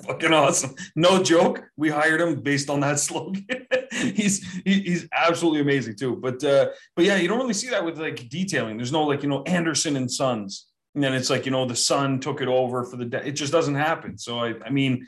Fucking 0.07 0.33
awesome. 0.33 0.75
No 0.95 1.23
joke. 1.23 1.65
We 1.77 1.91
hired 1.91 2.21
him 2.21 2.41
based 2.41 2.71
on 2.71 2.81
that 2.81 2.99
slogan. 3.07 3.47
he's 3.93 4.45
he, 4.65 4.81
he's 4.81 5.09
absolutely 5.13 5.61
amazing 5.61 5.97
too. 5.97 6.17
But 6.17 6.43
uh, 6.43 6.69
but 6.95 7.05
yeah, 7.05 7.17
you 7.17 7.29
don't 7.29 7.39
really 7.39 7.55
see 7.55 7.69
that 7.71 7.85
with 7.85 7.99
like 7.99 8.29
detailing. 8.29 8.77
There's 8.77 8.93
no 8.93 9.05
like 9.05 9.23
you 9.23 9.29
know 9.29 9.43
Anderson 9.43 9.97
and 9.97 10.11
Sons, 10.11 10.67
and 10.95 11.03
then 11.03 11.15
it's 11.15 11.31
like 11.31 11.45
you 11.45 11.53
know 11.53 11.67
the 11.67 11.77
son 11.77 12.21
took 12.21 12.41
it 12.41 12.49
over 12.49 12.85
for 12.85 12.97
the. 12.97 13.05
De- 13.05 13.27
it 13.27 13.33
just 13.33 13.53
doesn't 13.53 13.75
happen. 13.75 14.19
So 14.19 14.39
I 14.39 14.55
I 14.65 14.71
mean. 14.71 15.07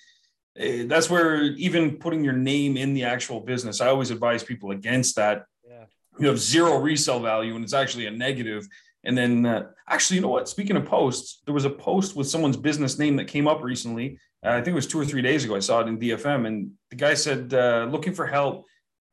Eh, 0.56 0.86
that's 0.88 1.08
where 1.08 1.42
even 1.42 1.98
putting 1.98 2.24
your 2.24 2.32
name 2.32 2.76
in 2.76 2.92
the 2.92 3.04
actual 3.04 3.38
business, 3.38 3.80
I 3.80 3.86
always 3.88 4.10
advise 4.10 4.42
people 4.42 4.72
against 4.72 5.14
that. 5.14 5.44
Yeah. 5.64 5.84
You 6.18 6.26
have 6.26 6.40
zero 6.40 6.78
resale 6.78 7.20
value, 7.20 7.54
and 7.54 7.62
it's 7.62 7.74
actually 7.74 8.06
a 8.06 8.10
negative. 8.10 8.66
And 9.08 9.18
then, 9.18 9.44
uh, 9.44 9.66
actually, 9.88 10.16
you 10.16 10.22
know 10.22 10.28
what? 10.28 10.48
Speaking 10.48 10.76
of 10.76 10.84
posts, 10.84 11.40
there 11.44 11.54
was 11.54 11.64
a 11.64 11.70
post 11.70 12.14
with 12.14 12.28
someone's 12.28 12.56
business 12.56 12.98
name 12.98 13.16
that 13.16 13.26
came 13.26 13.48
up 13.48 13.62
recently 13.62 14.18
uh, 14.44 14.50
I 14.50 14.56
think 14.56 14.68
it 14.68 14.74
was 14.74 14.86
two 14.86 15.00
or 15.00 15.04
three 15.04 15.22
days 15.22 15.44
ago. 15.44 15.56
I 15.56 15.60
saw 15.60 15.80
it 15.80 15.88
in 15.88 15.98
DFM, 15.98 16.46
and 16.46 16.70
the 16.90 16.96
guy 16.96 17.14
said, 17.14 17.52
uh, 17.52 17.88
"Looking 17.90 18.14
for 18.14 18.26
help 18.26 18.66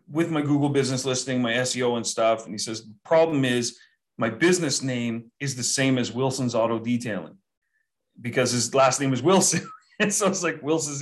with 0.08 0.30
my 0.30 0.42
Google 0.42 0.70
business 0.70 1.04
listing, 1.04 1.42
my 1.42 1.54
SEO 1.54 1.98
and 1.98 2.06
stuff." 2.06 2.46
And 2.46 2.54
he 2.54 2.60
says, 2.60 2.88
"Problem 3.04 3.44
is, 3.44 3.80
my 4.18 4.30
business 4.30 4.84
name 4.84 5.32
is 5.40 5.56
the 5.56 5.64
same 5.64 5.98
as 5.98 6.12
Wilson's 6.12 6.54
Auto 6.54 6.80
Detailing 6.80 7.38
because 8.22 8.52
his 8.52 8.74
last 8.76 9.02
name 9.02 9.14
is 9.14 9.24
Wilson." 9.24 9.68
and 10.00 10.14
so 10.14 10.28
it's 10.28 10.44
like 10.44 10.62
Wilson's. 10.62 11.02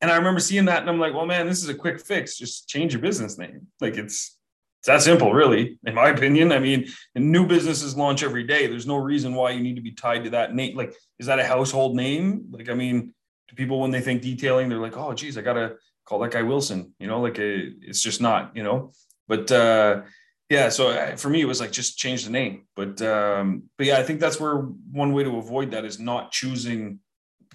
And 0.00 0.10
I 0.10 0.16
remember 0.16 0.40
seeing 0.40 0.66
that, 0.66 0.82
and 0.82 0.88
I'm 0.88 1.00
like, 1.00 1.12
"Well, 1.12 1.26
man, 1.26 1.48
this 1.48 1.62
is 1.62 1.68
a 1.68 1.74
quick 1.74 2.00
fix. 2.00 2.38
Just 2.38 2.68
change 2.68 2.92
your 2.92 3.02
business 3.02 3.38
name. 3.38 3.66
Like 3.80 3.96
it's." 3.96 4.38
It's 4.84 4.88
that 4.88 5.00
simple, 5.00 5.32
really, 5.32 5.78
in 5.86 5.94
my 5.94 6.10
opinion. 6.10 6.52
I 6.52 6.58
mean, 6.58 6.86
new 7.14 7.46
businesses 7.46 7.96
launch 7.96 8.22
every 8.22 8.44
day. 8.44 8.66
There's 8.66 8.86
no 8.86 8.96
reason 8.96 9.34
why 9.34 9.52
you 9.52 9.60
need 9.60 9.76
to 9.76 9.80
be 9.80 9.92
tied 9.92 10.24
to 10.24 10.30
that 10.30 10.54
name. 10.54 10.76
Like, 10.76 10.94
is 11.18 11.24
that 11.24 11.38
a 11.38 11.44
household 11.46 11.96
name? 11.96 12.48
Like, 12.50 12.68
I 12.68 12.74
mean, 12.74 13.14
to 13.48 13.54
people 13.54 13.80
when 13.80 13.90
they 13.90 14.02
think 14.02 14.20
detailing, 14.20 14.68
they're 14.68 14.76
like, 14.76 14.98
oh, 14.98 15.14
geez, 15.14 15.38
I 15.38 15.40
gotta 15.40 15.76
call 16.04 16.18
that 16.18 16.32
guy 16.32 16.42
Wilson. 16.42 16.92
You 16.98 17.06
know, 17.06 17.22
like 17.22 17.38
it's 17.38 18.02
just 18.02 18.20
not. 18.20 18.54
You 18.54 18.62
know, 18.62 18.92
but 19.26 19.50
uh, 19.50 20.02
yeah. 20.50 20.68
So 20.68 20.90
uh, 20.90 21.16
for 21.16 21.30
me, 21.30 21.40
it 21.40 21.46
was 21.46 21.62
like 21.62 21.72
just 21.72 21.96
change 21.96 22.26
the 22.26 22.30
name. 22.30 22.66
But 22.76 23.00
um, 23.00 23.62
but 23.78 23.86
yeah, 23.86 23.96
I 23.96 24.02
think 24.02 24.20
that's 24.20 24.38
where 24.38 24.56
one 24.56 25.14
way 25.14 25.24
to 25.24 25.38
avoid 25.38 25.70
that 25.70 25.86
is 25.86 25.98
not 25.98 26.30
choosing 26.30 26.98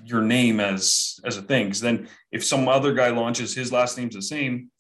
your 0.03 0.23
name 0.23 0.59
as 0.59 1.19
as 1.23 1.37
a 1.37 1.43
thing. 1.43 1.65
Because 1.65 1.81
then 1.81 2.09
if 2.31 2.43
some 2.43 2.67
other 2.67 2.91
guy 2.91 3.09
launches, 3.09 3.53
his 3.53 3.71
last 3.71 3.99
name's 3.99 4.15
the 4.15 4.23
same. 4.23 4.71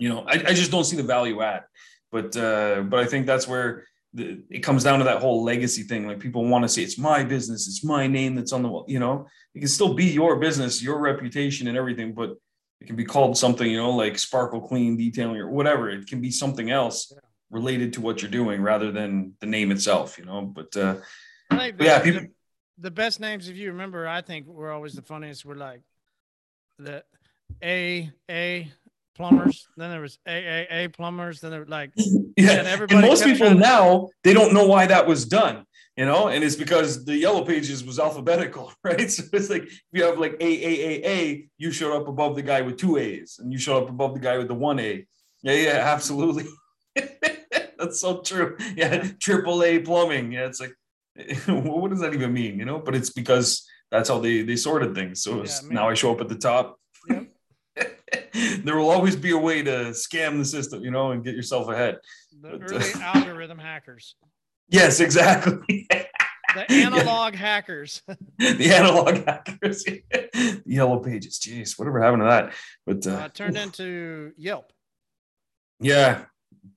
You 0.00 0.08
know, 0.08 0.20
I, 0.26 0.34
I 0.48 0.54
just 0.54 0.70
don't 0.70 0.84
see 0.84 0.96
the 0.96 1.02
value 1.16 1.42
add. 1.42 1.62
But 2.10 2.36
uh, 2.36 2.80
but 2.90 2.98
I 3.00 3.06
think 3.06 3.26
that's 3.26 3.46
where 3.46 3.86
the, 4.14 4.42
it 4.50 4.60
comes 4.60 4.82
down 4.82 4.98
to 4.98 5.04
that 5.04 5.20
whole 5.20 5.44
legacy 5.44 5.82
thing. 5.84 6.06
Like 6.08 6.18
people 6.18 6.44
want 6.44 6.64
to 6.64 6.68
say 6.68 6.82
it's 6.82 6.98
my 6.98 7.22
business, 7.22 7.68
it's 7.68 7.84
my 7.84 8.06
name 8.06 8.34
that's 8.34 8.52
on 8.52 8.62
the 8.62 8.68
wall. 8.68 8.84
You 8.88 8.98
know, 8.98 9.28
it 9.54 9.60
can 9.60 9.68
still 9.68 9.94
be 9.94 10.06
your 10.06 10.36
business, 10.40 10.82
your 10.82 10.98
reputation, 10.98 11.68
and 11.68 11.76
everything, 11.76 12.14
but 12.14 12.30
it 12.80 12.86
can 12.86 12.96
be 12.96 13.04
called 13.04 13.36
something, 13.36 13.70
you 13.70 13.76
know, 13.76 13.90
like 13.90 14.18
Sparkle 14.18 14.62
Clean 14.62 14.96
Detailing 14.96 15.36
or 15.36 15.50
whatever. 15.50 15.90
It 15.90 16.06
can 16.06 16.20
be 16.20 16.30
something 16.30 16.70
else 16.70 17.12
related 17.50 17.92
to 17.92 18.00
what 18.00 18.22
you're 18.22 18.30
doing 18.30 18.62
rather 18.62 18.90
than 18.90 19.34
the 19.40 19.46
name 19.46 19.70
itself. 19.70 20.18
You 20.18 20.24
know, 20.24 20.40
but 20.42 20.74
uh, 20.76 20.96
but 21.50 21.74
yeah, 21.78 22.00
people. 22.00 22.22
the 22.78 22.90
best 22.90 23.20
names, 23.20 23.48
if 23.48 23.56
you 23.56 23.68
remember, 23.68 24.08
I 24.08 24.22
think 24.22 24.46
were 24.46 24.72
always 24.72 24.94
the 24.94 25.02
funniest. 25.02 25.44
Were 25.44 25.56
like 25.56 25.82
the 26.78 27.04
A 27.62 28.10
A 28.30 28.72
plumbers. 29.20 29.68
Then 29.76 29.90
there 29.90 30.00
was 30.00 30.18
A 30.26 30.30
A 30.32 30.84
A 30.84 30.88
plumbers. 30.88 31.40
Then 31.40 31.50
there 31.50 31.60
were 31.60 31.66
like 31.66 31.92
yeah. 31.96 32.52
And, 32.52 32.66
everybody 32.66 32.98
and 32.98 33.06
most 33.06 33.24
people 33.24 33.54
now 33.54 34.08
they 34.24 34.32
don't 34.32 34.52
know 34.52 34.66
why 34.66 34.86
that 34.86 35.06
was 35.06 35.26
done. 35.26 35.64
You 35.96 36.06
know, 36.06 36.28
and 36.28 36.42
it's 36.42 36.56
because 36.56 37.04
the 37.04 37.14
yellow 37.14 37.44
pages 37.44 37.84
was 37.84 37.98
alphabetical, 37.98 38.72
right? 38.84 39.10
So 39.10 39.24
it's 39.32 39.50
like 39.50 39.64
if 39.64 39.82
you 39.92 40.04
have 40.04 40.18
like 40.18 40.36
A 40.40 40.46
A 40.46 40.72
A 40.80 41.06
A, 41.06 41.48
you 41.58 41.70
show 41.72 41.94
up 42.00 42.08
above 42.08 42.36
the 42.36 42.42
guy 42.42 42.62
with 42.62 42.78
two 42.78 42.96
A's, 42.96 43.38
and 43.38 43.52
you 43.52 43.58
show 43.58 43.76
up 43.82 43.90
above 43.90 44.14
the 44.14 44.20
guy 44.20 44.38
with 44.38 44.48
the 44.48 44.54
one 44.54 44.78
A. 44.78 45.06
Yeah, 45.42 45.52
yeah, 45.52 45.70
absolutely. 45.94 46.46
That's 47.78 48.00
so 48.00 48.20
true. 48.20 48.56
Yeah, 48.76 49.08
triple 49.20 49.62
A 49.62 49.78
plumbing. 49.80 50.32
Yeah, 50.32 50.46
it's 50.46 50.60
like, 50.60 50.74
what 51.46 51.90
does 51.90 52.00
that 52.00 52.14
even 52.14 52.32
mean? 52.32 52.58
You 52.58 52.64
know, 52.64 52.78
but 52.78 52.94
it's 52.94 53.10
because 53.10 53.66
that's 53.90 54.08
how 54.08 54.20
they 54.20 54.42
they 54.42 54.56
sorted 54.56 54.94
things. 54.94 55.22
So 55.22 55.44
yeah, 55.44 55.52
now 55.68 55.88
I 55.90 55.94
show 55.94 56.12
up 56.12 56.20
at 56.22 56.28
the 56.28 56.36
top. 56.36 56.79
There 58.64 58.76
will 58.76 58.90
always 58.90 59.16
be 59.16 59.30
a 59.30 59.38
way 59.38 59.62
to 59.62 59.90
scam 59.90 60.38
the 60.38 60.44
system, 60.44 60.82
you 60.82 60.90
know, 60.90 61.12
and 61.12 61.24
get 61.24 61.34
yourself 61.34 61.68
ahead. 61.68 61.98
The 62.40 62.58
but, 62.58 62.62
early 62.62 62.92
uh, 62.94 63.00
algorithm 63.00 63.58
hackers. 63.58 64.14
Yes, 64.72 65.00
exactly. 65.00 65.88
the 66.54 66.70
analog 66.70 67.32
yeah. 67.32 67.40
hackers. 67.40 68.02
the 68.38 68.72
analog 68.72 69.16
hackers. 69.26 69.82
the 69.82 70.62
yellow 70.64 71.00
pages. 71.00 71.40
Jeez, 71.40 71.76
whatever 71.76 72.00
happened 72.00 72.22
to 72.22 72.26
that? 72.26 72.52
But 72.86 73.04
uh, 73.04 73.24
uh, 73.24 73.28
turned 73.30 73.56
into 73.56 74.30
Yelp. 74.36 74.72
Yeah, 75.80 76.26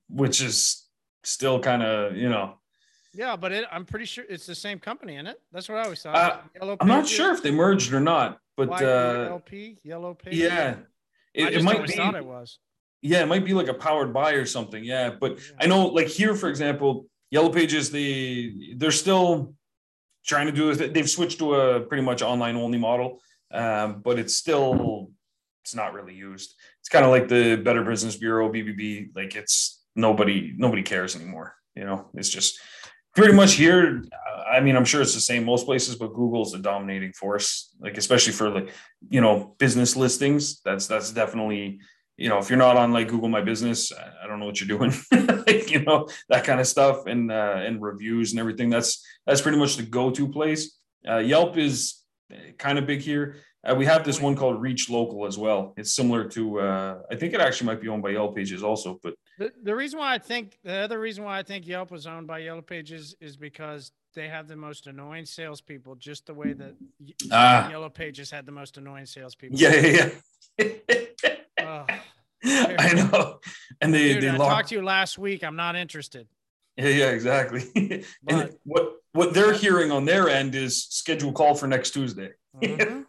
which 0.08 0.42
is 0.42 0.88
still 1.22 1.60
kind 1.60 1.84
of 1.84 2.16
you 2.16 2.28
know. 2.28 2.58
Yeah, 3.12 3.36
but 3.36 3.52
it, 3.52 3.64
I'm 3.70 3.84
pretty 3.84 4.06
sure 4.06 4.24
it's 4.28 4.46
the 4.46 4.56
same 4.56 4.80
company, 4.80 5.14
isn't 5.14 5.28
it? 5.28 5.40
That's 5.52 5.68
what 5.68 5.78
I 5.78 5.84
always 5.84 6.02
thought. 6.02 6.16
Uh, 6.16 6.38
Yellow 6.60 6.76
I'm 6.80 6.88
not 6.88 7.06
sure 7.06 7.32
if 7.32 7.44
they 7.44 7.52
merged 7.52 7.92
or 7.92 8.00
not, 8.00 8.38
but 8.56 8.70
uh, 8.82 9.28
LP, 9.30 9.78
Yellow 9.84 10.14
Page. 10.14 10.34
Yeah, 10.34 10.76
it, 11.34 11.54
it 11.54 11.62
might 11.62 11.86
be. 11.86 11.92
Thought 11.92 12.14
it 12.14 12.24
was. 12.24 12.58
Yeah, 13.02 13.22
it 13.22 13.26
might 13.26 13.44
be 13.44 13.52
like 13.52 13.68
a 13.68 13.74
powered 13.74 14.14
by 14.14 14.32
or 14.32 14.46
something. 14.46 14.82
Yeah, 14.82 15.10
but 15.20 15.36
yeah. 15.36 15.42
I 15.60 15.66
know, 15.66 15.86
like 15.88 16.06
here, 16.06 16.34
for 16.34 16.48
example, 16.48 17.06
Yellow 17.30 17.50
Pages, 17.50 17.90
they 17.90 18.74
they're 18.76 18.90
still 18.90 19.54
trying 20.24 20.46
to 20.46 20.52
do 20.52 20.70
it. 20.70 20.94
They've 20.94 21.10
switched 21.10 21.38
to 21.38 21.54
a 21.54 21.80
pretty 21.80 22.02
much 22.02 22.22
online 22.22 22.56
only 22.56 22.78
model, 22.78 23.20
um, 23.52 24.00
but 24.02 24.18
it's 24.18 24.36
still 24.36 25.10
it's 25.62 25.74
not 25.74 25.92
really 25.92 26.14
used. 26.14 26.54
It's 26.80 26.88
kind 26.88 27.04
of 27.04 27.10
like 27.10 27.28
the 27.28 27.56
Better 27.56 27.82
Business 27.82 28.16
Bureau 28.16 28.50
BBB. 28.50 29.14
Like 29.14 29.34
it's 29.34 29.82
nobody 29.96 30.54
nobody 30.56 30.82
cares 30.82 31.16
anymore. 31.16 31.56
You 31.74 31.84
know, 31.84 32.10
it's 32.14 32.28
just 32.28 32.58
pretty 33.14 33.34
much 33.34 33.54
here. 33.54 34.02
I 34.54 34.60
mean, 34.60 34.76
I'm 34.76 34.84
sure 34.84 35.02
it's 35.02 35.14
the 35.14 35.20
same 35.20 35.44
most 35.44 35.66
places, 35.66 35.96
but 35.96 36.14
Google's 36.14 36.52
the 36.52 36.58
dominating 36.58 37.12
force. 37.12 37.74
Like 37.80 37.96
especially 37.98 38.32
for 38.32 38.50
like 38.50 38.70
you 39.08 39.20
know 39.20 39.54
business 39.58 39.96
listings. 39.96 40.60
That's 40.64 40.86
that's 40.86 41.12
definitely 41.12 41.80
you 42.16 42.28
know 42.28 42.38
if 42.38 42.48
you're 42.48 42.58
not 42.58 42.76
on 42.76 42.92
like 42.92 43.08
Google 43.08 43.28
My 43.28 43.42
Business, 43.42 43.92
I 43.92 44.26
don't 44.26 44.40
know 44.40 44.46
what 44.46 44.60
you're 44.60 44.78
doing. 44.78 44.92
like 45.46 45.70
you 45.70 45.82
know 45.82 46.08
that 46.28 46.44
kind 46.44 46.60
of 46.60 46.66
stuff 46.66 47.06
and 47.06 47.30
uh, 47.30 47.56
and 47.58 47.82
reviews 47.82 48.32
and 48.32 48.40
everything. 48.40 48.70
That's 48.70 49.04
that's 49.26 49.40
pretty 49.40 49.58
much 49.58 49.76
the 49.76 49.82
go-to 49.82 50.28
place. 50.28 50.78
Uh, 51.08 51.18
Yelp 51.18 51.58
is 51.58 52.02
kind 52.58 52.78
of 52.78 52.86
big 52.86 53.00
here. 53.00 53.36
Uh, 53.64 53.74
we 53.74 53.86
have 53.86 54.04
this 54.04 54.20
one 54.20 54.36
called 54.36 54.60
Reach 54.60 54.90
Local 54.90 55.26
as 55.26 55.38
well. 55.38 55.72
It's 55.78 55.94
similar 55.94 56.28
to, 56.30 56.60
uh, 56.60 56.98
I 57.10 57.16
think 57.16 57.32
it 57.32 57.40
actually 57.40 57.68
might 57.68 57.80
be 57.80 57.88
owned 57.88 58.02
by 58.02 58.10
Yellow 58.10 58.32
Pages 58.32 58.62
also. 58.62 59.00
But 59.02 59.14
the, 59.38 59.52
the 59.62 59.74
reason 59.74 59.98
why 59.98 60.14
I 60.14 60.18
think 60.18 60.58
the 60.64 60.74
other 60.74 61.00
reason 61.00 61.24
why 61.24 61.38
I 61.38 61.42
think 61.42 61.66
Yelp 61.66 61.90
was 61.90 62.06
owned 62.06 62.26
by 62.26 62.40
Yellow 62.40 62.60
Pages 62.60 63.14
is 63.20 63.36
because 63.36 63.90
they 64.14 64.28
have 64.28 64.48
the 64.48 64.56
most 64.56 64.86
annoying 64.86 65.26
salespeople, 65.26 65.96
just 65.96 66.26
the 66.26 66.34
way 66.34 66.52
that 66.52 66.74
ah. 67.30 67.68
Yellow 67.68 67.88
Pages 67.88 68.30
had 68.30 68.46
the 68.46 68.52
most 68.52 68.76
annoying 68.76 69.06
salespeople. 69.06 69.58
Yeah, 69.58 69.74
yeah, 69.74 70.10
yeah. 70.58 70.66
oh, 71.60 71.86
I 72.44 72.94
know. 72.94 73.38
And 73.80 73.92
they, 73.92 74.14
Dude, 74.14 74.22
they 74.22 74.30
I 74.30 74.36
talked 74.36 74.68
to 74.68 74.76
you 74.76 74.82
last 74.82 75.18
week. 75.18 75.44
I'm 75.44 75.56
not 75.56 75.76
interested. 75.76 76.28
Yeah, 76.76 76.88
yeah, 76.88 77.10
exactly. 77.10 77.64
and 78.28 78.56
what 78.64 78.94
what 79.12 79.34
they're 79.34 79.52
hearing 79.52 79.92
on 79.92 80.04
their 80.04 80.28
end 80.28 80.54
is 80.54 80.84
schedule 80.84 81.32
call 81.32 81.54
for 81.54 81.66
next 81.66 81.90
Tuesday. 81.90 82.30
Mm-hmm 82.60 83.02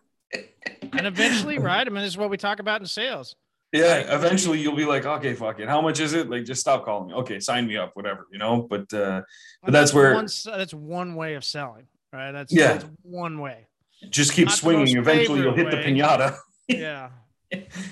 and 0.98 1.08
eventually, 1.08 1.60
right? 1.60 1.86
I 1.86 1.90
mean, 1.90 2.04
this 2.04 2.14
is 2.14 2.18
what 2.18 2.30
we 2.30 2.38
talk 2.38 2.60
about 2.60 2.82
in 2.82 2.88
sales. 2.88 3.36
Yeah, 3.76 4.16
eventually 4.16 4.60
you'll 4.60 4.76
be 4.76 4.86
like, 4.86 5.06
okay, 5.06 5.34
fuck 5.34 5.60
it. 5.60 5.68
How 5.68 5.82
much 5.82 6.00
is 6.00 6.14
it? 6.14 6.30
Like, 6.30 6.46
just 6.46 6.62
stop 6.62 6.86
calling 6.86 7.08
me. 7.08 7.14
Okay, 7.16 7.40
sign 7.40 7.68
me 7.68 7.78
up, 7.78 7.92
whatever, 7.94 8.28
you 8.32 8.40
know. 8.40 8.62
But 8.70 8.94
uh, 8.94 9.22
but 9.62 9.72
that's, 9.72 9.92
that's 9.92 9.94
where 9.94 10.14
one, 10.16 10.28
that's 10.46 10.74
one 10.74 11.16
way 11.16 11.36
of 11.36 11.44
selling, 11.44 11.88
right? 12.14 12.32
That's 12.32 12.54
yeah, 12.54 12.74
that's 12.74 12.86
one 13.02 13.40
way. 13.40 13.68
Just 14.10 14.34
keep 14.34 14.48
Not 14.48 14.56
swinging. 14.56 14.98
Eventually, 14.98 15.42
you'll 15.42 15.54
hit 15.54 15.68
way. 15.68 15.72
the 15.72 15.78
pinata. 15.78 16.38
yeah. 16.68 17.10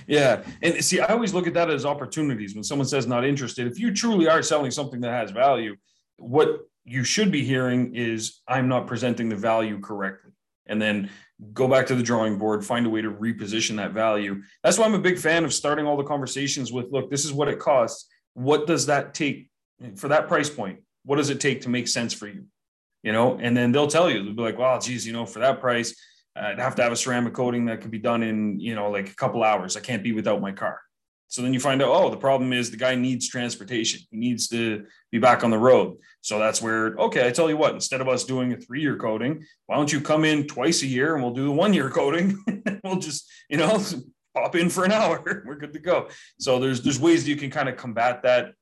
yeah. 0.07 0.43
And 0.61 0.83
see, 0.83 0.99
I 0.99 1.07
always 1.07 1.33
look 1.33 1.47
at 1.47 1.53
that 1.55 1.69
as 1.69 1.85
opportunities. 1.85 2.55
When 2.55 2.63
someone 2.63 2.87
says 2.87 3.07
not 3.07 3.25
interested, 3.25 3.67
if 3.67 3.79
you 3.79 3.93
truly 3.93 4.27
are 4.27 4.41
selling 4.41 4.71
something 4.71 5.01
that 5.01 5.11
has 5.11 5.31
value, 5.31 5.75
what 6.17 6.61
you 6.85 7.03
should 7.03 7.31
be 7.31 7.43
hearing 7.43 7.95
is, 7.95 8.41
I'm 8.47 8.67
not 8.67 8.87
presenting 8.87 9.29
the 9.29 9.35
value 9.35 9.79
correctly. 9.79 10.31
And 10.65 10.81
then 10.81 11.09
go 11.53 11.67
back 11.67 11.87
to 11.87 11.95
the 11.95 12.03
drawing 12.03 12.37
board, 12.37 12.65
find 12.65 12.85
a 12.85 12.89
way 12.89 13.01
to 13.01 13.11
reposition 13.11 13.75
that 13.77 13.91
value. 13.91 14.41
That's 14.63 14.77
why 14.77 14.85
I'm 14.85 14.93
a 14.93 14.99
big 14.99 15.19
fan 15.19 15.43
of 15.43 15.53
starting 15.53 15.85
all 15.85 15.97
the 15.97 16.03
conversations 16.03 16.71
with 16.71 16.91
look, 16.91 17.09
this 17.09 17.25
is 17.25 17.33
what 17.33 17.47
it 17.47 17.59
costs. 17.59 18.07
What 18.33 18.67
does 18.67 18.85
that 18.87 19.13
take 19.13 19.49
for 19.95 20.07
that 20.07 20.27
price 20.27 20.49
point? 20.49 20.79
What 21.05 21.17
does 21.17 21.29
it 21.29 21.41
take 21.41 21.61
to 21.61 21.69
make 21.69 21.87
sense 21.87 22.13
for 22.13 22.27
you? 22.27 22.45
You 23.03 23.11
know, 23.11 23.37
and 23.41 23.55
then 23.55 23.71
they'll 23.71 23.87
tell 23.87 24.09
you, 24.09 24.23
they'll 24.23 24.33
be 24.33 24.41
like, 24.41 24.57
well, 24.57 24.79
geez, 24.79 25.05
you 25.05 25.11
know, 25.11 25.25
for 25.25 25.39
that 25.39 25.59
price, 25.59 25.95
I'd 26.35 26.59
have 26.59 26.75
to 26.75 26.83
have 26.83 26.91
a 26.91 26.95
ceramic 26.95 27.33
coating 27.33 27.65
that 27.65 27.81
could 27.81 27.91
be 27.91 27.99
done 27.99 28.23
in, 28.23 28.59
you 28.59 28.75
know, 28.75 28.89
like 28.89 29.09
a 29.09 29.15
couple 29.15 29.43
hours. 29.43 29.75
I 29.75 29.81
can't 29.81 30.03
be 30.03 30.13
without 30.13 30.41
my 30.41 30.51
car. 30.51 30.79
So 31.33 31.41
then 31.41 31.51
you 31.51 31.59
find 31.59 31.81
out, 31.81 31.89
oh, 31.89 32.11
the 32.11 32.17
problem 32.17 32.53
is 32.53 32.69
the 32.69 32.77
guy 32.77 32.93
needs 32.93 33.27
transportation. 33.27 34.01
He 34.11 34.17
needs 34.17 34.47
to 34.49 34.85
be 35.11 35.17
back 35.17 35.43
on 35.43 35.49
the 35.49 35.57
road. 35.57 35.97
So 36.21 36.37
that's 36.37 36.61
where, 36.61 36.93
okay, 36.95 37.27
I 37.27 37.31
tell 37.31 37.49
you 37.49 37.57
what, 37.57 37.73
instead 37.73 38.01
of 38.01 38.07
us 38.07 38.23
doing 38.23 38.53
a 38.53 38.57
three 38.57 38.81
year 38.81 38.97
coating, 38.97 39.43
why 39.65 39.77
don't 39.77 39.91
you 39.91 39.99
come 39.99 40.25
in 40.25 40.45
twice 40.45 40.83
a 40.83 40.85
year 40.85 41.15
and 41.15 41.23
we'll 41.23 41.33
do 41.33 41.45
the 41.45 41.51
one 41.51 41.73
year 41.73 41.89
coating? 41.89 42.37
we'll 42.83 42.99
just, 42.99 43.27
you 43.49 43.57
know, 43.57 43.83
pop 44.35 44.55
in 44.55 44.69
for 44.69 44.85
an 44.85 44.91
hour. 44.91 45.23
We're 45.47 45.57
good 45.57 45.73
to 45.73 45.79
go. 45.79 46.09
So 46.39 46.59
there's 46.59 46.83
there's 46.83 46.99
ways 46.99 47.23
that 47.23 47.31
you 47.31 47.35
can 47.35 47.49
kind 47.49 47.67
of 47.67 47.77
combat 47.77 48.21
that 48.21 48.53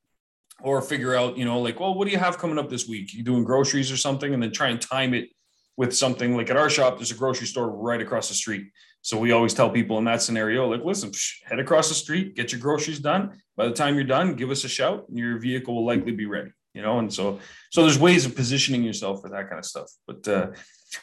or 0.61 0.81
figure 0.81 1.13
out, 1.13 1.37
you 1.37 1.43
know, 1.43 1.59
like, 1.59 1.77
well, 1.77 1.93
what 1.93 2.05
do 2.05 2.11
you 2.11 2.19
have 2.19 2.37
coming 2.37 2.57
up 2.57 2.69
this 2.69 2.87
week? 2.87 3.13
You 3.13 3.21
doing 3.21 3.43
groceries 3.43 3.91
or 3.91 3.97
something, 3.97 4.33
and 4.33 4.41
then 4.41 4.53
try 4.53 4.69
and 4.69 4.79
time 4.79 5.13
it 5.13 5.27
with 5.75 5.93
something 5.93 6.37
like 6.37 6.49
at 6.49 6.55
our 6.55 6.69
shop, 6.69 6.97
there's 6.97 7.11
a 7.11 7.15
grocery 7.15 7.47
store 7.47 7.69
right 7.69 8.01
across 8.01 8.29
the 8.29 8.35
street. 8.35 8.67
So 9.01 9.17
we 9.17 9.31
always 9.31 9.53
tell 9.53 9.69
people 9.69 9.97
in 9.97 10.05
that 10.05 10.21
scenario, 10.21 10.69
like, 10.69 10.83
listen, 10.83 11.09
psh, 11.09 11.43
head 11.43 11.59
across 11.59 11.89
the 11.89 11.95
street, 11.95 12.35
get 12.35 12.51
your 12.51 12.61
groceries 12.61 12.99
done. 12.99 13.41
By 13.57 13.67
the 13.67 13.73
time 13.73 13.95
you're 13.95 14.03
done, 14.03 14.35
give 14.35 14.51
us 14.51 14.63
a 14.63 14.69
shout, 14.69 15.05
and 15.09 15.17
your 15.17 15.39
vehicle 15.39 15.75
will 15.75 15.85
likely 15.85 16.11
be 16.11 16.25
ready. 16.25 16.51
You 16.73 16.81
know, 16.81 16.99
and 16.99 17.11
so 17.11 17.39
so 17.69 17.81
there's 17.81 17.99
ways 17.99 18.25
of 18.25 18.35
positioning 18.35 18.83
yourself 18.83 19.21
for 19.21 19.29
that 19.29 19.49
kind 19.49 19.59
of 19.59 19.65
stuff. 19.65 19.91
But 20.07 20.27
uh, 20.27 20.47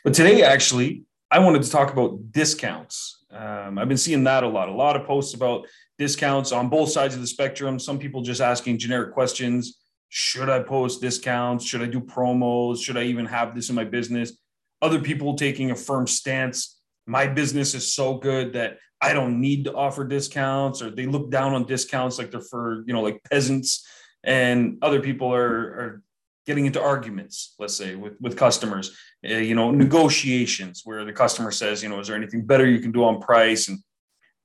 but 0.03 0.15
today 0.15 0.43
actually, 0.43 1.03
I 1.31 1.41
wanted 1.41 1.63
to 1.63 1.71
talk 1.71 1.93
about 1.93 2.33
discounts. 2.33 3.25
Um, 3.31 3.79
I've 3.79 3.89
been 3.89 3.99
seeing 3.99 4.25
that 4.25 4.45
a 4.45 4.49
lot. 4.49 4.69
A 4.69 4.73
lot 4.73 4.97
of 4.97 5.07
posts 5.07 5.35
about 5.35 5.67
discounts 5.99 6.53
on 6.53 6.71
both 6.71 6.91
sides 6.91 7.15
of 7.15 7.21
the 7.21 7.27
spectrum. 7.27 7.79
Some 7.79 7.99
people 7.99 8.23
just 8.23 8.41
asking 8.41 8.79
generic 8.79 9.13
questions. 9.13 9.79
Should 10.09 10.49
I 10.49 10.61
post 10.61 11.03
discounts? 11.03 11.67
Should 11.67 11.83
I 11.83 11.87
do 11.87 12.01
promos? 12.01 12.83
Should 12.83 12.97
I 12.97 13.03
even 13.03 13.27
have 13.27 13.55
this 13.55 13.69
in 13.69 13.75
my 13.75 13.85
business? 13.85 14.33
Other 14.81 15.01
people 15.01 15.35
taking 15.35 15.71
a 15.71 15.77
firm 15.77 16.07
stance 16.07 16.78
my 17.09 17.27
business 17.27 17.75
is 17.75 17.95
so 17.95 18.19
good 18.19 18.53
that 18.53 18.79
I 19.01 19.13
don't 19.13 19.41
need 19.41 19.65
to 19.65 19.75
offer 19.75 20.05
discounts, 20.05 20.83
or 20.83 20.91
they 20.91 21.07
look 21.07 21.31
down 21.31 21.55
on 21.55 21.65
discounts 21.65 22.19
like 22.19 22.31
they're 22.31 22.41
for, 22.41 22.85
you 22.87 22.93
know, 22.93 23.01
like 23.01 23.23
peasants. 23.31 23.87
And 24.25 24.79
other 24.83 25.01
people 25.01 25.33
are, 25.33 25.43
are 25.43 26.03
getting 26.47 26.67
into 26.67 26.83
arguments, 26.83 27.55
let's 27.59 27.77
say, 27.77 27.95
with, 27.95 28.15
with 28.21 28.37
customers, 28.37 28.97
uh, 29.29 29.35
you 29.35 29.55
know, 29.55 29.71
negotiations 29.71 30.83
where 30.85 31.05
the 31.05 31.13
customer 31.13 31.51
says, 31.51 31.83
you 31.83 31.89
know, 31.89 32.01
is 32.01 32.09
there 32.09 32.17
anything 32.17 32.45
better 32.45 32.67
you 32.67 32.81
can 32.81 32.93
do 32.93 33.05
on 33.05 33.21
price? 33.21 33.69
And 33.69 33.79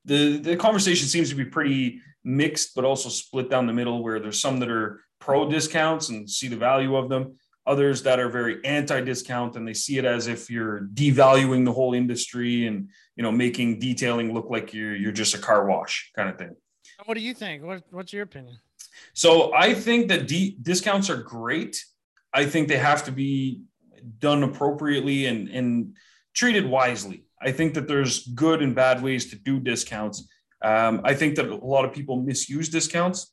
the, 0.06 0.38
the 0.38 0.56
conversation 0.56 1.08
seems 1.08 1.30
to 1.30 1.36
be 1.36 1.45
pretty 1.45 2.02
mixed, 2.23 2.76
but 2.76 2.86
also 2.86 3.10
split 3.10 3.49
down 3.49 3.67
the 3.67 3.73
middle, 3.73 4.04
where 4.04 4.19
there's 4.19 4.39
some 4.39 4.60
that 4.60 4.69
are 4.69 5.02
pro 5.19 5.49
discounts 5.49 6.10
and 6.10 6.30
see 6.30 6.47
the 6.47 6.56
value 6.56 6.95
of 6.95 7.10
them 7.10 7.38
others 7.65 8.04
that 8.04 8.19
are 8.19 8.30
very 8.30 8.63
anti-discount 8.65 9.56
and 9.56 9.67
they 9.67 9.73
see 9.73 9.97
it 9.97 10.06
as 10.06 10.28
if 10.28 10.49
you're 10.49 10.82
devaluing 10.93 11.63
the 11.63 11.71
whole 11.71 11.93
industry 11.93 12.67
and 12.67 12.89
you 13.15 13.23
know 13.23 13.32
making 13.32 13.80
detailing 13.80 14.34
look 14.34 14.49
like 14.49 14.73
you're 14.73 14.95
you're 14.95 15.12
just 15.12 15.34
a 15.34 15.38
car 15.38 15.65
wash 15.65 16.12
kind 16.15 16.30
of 16.30 16.38
thing. 16.38 16.56
What 17.06 17.15
do 17.15 17.21
you 17.21 17.34
think? 17.34 17.63
What, 17.63 17.84
what's 17.91 18.13
your 18.13 18.23
opinion? 18.23 18.58
So 19.13 19.54
i 19.54 19.73
think 19.73 20.08
that 20.10 20.28
de- 20.28 20.58
discounts 20.62 21.10
are 21.10 21.21
great. 21.21 21.84
I 22.34 22.45
think 22.45 22.67
they 22.67 22.78
have 22.78 23.06
to 23.06 23.12
be 23.12 23.62
done 24.19 24.43
appropriately 24.43 25.28
and 25.28 25.49
and 25.49 25.95
treated 26.34 26.65
wisely. 26.65 27.26
I 27.41 27.52
think 27.52 27.73
that 27.76 27.88
there's 27.88 28.28
good 28.28 28.62
and 28.62 28.73
bad 28.76 29.02
ways 29.02 29.30
to 29.30 29.36
do 29.36 29.60
discounts. 29.60 30.28
Um, 30.62 31.02
i 31.04 31.13
think 31.13 31.36
that 31.36 31.47
a 31.47 31.56
lot 31.56 31.86
of 31.86 31.93
people 31.93 32.21
misuse 32.21 32.69
discounts 32.69 33.33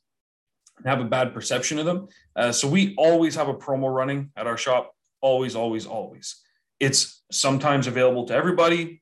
have 0.85 0.99
a 0.99 1.05
bad 1.05 1.33
perception 1.33 1.79
of 1.79 1.85
them. 1.85 2.07
Uh, 2.35 2.51
so 2.51 2.67
we 2.67 2.95
always 2.97 3.35
have 3.35 3.47
a 3.47 3.53
promo 3.53 3.93
running 3.93 4.31
at 4.35 4.47
our 4.47 4.57
shop, 4.57 4.93
always, 5.21 5.55
always, 5.55 5.85
always. 5.85 6.41
It's 6.79 7.23
sometimes 7.31 7.87
available 7.87 8.25
to 8.25 8.33
everybody, 8.33 9.01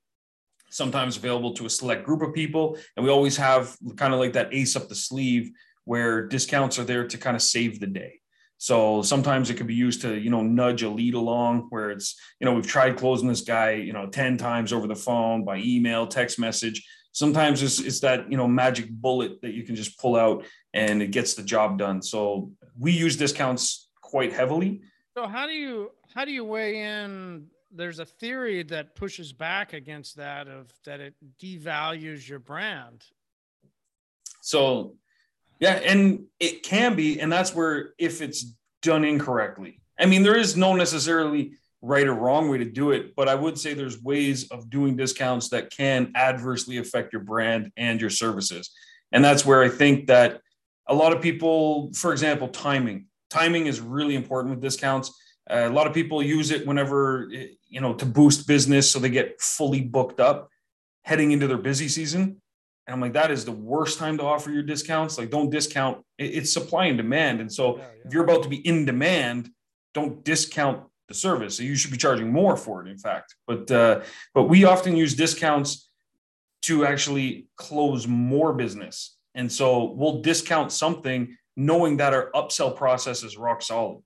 sometimes 0.70 1.18
available 1.18 1.54
to 1.56 1.66
a 1.66 1.70
select 1.70 2.06
group 2.06 2.22
of 2.22 2.34
people. 2.34 2.78
And 2.96 3.06
we 3.06 3.12
always 3.12 3.38
have 3.38 3.76
kind 3.96 4.14
of 4.14 4.20
like 4.20 4.34
that 4.34 4.54
ace 4.54 4.76
up 4.76 4.90
the 4.90 4.96
sleeve 4.96 5.52
where 5.86 6.28
discounts 6.28 6.78
are 6.78 6.84
there 6.84 7.08
to 7.08 7.18
kind 7.18 7.36
of 7.36 7.42
save 7.42 7.80
the 7.80 7.88
day. 7.88 8.20
So 8.62 9.02
sometimes 9.02 9.50
it 9.50 9.56
can 9.56 9.68
be 9.68 9.74
used 9.74 10.02
to, 10.02 10.20
you 10.20 10.30
know, 10.30 10.44
nudge 10.44 10.84
a 10.84 10.90
lead 10.90 11.14
along 11.14 11.68
where 11.70 11.92
it's, 11.92 12.20
you 12.42 12.46
know, 12.46 12.54
we've 12.54 12.68
tried 12.68 12.98
closing 12.98 13.30
this 13.30 13.42
guy, 13.42 13.72
you 13.72 13.94
know, 13.94 14.08
10 14.08 14.38
times 14.38 14.74
over 14.74 14.86
the 14.86 14.96
phone, 14.96 15.46
by 15.46 15.58
email, 15.58 16.06
text 16.06 16.38
message. 16.38 16.86
Sometimes 17.12 17.64
it's, 17.64 17.80
it's 17.80 18.00
that, 18.02 18.32
you 18.32 18.38
know, 18.38 18.48
magic 18.48 18.90
bullet 18.90 19.42
that 19.42 19.54
you 19.54 19.64
can 19.64 19.76
just 19.76 20.00
pull 20.00 20.16
out 20.16 20.46
and 20.74 21.02
it 21.02 21.12
gets 21.12 21.34
the 21.34 21.44
job 21.44 21.78
done. 21.78 22.02
So 22.02 22.52
we 22.78 22.92
use 22.92 23.18
discounts 23.18 23.90
quite 24.02 24.32
heavily. 24.32 24.82
So 25.18 25.28
how 25.28 25.48
do 25.48 25.54
you, 25.54 25.92
how 26.14 26.26
do 26.26 26.32
you 26.32 26.46
weigh 26.46 26.82
in? 26.82 27.48
There's 27.72 28.00
a 28.00 28.06
theory 28.06 28.64
that 28.64 28.96
pushes 28.96 29.34
back 29.34 29.74
against 29.74 30.18
that 30.18 30.48
of 30.48 30.72
that 30.86 31.00
it 31.00 31.14
devalues 31.42 32.28
your 32.28 32.40
brand. 32.40 33.04
So 34.42 34.96
yeah, 35.60 35.74
and 35.74 36.26
it 36.40 36.64
can 36.64 36.96
be, 36.96 37.20
and 37.20 37.32
that's 37.32 37.54
where 37.54 37.94
if 37.98 38.22
it's 38.22 38.54
done 38.82 39.04
incorrectly. 39.04 39.82
I 40.00 40.06
mean, 40.06 40.24
there 40.24 40.38
is 40.38 40.56
no 40.56 40.74
necessarily 40.74 41.54
right 41.82 42.08
or 42.08 42.14
wrong 42.14 42.50
way 42.50 42.58
to 42.58 42.66
do 42.66 42.92
it, 42.92 43.16
but 43.16 43.30
I 43.30 43.36
would 43.36 43.58
say 43.58 43.74
there's 43.74 44.02
ways 44.02 44.50
of 44.52 44.70
doing 44.70 44.96
discounts 44.96 45.50
that 45.50 45.72
can 45.72 46.12
adversely 46.16 46.78
affect 46.78 47.14
your 47.14 47.22
brand 47.22 47.72
and 47.78 48.02
your 48.02 48.10
services. 48.10 48.70
And 49.12 49.24
that's 49.24 49.46
where 49.46 49.64
I 49.64 49.70
think 49.70 50.08
that 50.08 50.42
a 50.88 50.94
lot 50.94 51.14
of 51.14 51.22
people, 51.22 51.92
for 51.94 52.12
example, 52.12 52.50
timing. 52.50 53.06
Timing 53.30 53.68
is 53.68 53.80
really 53.80 54.16
important 54.16 54.54
with 54.54 54.62
discounts. 54.62 55.14
Uh, 55.50 55.68
a 55.68 55.70
lot 55.70 55.88
of 55.88 55.94
people 55.94 56.22
use 56.22 56.52
it 56.52 56.68
whenever, 56.68 57.30
you 57.70 57.82
know, 57.82 57.94
to 57.94 58.06
boost 58.06 58.48
business 58.48 58.92
so 58.92 59.00
they 59.00 59.10
get 59.10 59.40
fully 59.40 59.82
booked 59.82 60.20
up 60.20 60.50
heading 61.04 61.32
into 61.32 61.48
their 61.48 61.58
busy 61.58 61.88
season. 61.88 62.42
And 62.86 62.94
I'm 62.94 63.02
like, 63.02 63.14
that 63.14 63.32
is 63.32 63.46
the 63.46 63.52
worst 63.52 64.00
time 64.00 64.18
to 64.18 64.24
offer 64.24 64.52
your 64.52 64.64
discounts. 64.64 65.18
Like, 65.18 65.30
don't 65.30 65.52
discount. 65.52 66.04
It's 66.18 66.52
supply 66.52 66.86
and 66.86 66.98
demand. 66.98 67.40
And 67.40 67.52
so, 67.52 67.78
yeah, 67.78 67.84
yeah. 67.84 68.02
if 68.06 68.14
you're 68.14 68.24
about 68.24 68.44
to 68.44 68.50
be 68.50 68.58
in 68.58 68.86
demand, 68.86 69.50
don't 69.94 70.24
discount 70.26 70.89
the 71.10 71.14
service. 71.14 71.58
So 71.58 71.64
you 71.64 71.76
should 71.76 71.92
be 71.92 71.98
charging 71.98 72.32
more 72.32 72.56
for 72.56 72.86
it, 72.86 72.90
in 72.90 72.98
fact. 72.98 73.36
But 73.46 73.70
uh, 73.70 74.02
but 74.34 74.44
we 74.44 74.64
often 74.64 74.96
use 74.96 75.16
discounts 75.16 75.90
to 76.62 76.86
actually 76.86 77.48
close 77.58 78.08
more 78.08 78.54
business. 78.54 79.18
And 79.36 79.52
so 79.52 79.92
we'll 79.92 80.22
discount 80.22 80.72
something 80.72 81.36
knowing 81.58 81.98
that 81.98 82.14
our 82.14 82.32
upsell 82.34 82.76
process 82.76 83.24
is 83.24 83.38
rock 83.38 83.62
solid. 83.62 84.02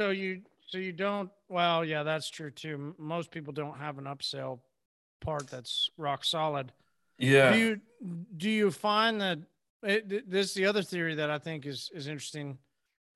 So 0.00 0.10
you 0.10 0.42
so 0.66 0.78
you 0.78 0.92
don't 0.92 1.30
well, 1.48 1.84
yeah, 1.84 2.02
that's 2.02 2.28
true 2.28 2.50
too. 2.50 2.94
Most 2.98 3.30
people 3.30 3.52
don't 3.52 3.78
have 3.78 3.98
an 3.98 4.04
upsell 4.04 4.58
part 5.20 5.48
that's 5.48 5.90
rock 5.96 6.24
solid. 6.24 6.72
Yeah. 7.18 7.52
Do 7.52 7.58
you 7.58 7.80
do 8.36 8.50
you 8.50 8.70
find 8.70 9.20
that 9.20 9.38
it, 9.82 10.30
this 10.30 10.48
is 10.48 10.54
the 10.54 10.66
other 10.66 10.82
theory 10.82 11.14
that 11.16 11.30
I 11.30 11.38
think 11.38 11.66
is 11.66 11.90
is 11.94 12.08
interesting 12.08 12.58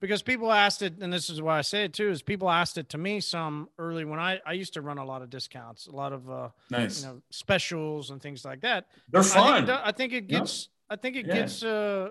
because 0.00 0.22
people 0.22 0.50
asked 0.50 0.82
it, 0.82 0.94
and 1.00 1.12
this 1.12 1.28
is 1.28 1.42
why 1.42 1.58
I 1.58 1.60
say 1.60 1.84
it 1.84 1.92
too, 1.92 2.10
is 2.10 2.22
people 2.22 2.50
asked 2.50 2.78
it 2.78 2.88
to 2.90 2.98
me 2.98 3.20
some 3.20 3.68
early 3.78 4.04
when 4.04 4.18
I 4.18 4.40
I 4.46 4.52
used 4.52 4.74
to 4.74 4.80
run 4.80 4.98
a 4.98 5.04
lot 5.04 5.22
of 5.22 5.30
discounts, 5.30 5.86
a 5.86 5.92
lot 5.92 6.12
of 6.12 6.30
uh 6.30 6.48
nice. 6.70 7.02
you 7.02 7.08
know 7.08 7.22
specials 7.30 8.10
and 8.10 8.20
things 8.20 8.44
like 8.44 8.62
that. 8.62 8.86
They're 9.10 9.22
fun. 9.22 9.42
I 9.42 9.56
think 9.56 9.68
it, 9.68 9.82
I 9.84 9.92
think 9.92 10.12
it 10.12 10.28
gets 10.28 10.68
I 10.88 10.96
think 10.96 11.16
it 11.16 11.26
yeah. 11.26 11.34
gets 11.34 11.62
uh 11.62 12.08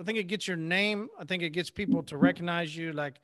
I 0.00 0.04
think 0.04 0.18
it 0.18 0.28
gets 0.28 0.46
your 0.46 0.56
name. 0.56 1.08
I 1.18 1.24
think 1.24 1.42
it 1.42 1.50
gets 1.50 1.70
people 1.70 2.02
to 2.04 2.16
recognize 2.16 2.74
you 2.74 2.92
like 2.92 3.20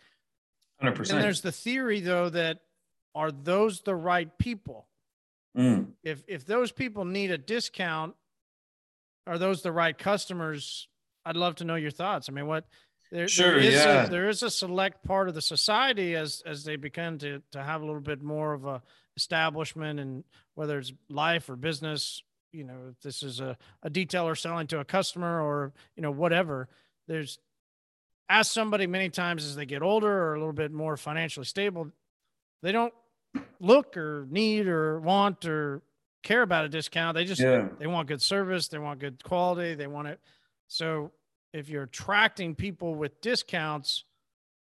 100%. 0.83 1.11
And 1.11 1.23
there's 1.23 1.41
the 1.41 1.53
theory 1.53 2.01
though 2.01 2.29
that 2.31 2.61
are 3.15 3.33
those 3.33 3.81
the 3.81 3.95
right 3.95 4.37
people? 4.39 4.87
Mm. 5.57 5.93
If 6.03 6.23
if 6.29 6.45
those 6.45 6.71
people 6.71 7.05
need 7.05 7.31
a 7.31 7.39
discount, 7.39 8.15
are 9.27 9.39
those 9.39 9.63
the 9.63 9.73
right 9.73 9.97
customers? 9.97 10.89
I'd 11.25 11.37
love 11.37 11.57
to 11.57 11.65
know 11.65 11.75
your 11.75 11.91
thoughts. 11.91 12.29
I 12.29 12.33
mean, 12.33 12.47
what 12.47 12.67
there, 13.13 13.29
sure, 13.29 13.51
there 13.51 13.59
is 13.59 13.75
yeah. 13.75 14.05
a, 14.05 14.11
there 14.11 14.29
is 14.29 14.43
a 14.43 14.51
select 14.51 15.05
part 15.05 15.29
of 15.29 15.35
the 15.35 15.43
society 15.43 16.15
as 16.17 16.43
as 16.45 16.65
they 16.65 16.77
begin 16.77 17.19
to 17.19 17.43
to 17.53 17.63
have 17.63 17.83
a 17.83 17.85
little 17.85 18.01
bit 18.01 18.23
more 18.23 18.53
of 18.53 18.65
a 18.65 18.83
establishment 19.17 19.99
and 20.01 20.25
whether 20.55 20.79
it's 20.79 20.93
life 21.09 21.49
or 21.49 21.57
business, 21.57 22.23
you 22.53 22.65
know, 22.65 22.77
if 22.91 23.01
this 23.01 23.23
is 23.23 23.41
a, 23.41 23.57
a 23.83 23.91
detailer 23.91 24.37
selling 24.37 24.67
to 24.69 24.81
a 24.81 24.85
customer 24.85 25.41
or 25.41 25.73
you 25.97 26.03
know 26.03 26.11
whatever, 26.11 26.69
there's 27.07 27.39
ask 28.29 28.53
somebody 28.53 28.87
many 28.87 29.09
times 29.09 29.45
as 29.45 29.55
they 29.55 29.67
get 29.67 29.83
older 29.83 30.11
or 30.11 30.35
a 30.35 30.39
little 30.39 30.53
bit 30.53 30.73
more 30.73 30.97
financially 30.97 31.47
stable, 31.47 31.91
they 32.63 32.73
don't 32.73 32.93
look 33.61 33.97
or 33.97 34.27
need 34.31 34.67
or 34.67 35.01
want 35.01 35.45
or 35.45 35.83
care 36.23 36.43
about 36.43 36.65
a 36.65 36.69
discount. 36.69 37.15
They 37.15 37.25
just 37.25 37.41
yeah. 37.41 37.69
they 37.79 37.87
want 37.87 38.09
good 38.09 38.23
service, 38.23 38.69
they 38.69 38.79
want 38.79 39.01
good 39.01 39.23
quality, 39.23 39.75
they 39.75 39.87
want 39.87 40.09
it. 40.09 40.21
So 40.69 41.13
if 41.57 41.71
you're 41.71 41.85
attracting 41.85 42.55
people 42.55 42.95
with 42.95 43.21
discounts, 43.21 44.05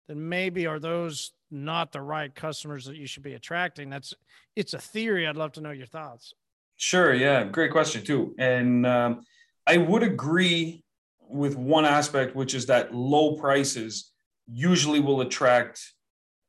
then 0.07 0.29
maybe 0.29 0.67
are 0.67 0.79
those 0.79 1.31
not 1.49 1.91
the 1.91 2.01
right 2.01 2.33
customers 2.33 2.85
that 2.85 2.95
you 2.95 3.07
should 3.07 3.23
be 3.23 3.33
attracting? 3.33 3.89
That's 3.89 4.13
it's 4.55 4.73
a 4.73 4.79
theory. 4.79 5.27
I'd 5.27 5.35
love 5.35 5.53
to 5.53 5.61
know 5.61 5.71
your 5.71 5.87
thoughts. 5.87 6.33
Sure. 6.75 7.13
Yeah. 7.13 7.45
Great 7.45 7.71
question 7.71 8.03
too. 8.03 8.35
And 8.37 8.85
um, 8.85 9.23
I 9.65 9.77
would 9.77 10.03
agree 10.03 10.83
with 11.21 11.55
one 11.55 11.85
aspect, 11.85 12.35
which 12.35 12.53
is 12.53 12.67
that 12.67 12.93
low 12.93 13.35
prices 13.37 14.11
usually 14.47 14.99
will 14.99 15.21
attract 15.21 15.81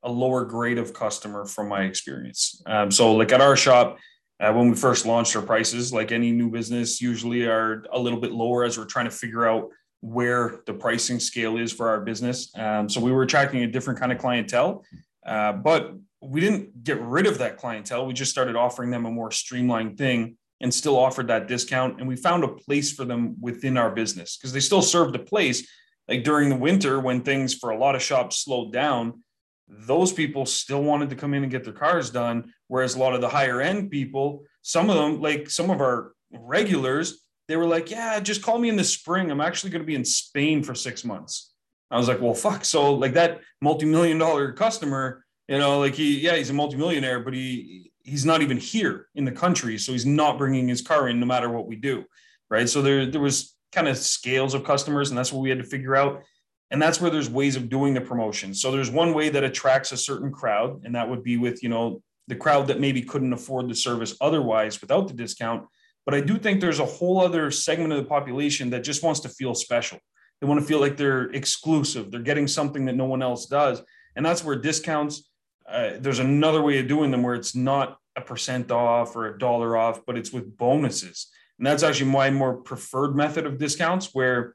a 0.02 0.10
lower 0.10 0.44
grade 0.44 0.76
of 0.76 0.92
customer 0.92 1.46
from 1.46 1.68
my 1.68 1.84
experience. 1.84 2.60
Um, 2.66 2.90
so, 2.90 3.14
like 3.14 3.32
at 3.32 3.40
our 3.40 3.56
shop, 3.56 3.98
uh, 4.40 4.52
when 4.52 4.68
we 4.68 4.76
first 4.76 5.06
launched 5.06 5.34
our 5.36 5.42
prices, 5.42 5.92
like 5.92 6.12
any 6.12 6.32
new 6.32 6.50
business, 6.50 7.00
usually 7.00 7.46
are 7.46 7.84
a 7.92 7.98
little 7.98 8.20
bit 8.20 8.32
lower 8.32 8.64
as 8.64 8.76
we're 8.76 8.84
trying 8.84 9.06
to 9.06 9.10
figure 9.10 9.48
out 9.48 9.70
where 10.04 10.60
the 10.66 10.74
pricing 10.74 11.18
scale 11.18 11.56
is 11.56 11.72
for 11.72 11.88
our 11.88 11.98
business. 11.98 12.52
Um, 12.58 12.90
so 12.90 13.00
we 13.00 13.10
were 13.10 13.22
attracting 13.22 13.62
a 13.62 13.66
different 13.66 13.98
kind 13.98 14.12
of 14.12 14.18
clientele, 14.18 14.84
uh, 15.26 15.54
but 15.54 15.94
we 16.20 16.42
didn't 16.42 16.84
get 16.84 17.00
rid 17.00 17.26
of 17.26 17.38
that 17.38 17.56
clientele. 17.56 18.04
We 18.04 18.12
just 18.12 18.30
started 18.30 18.54
offering 18.54 18.90
them 18.90 19.06
a 19.06 19.10
more 19.10 19.30
streamlined 19.30 19.96
thing 19.96 20.36
and 20.60 20.72
still 20.72 20.98
offered 20.98 21.28
that 21.28 21.48
discount. 21.48 22.00
And 22.00 22.06
we 22.06 22.16
found 22.16 22.44
a 22.44 22.48
place 22.48 22.92
for 22.92 23.06
them 23.06 23.36
within 23.40 23.78
our 23.78 23.90
business 23.90 24.36
because 24.36 24.52
they 24.52 24.60
still 24.60 24.82
served 24.82 25.16
a 25.16 25.18
place. 25.18 25.66
Like 26.06 26.22
during 26.22 26.50
the 26.50 26.56
winter, 26.56 27.00
when 27.00 27.22
things 27.22 27.54
for 27.54 27.70
a 27.70 27.78
lot 27.78 27.94
of 27.94 28.02
shops 28.02 28.44
slowed 28.44 28.74
down, 28.74 29.22
those 29.66 30.12
people 30.12 30.44
still 30.44 30.82
wanted 30.82 31.08
to 31.10 31.16
come 31.16 31.32
in 31.32 31.44
and 31.44 31.50
get 31.50 31.64
their 31.64 31.72
cars 31.72 32.10
done. 32.10 32.52
Whereas 32.68 32.94
a 32.94 32.98
lot 32.98 33.14
of 33.14 33.22
the 33.22 33.28
higher 33.30 33.62
end 33.62 33.90
people, 33.90 34.44
some 34.60 34.90
of 34.90 34.96
them, 34.96 35.22
like 35.22 35.48
some 35.48 35.70
of 35.70 35.80
our 35.80 36.12
regulars, 36.30 37.23
they 37.48 37.56
were 37.56 37.66
like, 37.66 37.90
Yeah, 37.90 38.20
just 38.20 38.42
call 38.42 38.58
me 38.58 38.68
in 38.68 38.76
the 38.76 38.84
spring. 38.84 39.30
I'm 39.30 39.40
actually 39.40 39.70
going 39.70 39.82
to 39.82 39.86
be 39.86 39.94
in 39.94 40.04
Spain 40.04 40.62
for 40.62 40.74
six 40.74 41.04
months. 41.04 41.52
I 41.90 41.98
was 41.98 42.08
like, 42.08 42.20
Well, 42.20 42.34
fuck. 42.34 42.64
So, 42.64 42.94
like 42.94 43.14
that 43.14 43.40
multi 43.60 43.86
million 43.86 44.18
dollar 44.18 44.52
customer, 44.52 45.24
you 45.48 45.58
know, 45.58 45.78
like 45.78 45.94
he, 45.94 46.20
yeah, 46.20 46.36
he's 46.36 46.50
a 46.50 46.54
multimillionaire, 46.54 47.20
but 47.20 47.34
he, 47.34 47.92
he's 48.02 48.24
not 48.24 48.42
even 48.42 48.56
here 48.56 49.08
in 49.14 49.24
the 49.24 49.32
country. 49.32 49.78
So 49.78 49.92
he's 49.92 50.06
not 50.06 50.38
bringing 50.38 50.68
his 50.68 50.82
car 50.82 51.08
in 51.08 51.20
no 51.20 51.26
matter 51.26 51.48
what 51.48 51.66
we 51.66 51.76
do. 51.76 52.04
Right. 52.50 52.68
So 52.68 52.82
there, 52.82 53.06
there 53.06 53.20
was 53.20 53.56
kind 53.72 53.88
of 53.88 53.96
scales 53.96 54.54
of 54.54 54.64
customers, 54.64 55.10
and 55.10 55.18
that's 55.18 55.32
what 55.32 55.42
we 55.42 55.48
had 55.48 55.58
to 55.58 55.64
figure 55.64 55.96
out. 55.96 56.22
And 56.70 56.80
that's 56.80 57.00
where 57.00 57.10
there's 57.10 57.30
ways 57.30 57.56
of 57.56 57.68
doing 57.68 57.94
the 57.94 58.00
promotion. 58.00 58.54
So 58.54 58.70
there's 58.70 58.90
one 58.90 59.12
way 59.14 59.28
that 59.28 59.44
attracts 59.44 59.92
a 59.92 59.96
certain 59.96 60.32
crowd, 60.32 60.82
and 60.84 60.94
that 60.94 61.08
would 61.08 61.22
be 61.22 61.36
with, 61.36 61.62
you 61.62 61.68
know, 61.68 62.02
the 62.26 62.36
crowd 62.36 62.68
that 62.68 62.80
maybe 62.80 63.02
couldn't 63.02 63.32
afford 63.32 63.68
the 63.68 63.74
service 63.74 64.16
otherwise 64.20 64.80
without 64.80 65.08
the 65.08 65.14
discount. 65.14 65.66
But 66.06 66.14
I 66.14 66.20
do 66.20 66.38
think 66.38 66.60
there's 66.60 66.80
a 66.80 66.84
whole 66.86 67.20
other 67.20 67.50
segment 67.50 67.92
of 67.92 67.98
the 67.98 68.08
population 68.08 68.70
that 68.70 68.84
just 68.84 69.02
wants 69.02 69.20
to 69.20 69.28
feel 69.28 69.54
special. 69.54 69.98
They 70.40 70.46
want 70.46 70.60
to 70.60 70.66
feel 70.66 70.80
like 70.80 70.96
they're 70.96 71.30
exclusive. 71.30 72.10
They're 72.10 72.20
getting 72.20 72.46
something 72.46 72.84
that 72.86 72.94
no 72.94 73.06
one 73.06 73.22
else 73.22 73.46
does. 73.46 73.82
And 74.16 74.24
that's 74.24 74.44
where 74.44 74.56
discounts, 74.56 75.30
uh, 75.68 75.92
there's 75.98 76.18
another 76.18 76.62
way 76.62 76.78
of 76.78 76.88
doing 76.88 77.10
them 77.10 77.22
where 77.22 77.34
it's 77.34 77.54
not 77.54 77.98
a 78.16 78.20
percent 78.20 78.70
off 78.70 79.16
or 79.16 79.26
a 79.26 79.38
dollar 79.38 79.76
off, 79.76 80.04
but 80.06 80.18
it's 80.18 80.32
with 80.32 80.56
bonuses. 80.56 81.28
And 81.58 81.66
that's 81.66 81.82
actually 81.82 82.10
my 82.10 82.30
more 82.30 82.56
preferred 82.56 83.16
method 83.16 83.46
of 83.46 83.58
discounts 83.58 84.10
where 84.12 84.54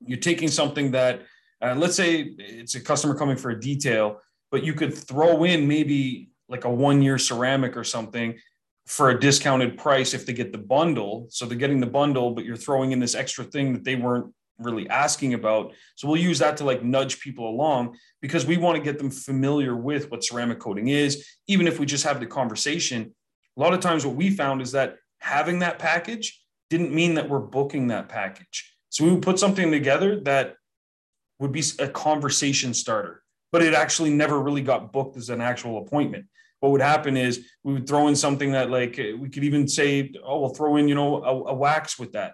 you're 0.00 0.18
taking 0.18 0.48
something 0.48 0.90
that 0.90 1.22
uh, 1.62 1.74
let's 1.74 1.94
say 1.94 2.34
it's 2.38 2.74
a 2.74 2.80
customer 2.80 3.14
coming 3.14 3.36
for 3.36 3.50
a 3.50 3.58
detail, 3.58 4.20
but 4.50 4.64
you 4.64 4.74
could 4.74 4.92
throw 4.92 5.44
in 5.44 5.66
maybe 5.66 6.30
like 6.48 6.64
a 6.64 6.70
one 6.70 7.00
year 7.00 7.16
ceramic 7.16 7.76
or 7.76 7.84
something 7.84 8.38
for 8.86 9.10
a 9.10 9.18
discounted 9.18 9.78
price 9.78 10.12
if 10.14 10.26
they 10.26 10.32
get 10.32 10.52
the 10.52 10.58
bundle. 10.58 11.26
So 11.30 11.46
they're 11.46 11.58
getting 11.58 11.80
the 11.80 11.86
bundle, 11.86 12.32
but 12.32 12.44
you're 12.44 12.56
throwing 12.56 12.92
in 12.92 13.00
this 13.00 13.14
extra 13.14 13.44
thing 13.44 13.72
that 13.72 13.84
they 13.84 13.96
weren't 13.96 14.32
really 14.58 14.88
asking 14.88 15.34
about. 15.34 15.72
So 15.96 16.06
we'll 16.06 16.20
use 16.20 16.38
that 16.38 16.56
to 16.58 16.64
like 16.64 16.82
nudge 16.82 17.20
people 17.20 17.48
along 17.48 17.96
because 18.20 18.46
we 18.46 18.56
want 18.56 18.76
to 18.76 18.82
get 18.82 18.98
them 18.98 19.10
familiar 19.10 19.74
with 19.74 20.10
what 20.10 20.22
ceramic 20.22 20.60
coating 20.60 20.88
is. 20.88 21.26
Even 21.48 21.66
if 21.66 21.80
we 21.80 21.86
just 21.86 22.04
have 22.04 22.20
the 22.20 22.26
conversation, 22.26 23.14
a 23.56 23.60
lot 23.60 23.74
of 23.74 23.80
times 23.80 24.04
what 24.04 24.16
we 24.16 24.30
found 24.30 24.62
is 24.62 24.72
that 24.72 24.96
having 25.18 25.60
that 25.60 25.78
package 25.78 26.40
didn't 26.70 26.94
mean 26.94 27.14
that 27.14 27.28
we're 27.28 27.40
booking 27.40 27.88
that 27.88 28.08
package. 28.08 28.76
So 28.90 29.04
we 29.04 29.12
would 29.12 29.22
put 29.22 29.38
something 29.38 29.70
together 29.70 30.20
that 30.20 30.54
would 31.38 31.52
be 31.52 31.62
a 31.78 31.88
conversation 31.88 32.74
starter, 32.74 33.22
but 33.50 33.62
it 33.62 33.74
actually 33.74 34.10
never 34.10 34.40
really 34.40 34.62
got 34.62 34.92
booked 34.92 35.16
as 35.16 35.30
an 35.30 35.40
actual 35.40 35.78
appointment. 35.78 36.26
What 36.64 36.72
would 36.72 36.80
happen 36.80 37.14
is 37.18 37.46
we 37.62 37.74
would 37.74 37.86
throw 37.86 38.08
in 38.08 38.16
something 38.16 38.52
that 38.52 38.70
like 38.70 38.96
we 38.96 39.28
could 39.28 39.44
even 39.44 39.68
say, 39.68 40.10
oh, 40.24 40.40
we'll 40.40 40.54
throw 40.54 40.76
in, 40.76 40.88
you 40.88 40.94
know, 40.94 41.22
a, 41.22 41.50
a 41.50 41.54
wax 41.54 41.98
with 41.98 42.12
that. 42.12 42.32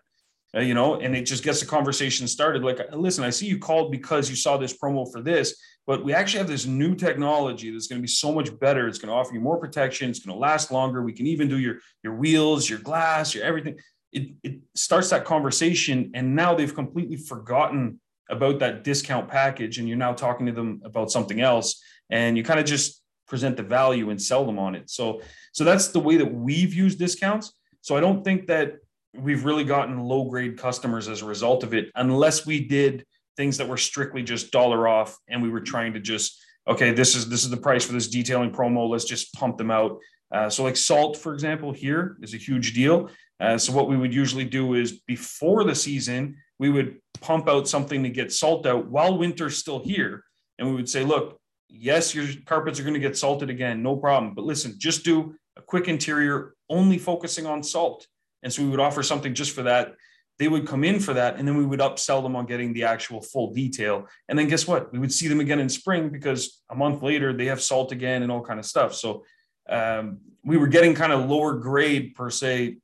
Uh, 0.54 0.60
you 0.60 0.72
know, 0.72 1.00
and 1.00 1.16
it 1.16 1.22
just 1.22 1.42
gets 1.42 1.58
the 1.58 1.66
conversation 1.66 2.28
started. 2.28 2.62
Like, 2.62 2.78
listen, 2.92 3.24
I 3.24 3.30
see 3.30 3.46
you 3.46 3.58
called 3.58 3.90
because 3.90 4.30
you 4.30 4.36
saw 4.36 4.56
this 4.56 4.76
promo 4.76 5.10
for 5.10 5.20
this, 5.20 5.60
but 5.84 6.04
we 6.04 6.14
actually 6.14 6.38
have 6.38 6.48
this 6.48 6.64
new 6.64 6.94
technology 6.94 7.72
that's 7.72 7.88
going 7.88 8.00
to 8.00 8.02
be 8.02 8.08
so 8.08 8.32
much 8.32 8.56
better. 8.60 8.86
It's 8.86 8.98
going 8.98 9.08
to 9.08 9.14
offer 9.14 9.34
you 9.34 9.40
more 9.40 9.58
protection. 9.58 10.10
It's 10.10 10.20
going 10.20 10.36
to 10.36 10.40
last 10.40 10.70
longer. 10.70 11.02
We 11.02 11.12
can 11.12 11.26
even 11.26 11.48
do 11.48 11.58
your 11.58 11.78
your 12.04 12.14
wheels, 12.14 12.70
your 12.70 12.78
glass, 12.78 13.34
your 13.34 13.42
everything. 13.42 13.78
It 14.12 14.30
it 14.44 14.60
starts 14.76 15.10
that 15.10 15.24
conversation, 15.24 16.12
and 16.14 16.36
now 16.36 16.54
they've 16.54 16.74
completely 16.74 17.16
forgotten 17.16 18.00
about 18.28 18.60
that 18.60 18.84
discount 18.84 19.28
package, 19.28 19.78
and 19.78 19.88
you're 19.88 19.98
now 19.98 20.12
talking 20.12 20.46
to 20.46 20.52
them 20.52 20.82
about 20.84 21.10
something 21.10 21.40
else, 21.40 21.82
and 22.10 22.36
you 22.36 22.44
kind 22.44 22.60
of 22.60 22.66
just 22.66 22.99
present 23.30 23.56
the 23.56 23.62
value 23.62 24.10
and 24.10 24.20
sell 24.20 24.44
them 24.44 24.58
on 24.58 24.74
it. 24.74 24.90
So 24.90 25.22
so 25.52 25.64
that's 25.64 25.88
the 25.88 26.00
way 26.00 26.16
that 26.16 26.30
we've 26.30 26.74
used 26.74 26.98
discounts. 26.98 27.54
So 27.80 27.96
I 27.96 28.00
don't 28.00 28.22
think 28.22 28.48
that 28.48 28.74
we've 29.14 29.44
really 29.44 29.64
gotten 29.64 29.98
low 29.98 30.24
grade 30.24 30.58
customers 30.58 31.08
as 31.08 31.22
a 31.22 31.26
result 31.26 31.64
of 31.64 31.72
it, 31.72 31.90
unless 31.94 32.44
we 32.44 32.66
did 32.66 33.06
things 33.36 33.56
that 33.56 33.68
were 33.68 33.78
strictly 33.78 34.22
just 34.22 34.50
dollar 34.50 34.86
off 34.86 35.16
and 35.28 35.42
we 35.42 35.48
were 35.48 35.60
trying 35.60 35.94
to 35.94 36.00
just 36.00 36.44
okay 36.68 36.92
this 36.92 37.14
is 37.14 37.28
this 37.28 37.42
is 37.42 37.48
the 37.48 37.56
price 37.56 37.86
for 37.86 37.94
this 37.94 38.08
detailing 38.08 38.50
promo 38.50 38.86
let's 38.86 39.06
just 39.06 39.32
pump 39.32 39.56
them 39.56 39.70
out 39.70 39.98
uh, 40.32 40.50
so 40.50 40.62
like 40.62 40.76
salt 40.76 41.16
for 41.16 41.32
example 41.32 41.72
here 41.72 42.18
is 42.20 42.34
a 42.34 42.36
huge 42.36 42.74
deal 42.74 43.08
uh, 43.40 43.56
so 43.56 43.72
what 43.72 43.88
we 43.88 43.96
would 43.96 44.12
usually 44.12 44.44
do 44.44 44.74
is 44.74 45.00
before 45.06 45.64
the 45.64 45.74
season 45.74 46.36
we 46.58 46.68
would 46.68 46.98
pump 47.22 47.48
out 47.48 47.66
something 47.66 48.02
to 48.02 48.10
get 48.10 48.30
salt 48.30 48.66
out 48.66 48.86
while 48.88 49.16
winter's 49.16 49.56
still 49.56 49.82
here 49.82 50.22
and 50.58 50.68
we 50.68 50.74
would 50.74 50.88
say 50.88 51.02
look 51.02 51.39
yes 51.70 52.14
your 52.14 52.26
carpets 52.46 52.78
are 52.78 52.82
going 52.82 52.94
to 52.94 53.00
get 53.00 53.16
salted 53.16 53.50
again 53.50 53.82
no 53.82 53.96
problem 53.96 54.34
but 54.34 54.44
listen 54.44 54.74
just 54.78 55.04
do 55.04 55.34
a 55.56 55.62
quick 55.62 55.88
interior 55.88 56.54
only 56.68 56.98
focusing 56.98 57.46
on 57.46 57.62
salt 57.62 58.06
and 58.42 58.52
so 58.52 58.62
we 58.62 58.68
would 58.68 58.80
offer 58.80 59.02
something 59.02 59.34
just 59.34 59.52
for 59.52 59.62
that. 59.64 59.94
They 60.38 60.48
would 60.48 60.66
come 60.66 60.84
in 60.84 61.00
for 61.00 61.12
that, 61.14 61.36
and 61.36 61.46
then 61.46 61.56
we 61.56 61.66
would 61.66 61.80
upsell 61.80 62.22
them 62.22 62.34
on 62.34 62.46
getting 62.46 62.72
the 62.72 62.84
actual 62.84 63.20
full 63.20 63.52
detail. 63.52 64.06
And 64.28 64.38
then 64.38 64.48
guess 64.48 64.66
what? 64.66 64.90
We 64.90 64.98
would 64.98 65.12
see 65.12 65.28
them 65.28 65.40
again 65.40 65.60
in 65.60 65.68
spring 65.68 66.08
because 66.08 66.62
a 66.70 66.74
month 66.74 67.02
later 67.02 67.34
they 67.34 67.46
have 67.46 67.60
salt 67.60 67.92
again 67.92 68.22
and 68.22 68.32
all 68.32 68.42
kind 68.42 68.58
of 68.58 68.64
stuff. 68.64 68.94
So 68.94 69.24
um, 69.68 70.18
we 70.42 70.56
were 70.56 70.66
getting 70.66 70.94
kind 70.94 71.12
of 71.12 71.28
lower 71.28 71.54
grade 71.54 72.14
per 72.14 72.30
se 72.30 72.78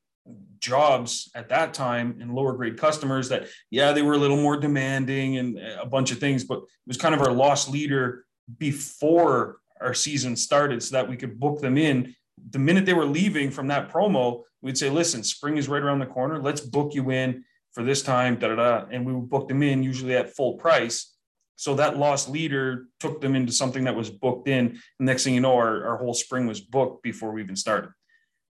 jobs 0.59 1.31
at 1.35 1.49
that 1.49 1.73
time 1.73 2.19
and 2.21 2.35
lower 2.35 2.55
grade 2.55 2.79
customers 2.79 3.29
that 3.29 3.47
yeah 3.71 3.93
they 3.93 4.01
were 4.01 4.15
a 4.15 4.19
little 4.19 4.39
more 4.39 4.57
demanding 4.57 5.37
and 5.37 5.59
a 5.59 5.85
bunch 5.85 6.11
of 6.11 6.19
things 6.19 6.45
but 6.45 6.59
it 6.59 6.89
was 6.89 6.97
kind 6.97 7.15
of 7.15 7.21
our 7.21 7.31
lost 7.31 7.71
leader 7.71 8.25
before 8.59 9.59
our 9.81 9.95
season 9.95 10.37
started 10.37 10.83
so 10.83 10.97
that 10.97 11.09
we 11.09 11.17
could 11.17 11.39
book 11.39 11.61
them 11.61 11.77
in 11.77 12.15
the 12.51 12.59
minute 12.59 12.87
they 12.87 12.95
were 12.95 13.07
leaving 13.07 13.51
from 13.51 13.69
that 13.69 13.91
promo 13.91 14.43
we'd 14.67 14.77
say, 14.77 14.91
listen, 14.91 15.23
spring 15.23 15.57
is 15.57 15.69
right 15.69 15.83
around 15.83 16.01
the 16.01 16.07
corner. 16.07 16.43
Let's 16.43 16.61
book 16.61 16.93
you 16.93 17.11
in 17.11 17.45
for 17.73 17.85
this 17.85 18.03
time, 18.03 18.37
da 18.37 18.49
da 18.49 18.57
da. 18.57 18.87
And 18.91 19.07
we 19.07 19.13
would 19.13 19.31
book 19.31 19.49
them 19.49 19.63
in 19.63 19.83
usually 19.83 20.17
at 20.17 20.35
full 20.35 20.55
price. 20.55 21.15
So 21.55 21.75
that 21.77 21.97
lost 21.97 22.29
leader 22.29 22.87
took 23.01 23.21
them 23.21 23.35
into 23.35 23.53
something 23.53 23.85
that 23.85 23.95
was 23.95 24.11
booked 24.11 24.49
in. 24.49 24.81
next 24.99 25.25
thing 25.25 25.35
you 25.35 25.41
know, 25.41 25.55
our, 25.55 25.87
our 25.87 25.97
whole 25.99 26.15
spring 26.15 26.47
was 26.47 26.61
booked 26.61 27.03
before 27.03 27.33
we 27.33 27.43
even 27.43 27.57
started. 27.57 27.91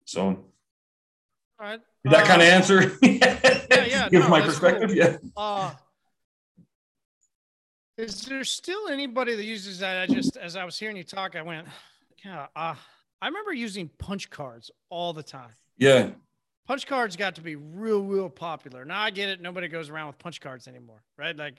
So 0.04 0.24
all 1.60 1.66
right. 1.66 1.80
Did 2.04 2.12
that 2.12 2.24
uh, 2.24 2.26
kind 2.26 2.42
of 2.42 2.48
answer? 2.48 2.96
yeah, 3.02 3.84
yeah. 3.84 4.08
Give 4.10 4.22
no, 4.22 4.28
my 4.28 4.40
perspective. 4.40 4.88
Cool. 4.88 4.96
Yeah. 4.96 5.16
Uh, 5.36 5.72
is 7.98 8.22
there 8.22 8.44
still 8.44 8.88
anybody 8.88 9.34
that 9.34 9.44
uses 9.44 9.80
that? 9.80 10.08
I 10.08 10.14
just, 10.14 10.36
as 10.36 10.56
I 10.56 10.64
was 10.64 10.78
hearing 10.78 10.96
you 10.96 11.04
talk, 11.04 11.34
I 11.34 11.42
went, 11.42 11.66
yeah, 12.24 12.46
uh, 12.54 12.74
I 13.20 13.26
remember 13.26 13.52
using 13.52 13.90
punch 13.98 14.30
cards 14.30 14.70
all 14.88 15.12
the 15.12 15.22
time. 15.22 15.50
Yeah. 15.76 16.10
Punch 16.66 16.86
cards 16.86 17.16
got 17.16 17.34
to 17.34 17.40
be 17.40 17.56
real, 17.56 18.02
real 18.02 18.28
popular. 18.28 18.84
Now 18.84 19.00
I 19.00 19.10
get 19.10 19.28
it. 19.28 19.40
Nobody 19.40 19.68
goes 19.68 19.90
around 19.90 20.06
with 20.06 20.18
punch 20.18 20.40
cards 20.40 20.68
anymore, 20.68 21.02
right? 21.16 21.36
Like 21.36 21.56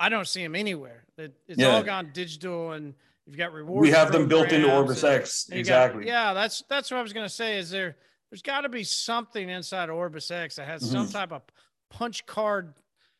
I 0.00 0.08
don't 0.08 0.26
see 0.26 0.42
them 0.42 0.56
anywhere. 0.56 1.04
It, 1.16 1.34
it's 1.46 1.60
yeah. 1.60 1.68
all 1.68 1.82
gone 1.82 2.10
digital 2.12 2.72
and 2.72 2.94
you've 3.26 3.36
got 3.36 3.52
rewards. 3.52 3.82
We 3.82 3.90
have 3.90 4.12
them 4.12 4.26
built 4.26 4.52
into 4.52 4.68
OrbisX. 4.68 5.52
Exactly. 5.52 6.04
Got, 6.04 6.10
yeah, 6.10 6.32
that's 6.32 6.64
that's 6.68 6.90
what 6.90 6.98
I 6.98 7.02
was 7.02 7.12
gonna 7.12 7.28
say. 7.28 7.58
Is 7.58 7.70
there 7.70 7.96
there's 8.30 8.42
got 8.42 8.62
to 8.62 8.70
be 8.70 8.82
something 8.82 9.48
inside 9.48 9.90
OrbisX 9.90 10.54
that 10.54 10.66
has 10.66 10.82
mm-hmm. 10.82 10.92
some 10.92 11.08
type 11.10 11.32
of 11.32 11.42
punch 11.90 12.24
card 12.24 12.72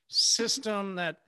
system 0.09 0.95
that 0.97 1.19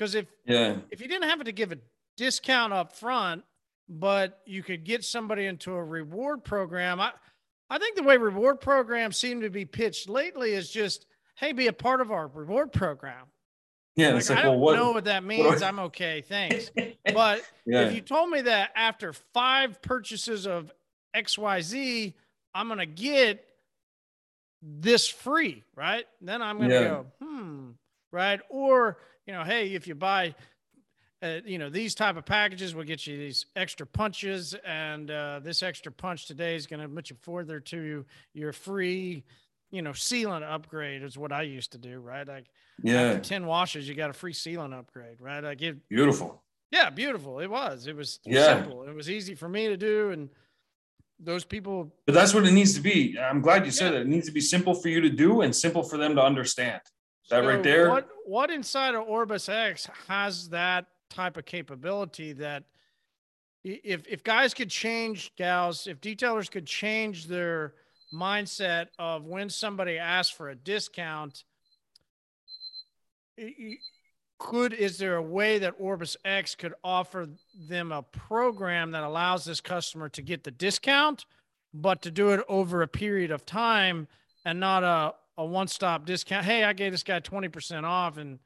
because 0.00 0.14
if 0.14 0.26
yeah 0.46 0.76
if 0.90 1.02
you 1.02 1.08
didn't 1.08 1.28
have 1.28 1.44
to 1.44 1.52
give 1.52 1.72
a 1.72 1.78
discount 2.16 2.72
up 2.72 2.96
front, 2.96 3.44
but 3.86 4.40
you 4.46 4.62
could 4.62 4.82
get 4.82 5.04
somebody 5.04 5.44
into 5.44 5.74
a 5.74 5.84
reward 5.84 6.42
program, 6.42 7.00
I 7.00 7.12
I 7.68 7.78
think 7.78 7.96
the 7.96 8.02
way 8.02 8.16
reward 8.16 8.60
programs 8.62 9.18
seem 9.18 9.42
to 9.42 9.50
be 9.50 9.66
pitched 9.66 10.08
lately 10.08 10.52
is 10.52 10.70
just, 10.70 11.04
hey, 11.36 11.52
be 11.52 11.66
a 11.66 11.72
part 11.72 12.00
of 12.00 12.10
our 12.10 12.28
reward 12.28 12.72
program. 12.72 13.26
Yeah, 13.94 14.14
like, 14.14 14.28
like, 14.30 14.38
I 14.38 14.42
don't 14.42 14.60
what, 14.60 14.76
know 14.76 14.92
what 14.92 15.04
that 15.04 15.22
means. 15.22 15.46
What 15.46 15.62
I'm 15.62 15.78
okay, 15.80 16.22
thanks. 16.22 16.70
But 17.12 17.42
yeah. 17.66 17.82
if 17.82 17.94
you 17.94 18.02
told 18.02 18.30
me 18.30 18.42
that 18.42 18.70
after 18.76 19.12
five 19.34 19.82
purchases 19.82 20.46
of 20.46 20.72
XYZ, 21.16 22.14
I'm 22.54 22.68
gonna 22.68 22.86
get 22.86 23.44
this 24.62 25.08
free, 25.08 25.64
right? 25.74 26.06
Then 26.20 26.40
I'm 26.40 26.58
gonna 26.58 26.74
yeah. 26.74 26.80
go, 26.82 27.06
hmm, 27.20 27.70
right? 28.12 28.40
Or 28.48 28.98
you 29.26 29.32
know, 29.32 29.44
hey, 29.44 29.74
if 29.74 29.86
you 29.86 29.94
buy 29.94 30.34
uh, 31.22 31.40
you 31.44 31.58
know 31.58 31.68
these 31.68 31.94
type 31.94 32.16
of 32.16 32.24
packages 32.24 32.74
will 32.74 32.84
get 32.84 33.06
you 33.06 33.18
these 33.18 33.46
extra 33.56 33.86
punches. 33.86 34.54
And 34.64 35.10
uh, 35.10 35.40
this 35.42 35.62
extra 35.62 35.92
punch 35.92 36.26
today 36.26 36.56
is 36.56 36.66
going 36.66 36.80
to 36.80 36.88
put 36.88 37.10
you 37.10 37.16
further 37.20 37.60
to 37.60 38.04
your 38.32 38.52
free 38.52 39.24
you 39.70 39.82
know 39.82 39.90
sealant 39.90 40.42
upgrade 40.42 41.00
is 41.00 41.16
what 41.16 41.30
i 41.30 41.42
used 41.42 41.72
to 41.72 41.78
do 41.78 42.00
right? 42.00 42.26
Like 42.26 42.46
yeah. 42.82 43.02
after 43.02 43.20
10 43.20 43.46
washes 43.46 43.88
you 43.88 43.94
got 43.94 44.10
a 44.10 44.12
free 44.12 44.32
sealant 44.32 44.76
upgrade 44.76 45.20
right? 45.20 45.44
Like 45.44 45.62
it 45.62 45.88
beautiful. 45.88 46.42
Yeah 46.72 46.90
beautiful. 46.90 47.40
It 47.40 47.50
was. 47.50 47.86
It 47.86 47.94
was 47.94 48.20
yeah. 48.24 48.46
simple. 48.46 48.84
It 48.84 48.94
was 48.94 49.10
easy 49.10 49.34
for 49.34 49.48
me 49.48 49.68
to 49.68 49.76
do 49.76 50.10
and 50.10 50.28
those 51.20 51.44
people 51.44 51.92
but 52.06 52.14
that's 52.14 52.32
what 52.32 52.46
it 52.46 52.52
needs 52.52 52.74
to 52.74 52.80
be. 52.80 53.16
I'm 53.18 53.42
glad 53.42 53.66
you 53.66 53.70
said 53.70 53.92
yeah. 53.92 53.98
that. 53.98 54.00
It 54.02 54.08
needs 54.08 54.26
to 54.26 54.32
be 54.32 54.40
simple 54.40 54.74
for 54.74 54.88
you 54.88 55.02
to 55.02 55.10
do 55.10 55.42
and 55.42 55.54
simple 55.54 55.82
for 55.82 55.98
them 55.98 56.16
to 56.16 56.22
understand 56.22 56.80
that 57.28 57.42
so 57.42 57.48
right 57.48 57.62
there? 57.62 57.88
what 57.90 58.08
what 58.24 58.50
inside 58.50 58.94
of 58.94 59.06
OrbisX 59.06 59.88
has 60.08 60.48
that 60.48 60.86
type 61.10 61.36
of 61.36 61.44
capability 61.44 62.32
that 62.32 62.64
if 63.64 64.06
if 64.06 64.24
guys 64.24 64.54
could 64.54 64.70
change 64.70 65.32
gals 65.36 65.86
if 65.86 66.00
detailers 66.00 66.50
could 66.50 66.66
change 66.66 67.26
their 67.26 67.74
mindset 68.12 68.86
of 68.98 69.26
when 69.26 69.48
somebody 69.48 69.98
asks 69.98 70.34
for 70.34 70.48
a 70.48 70.54
discount 70.54 71.44
could 74.38 74.72
is 74.72 74.98
there 74.98 75.16
a 75.16 75.22
way 75.22 75.58
that 75.58 75.78
OrbisX 75.78 76.56
could 76.56 76.74
offer 76.82 77.28
them 77.68 77.92
a 77.92 78.02
program 78.02 78.90
that 78.92 79.02
allows 79.02 79.44
this 79.44 79.60
customer 79.60 80.08
to 80.08 80.22
get 80.22 80.44
the 80.44 80.50
discount 80.50 81.26
but 81.74 82.02
to 82.02 82.10
do 82.10 82.30
it 82.30 82.40
over 82.48 82.82
a 82.82 82.88
period 82.88 83.30
of 83.30 83.46
time 83.46 84.08
and 84.44 84.58
not 84.58 84.82
a, 84.82 85.14
a 85.40 85.44
one-stop 85.44 86.04
discount 86.04 86.44
hey 86.44 86.64
i 86.64 86.72
gave 86.72 86.92
this 86.92 87.02
guy 87.02 87.20
20% 87.20 87.84
off 87.84 88.16
and 88.16 88.38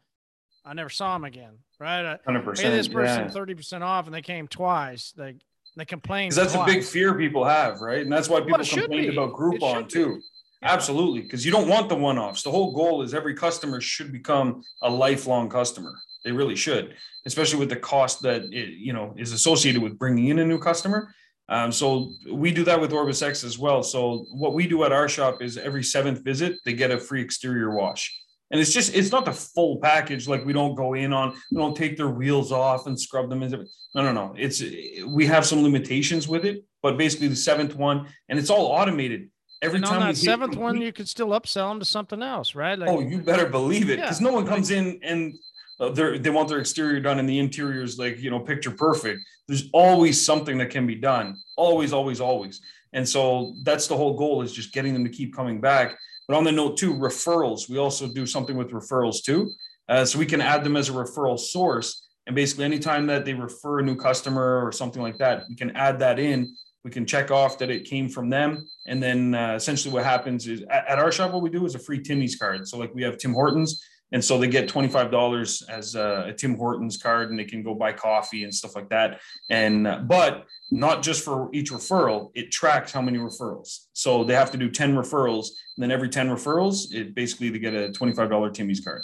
I 0.65 0.73
never 0.73 0.89
saw 0.89 1.15
him 1.17 1.25
again. 1.25 1.59
Right? 1.79 2.19
Hundred 2.25 2.45
percent. 2.45 2.75
This 2.75 2.89
person 2.89 3.29
thirty 3.29 3.55
percent 3.55 3.85
off, 3.85 4.07
and 4.07 4.15
they 4.15 4.23
came 4.23 4.49
twice. 4.49 5.13
They 5.17 5.37
they 5.77 5.85
complained. 5.85 6.31
Because 6.31 6.53
that's 6.53 6.55
twice. 6.55 6.71
a 6.71 6.75
big 6.75 6.85
fear 6.85 7.15
people 7.15 7.45
have, 7.45 7.81
right? 7.81 8.01
And 8.01 8.13
that's 8.13 8.29
why 8.29 8.41
people 8.41 8.59
well, 8.59 8.67
complained 8.67 9.13
about 9.13 9.35
Groupon 9.35 9.89
too. 9.89 10.21
Yeah. 10.63 10.73
Absolutely, 10.73 11.21
because 11.21 11.45
you 11.45 11.53
don't 11.53 11.69
want 11.69 11.91
the 11.91 11.95
one-offs. 11.95 12.43
The 12.43 12.51
whole 12.51 12.73
goal 12.73 13.03
is 13.03 13.13
every 13.13 13.35
customer 13.35 13.83
should 13.83 14.11
become 14.11 14.63
a 14.81 14.89
lifelong 14.89 15.51
customer. 15.51 15.93
They 16.25 16.33
really 16.33 16.57
should, 16.57 16.95
especially 17.27 17.59
with 17.59 17.69
the 17.69 17.77
cost 17.77 18.23
that 18.23 18.45
it, 18.45 18.71
you 18.79 18.95
know 18.95 19.15
is 19.19 19.33
associated 19.33 19.83
with 19.83 19.99
bringing 19.99 20.29
in 20.29 20.38
a 20.38 20.45
new 20.45 20.59
customer. 20.59 21.15
Um, 21.49 21.73
so 21.73 22.13
we 22.31 22.53
do 22.53 22.65
that 22.65 22.81
with 22.81 22.92
OrbisX 22.92 23.45
as 23.45 23.59
well. 23.59 23.83
So 23.83 24.27
what 24.31 24.55
we 24.55 24.67
do 24.67 24.85
at 24.85 24.92
our 24.92 25.09
shop 25.09 25.42
is 25.42 25.59
every 25.59 25.83
seventh 25.83 26.25
visit 26.25 26.57
they 26.65 26.73
get 26.73 26.90
a 26.90 26.99
free 26.99 27.21
exterior 27.21 27.75
wash 27.75 28.11
and 28.51 28.61
it's 28.61 28.73
just 28.73 28.95
it's 28.95 29.11
not 29.11 29.25
the 29.25 29.33
full 29.33 29.79
package 29.79 30.29
like 30.29 30.45
we 30.45 30.53
don't 30.53 30.75
go 30.75 30.95
in 30.95 31.13
on 31.13 31.35
we 31.51 31.59
don't 31.59 31.77
take 31.77 31.97
their 31.97 32.09
wheels 32.09 32.53
off 32.53 32.87
and 32.87 32.99
scrub 32.99 33.29
them 33.29 33.40
no 33.40 34.03
no 34.03 34.13
no 34.13 34.35
it's 34.37 34.63
we 35.07 35.27
have 35.27 35.45
some 35.45 35.63
limitations 35.63 36.29
with 36.29 36.45
it 36.45 36.65
but 36.83 36.97
basically 36.97 37.29
the 37.29 37.37
seventh 37.37 37.75
one 37.75 38.07
and 38.29 38.38
it's 38.38 38.51
all 38.51 38.67
automated 38.67 39.29
every 39.61 39.79
and 39.79 39.87
time 39.87 40.03
on 40.03 40.09
that 40.09 40.17
seventh 40.17 40.57
one 40.57 40.81
you 40.81 40.92
could 40.92 41.09
still 41.09 41.29
upsell 41.29 41.71
them 41.71 41.79
to 41.79 41.85
something 41.85 42.23
else 42.23 42.55
right 42.55 42.79
like, 42.79 42.88
oh 42.88 43.01
you 43.01 43.19
better 43.21 43.47
believe 43.47 43.90
it 43.90 44.01
because 44.01 44.21
yeah. 44.21 44.29
no 44.29 44.33
one 44.33 44.47
comes 44.47 44.71
in 44.71 45.01
and 45.03 45.35
uh, 45.81 45.90
they 45.90 46.31
want 46.31 46.48
their 46.48 46.60
exterior 46.60 47.00
done 47.00 47.18
and 47.18 47.29
the 47.29 47.38
interior 47.38 47.83
is 47.83 47.98
like 47.98 48.18
you 48.18 48.31
know 48.31 48.40
picture 48.40 48.70
perfect 48.70 49.20
there's 49.48 49.68
always 49.72 50.25
something 50.25 50.56
that 50.58 50.70
can 50.70 50.87
be 50.87 50.94
done 50.94 51.37
always 51.56 51.92
always 51.92 52.20
always 52.20 52.60
and 52.92 53.08
so 53.08 53.54
that's 53.64 53.87
the 53.87 53.96
whole 53.96 54.16
goal 54.16 54.42
is 54.42 54.52
just 54.52 54.72
getting 54.72 54.92
them 54.92 55.04
to 55.04 55.10
keep 55.10 55.35
coming 55.35 55.60
back 55.60 55.96
but 56.27 56.37
on 56.37 56.44
the 56.44 56.52
note 56.52 56.77
too, 56.77 56.94
referrals, 56.94 57.68
we 57.68 57.79
also 57.79 58.08
do 58.08 58.27
something 58.27 58.56
with 58.56 58.70
referrals 58.70 59.22
too. 59.22 59.52
Uh, 59.88 60.04
so 60.04 60.18
we 60.18 60.27
can 60.27 60.40
add 60.40 60.64
them 60.64 60.77
as 60.77 60.88
a 60.88 60.92
referral 60.92 61.38
source. 61.38 62.08
And 62.27 62.35
basically, 62.35 62.64
anytime 62.64 63.06
that 63.08 63.27
they 63.27 63.35
refer 63.35 63.81
a 63.81 63.83
new 63.83 63.96
customer 63.96 64.64
or 64.64 64.72
something 64.72 65.02
like 65.02 65.18
that, 65.18 65.44
we 65.48 65.54
can 65.54 65.70
add 65.77 65.98
that 65.98 66.18
in 66.18 66.56
We 66.85 66.90
can 66.90 67.06
check 67.06 67.31
off 67.31 67.58
that 67.58 67.70
it 67.70 67.85
came 67.85 68.08
from 68.08 68.31
them. 68.31 68.66
And 68.87 69.02
then 69.02 69.35
uh, 69.35 69.54
essentially 69.54 69.92
what 69.92 70.04
happens 70.04 70.46
is 70.46 70.62
at, 70.70 70.87
at, 70.87 70.98
our 70.98 71.12
shop, 71.12 71.33
what 71.33 71.42
we 71.42 71.50
do 71.50 71.64
is 71.66 71.75
a 71.75 71.79
free 71.79 72.02
Timmy's 72.02 72.37
card. 72.37 72.66
So 72.68 72.79
like 72.79 72.94
we 72.94 73.02
have 73.02 73.18
Tim 73.18 73.33
Hortons. 73.35 73.83
And 74.15 74.25
so 74.25 74.38
they 74.38 74.46
get 74.46 74.69
$25 74.69 75.69
as 75.69 75.96
a, 75.96 76.27
a 76.29 76.33
Tim 76.33 76.56
Hortons 76.56 76.96
card 76.96 77.31
and 77.31 77.38
they 77.38 77.44
can 77.44 77.65
go 77.65 77.75
buy 77.75 77.92
coffee 77.92 78.44
and 78.44 78.54
stuff 78.54 78.77
like 78.77 78.88
that. 78.90 79.21
And, 79.50 79.88
uh, 79.88 79.98
but 80.06 80.46
not 80.71 81.02
just 81.02 81.25
for 81.25 81.50
each 81.52 81.73
referral, 81.73 82.31
it 82.33 82.52
tracks 82.52 82.92
how 82.92 83.02
many 83.02 83.19
referrals. 83.19 83.87
So 83.92 84.23
they 84.23 84.35
have 84.35 84.52
to 84.52 84.56
do 84.56 84.71
10 84.71 84.94
referrals. 84.94 85.48
And 85.77 85.83
then 85.83 85.90
every 85.90 86.08
10 86.08 86.29
referrals, 86.29 86.94
it 86.94 87.17
basically 87.17 87.50
they 87.50 87.58
get 87.58 87.75
a 87.75 87.88
$25 87.88 88.54
Timmy's 88.54 88.79
card. 88.79 89.02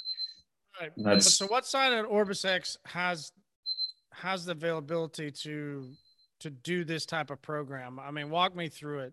Right. 0.81 0.93
That's, 0.97 1.35
so 1.35 1.47
what 1.47 1.67
side 1.67 1.93
of 1.93 2.07
OrbisX 2.07 2.77
has 2.87 3.33
has 4.13 4.45
the 4.45 4.53
availability 4.53 5.31
to 5.31 5.91
to 6.41 6.51
do 6.51 6.85
this 6.85 7.05
type 7.05 7.31
of 7.31 7.43
program? 7.43 7.99
I 7.99 8.11
mean, 8.13 8.31
walk 8.31 8.57
me 8.57 8.69
through 8.69 9.01
it. 9.01 9.13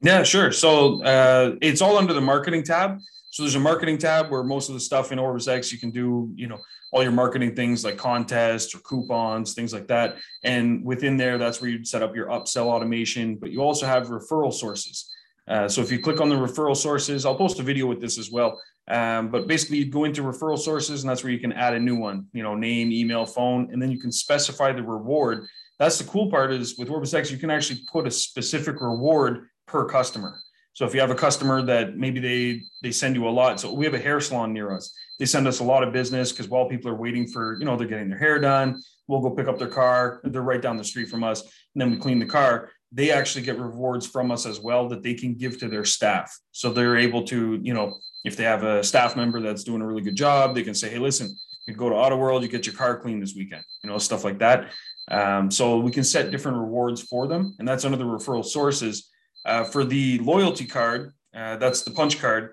Yeah, 0.00 0.22
sure. 0.22 0.52
So 0.52 1.02
uh, 1.02 1.56
it's 1.60 1.80
all 1.80 1.96
under 1.96 2.12
the 2.12 2.20
marketing 2.20 2.62
tab. 2.62 2.98
So 3.30 3.42
there's 3.42 3.54
a 3.54 3.60
marketing 3.60 3.98
tab 3.98 4.30
where 4.30 4.42
most 4.42 4.68
of 4.68 4.74
the 4.74 4.80
stuff 4.80 5.12
in 5.12 5.18
OrbisX 5.18 5.72
you 5.72 5.78
can 5.78 5.90
do, 5.90 6.30
you 6.34 6.46
know, 6.46 6.58
all 6.92 7.02
your 7.02 7.12
marketing 7.12 7.54
things 7.54 7.84
like 7.84 7.96
contests 7.96 8.74
or 8.74 8.78
coupons, 8.78 9.54
things 9.54 9.72
like 9.72 9.88
that. 9.88 10.16
And 10.44 10.84
within 10.84 11.16
there, 11.16 11.36
that's 11.36 11.60
where 11.60 11.70
you 11.70 11.84
set 11.84 12.02
up 12.02 12.14
your 12.14 12.28
upsell 12.28 12.66
automation. 12.66 13.36
But 13.36 13.50
you 13.50 13.60
also 13.60 13.86
have 13.86 14.06
referral 14.06 14.52
sources. 14.52 15.12
Uh, 15.48 15.68
so 15.68 15.80
if 15.80 15.92
you 15.92 15.98
click 15.98 16.20
on 16.20 16.28
the 16.28 16.36
referral 16.36 16.76
sources, 16.76 17.26
I'll 17.26 17.36
post 17.36 17.60
a 17.60 17.62
video 17.62 17.86
with 17.86 18.00
this 18.00 18.18
as 18.18 18.30
well. 18.30 18.60
Um, 18.88 19.28
but 19.28 19.46
basically, 19.46 19.78
you 19.78 19.86
go 19.86 20.04
into 20.04 20.22
referral 20.22 20.58
sources, 20.58 21.02
and 21.02 21.10
that's 21.10 21.22
where 21.22 21.32
you 21.32 21.38
can 21.38 21.52
add 21.52 21.74
a 21.74 21.80
new 21.80 21.96
one. 21.96 22.26
You 22.32 22.42
know, 22.42 22.54
name, 22.54 22.92
email, 22.92 23.26
phone, 23.26 23.68
and 23.72 23.82
then 23.82 23.90
you 23.90 24.00
can 24.00 24.12
specify 24.12 24.72
the 24.72 24.82
reward. 24.82 25.46
That's 25.78 25.98
the 25.98 26.04
cool 26.04 26.30
part 26.30 26.52
is 26.52 26.78
with 26.78 26.88
OrbisX, 26.88 27.30
you 27.30 27.38
can 27.38 27.50
actually 27.50 27.80
put 27.92 28.06
a 28.06 28.10
specific 28.10 28.80
reward 28.80 29.48
per 29.66 29.84
customer. 29.84 30.40
So 30.72 30.84
if 30.84 30.92
you 30.92 31.00
have 31.00 31.10
a 31.10 31.14
customer 31.14 31.62
that 31.62 31.96
maybe 31.96 32.20
they 32.20 32.62
they 32.82 32.92
send 32.92 33.16
you 33.16 33.26
a 33.26 33.30
lot, 33.30 33.58
so 33.60 33.72
we 33.72 33.86
have 33.86 33.94
a 33.94 33.98
hair 33.98 34.20
salon 34.20 34.52
near 34.52 34.74
us. 34.74 34.94
They 35.18 35.24
send 35.24 35.48
us 35.48 35.60
a 35.60 35.64
lot 35.64 35.82
of 35.82 35.92
business 35.92 36.32
because 36.32 36.48
while 36.48 36.68
people 36.68 36.90
are 36.90 36.96
waiting 36.96 37.26
for, 37.26 37.56
you 37.58 37.64
know, 37.64 37.76
they're 37.76 37.88
getting 37.88 38.10
their 38.10 38.18
hair 38.18 38.38
done, 38.38 38.82
we'll 39.08 39.22
go 39.22 39.30
pick 39.30 39.48
up 39.48 39.58
their 39.58 39.68
car. 39.68 40.20
They're 40.24 40.42
right 40.42 40.60
down 40.60 40.76
the 40.76 40.84
street 40.84 41.08
from 41.08 41.24
us, 41.24 41.40
and 41.40 41.80
then 41.80 41.90
we 41.90 41.96
clean 41.96 42.18
the 42.18 42.26
car. 42.26 42.70
They 42.92 43.10
actually 43.10 43.44
get 43.44 43.58
rewards 43.58 44.06
from 44.06 44.30
us 44.30 44.44
as 44.44 44.60
well 44.60 44.88
that 44.88 45.02
they 45.02 45.14
can 45.14 45.34
give 45.34 45.58
to 45.58 45.68
their 45.68 45.84
staff. 45.84 46.38
So 46.52 46.70
they're 46.70 46.96
able 46.96 47.24
to, 47.24 47.58
you 47.62 47.72
know, 47.72 47.98
if 48.24 48.36
they 48.36 48.44
have 48.44 48.62
a 48.62 48.84
staff 48.84 49.16
member 49.16 49.40
that's 49.40 49.64
doing 49.64 49.80
a 49.80 49.86
really 49.86 50.02
good 50.02 50.14
job, 50.14 50.54
they 50.54 50.62
can 50.62 50.74
say, 50.74 50.90
hey, 50.90 50.98
listen, 50.98 51.34
you 51.66 51.74
go 51.74 51.88
to 51.88 51.94
Auto 51.94 52.16
World, 52.16 52.42
you 52.42 52.48
get 52.48 52.66
your 52.66 52.74
car 52.74 52.98
cleaned 52.98 53.22
this 53.22 53.34
weekend, 53.34 53.64
you 53.82 53.90
know, 53.90 53.98
stuff 53.98 54.24
like 54.24 54.38
that. 54.40 54.72
Um, 55.10 55.50
so 55.50 55.78
we 55.78 55.90
can 55.90 56.04
set 56.04 56.30
different 56.30 56.58
rewards 56.58 57.02
for 57.02 57.26
them. 57.26 57.54
And 57.58 57.66
that's 57.66 57.84
another 57.84 58.04
the 58.04 58.10
referral 58.10 58.44
sources. 58.44 59.10
Uh, 59.46 59.62
for 59.62 59.84
the 59.84 60.18
loyalty 60.18 60.66
card, 60.66 61.12
uh, 61.34 61.56
that's 61.56 61.82
the 61.82 61.90
punch 61.92 62.20
card. 62.20 62.50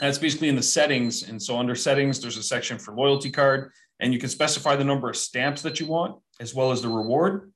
That's 0.00 0.18
basically 0.18 0.48
in 0.48 0.56
the 0.56 0.62
settings. 0.62 1.28
And 1.28 1.40
so 1.40 1.58
under 1.58 1.74
settings, 1.74 2.20
there's 2.20 2.38
a 2.38 2.42
section 2.42 2.78
for 2.78 2.94
loyalty 2.94 3.30
card, 3.30 3.70
and 4.00 4.12
you 4.12 4.18
can 4.18 4.30
specify 4.30 4.76
the 4.76 4.84
number 4.84 5.10
of 5.10 5.16
stamps 5.16 5.60
that 5.62 5.78
you 5.78 5.86
want, 5.86 6.18
as 6.40 6.54
well 6.54 6.72
as 6.72 6.80
the 6.82 6.88
reward. 6.88 7.52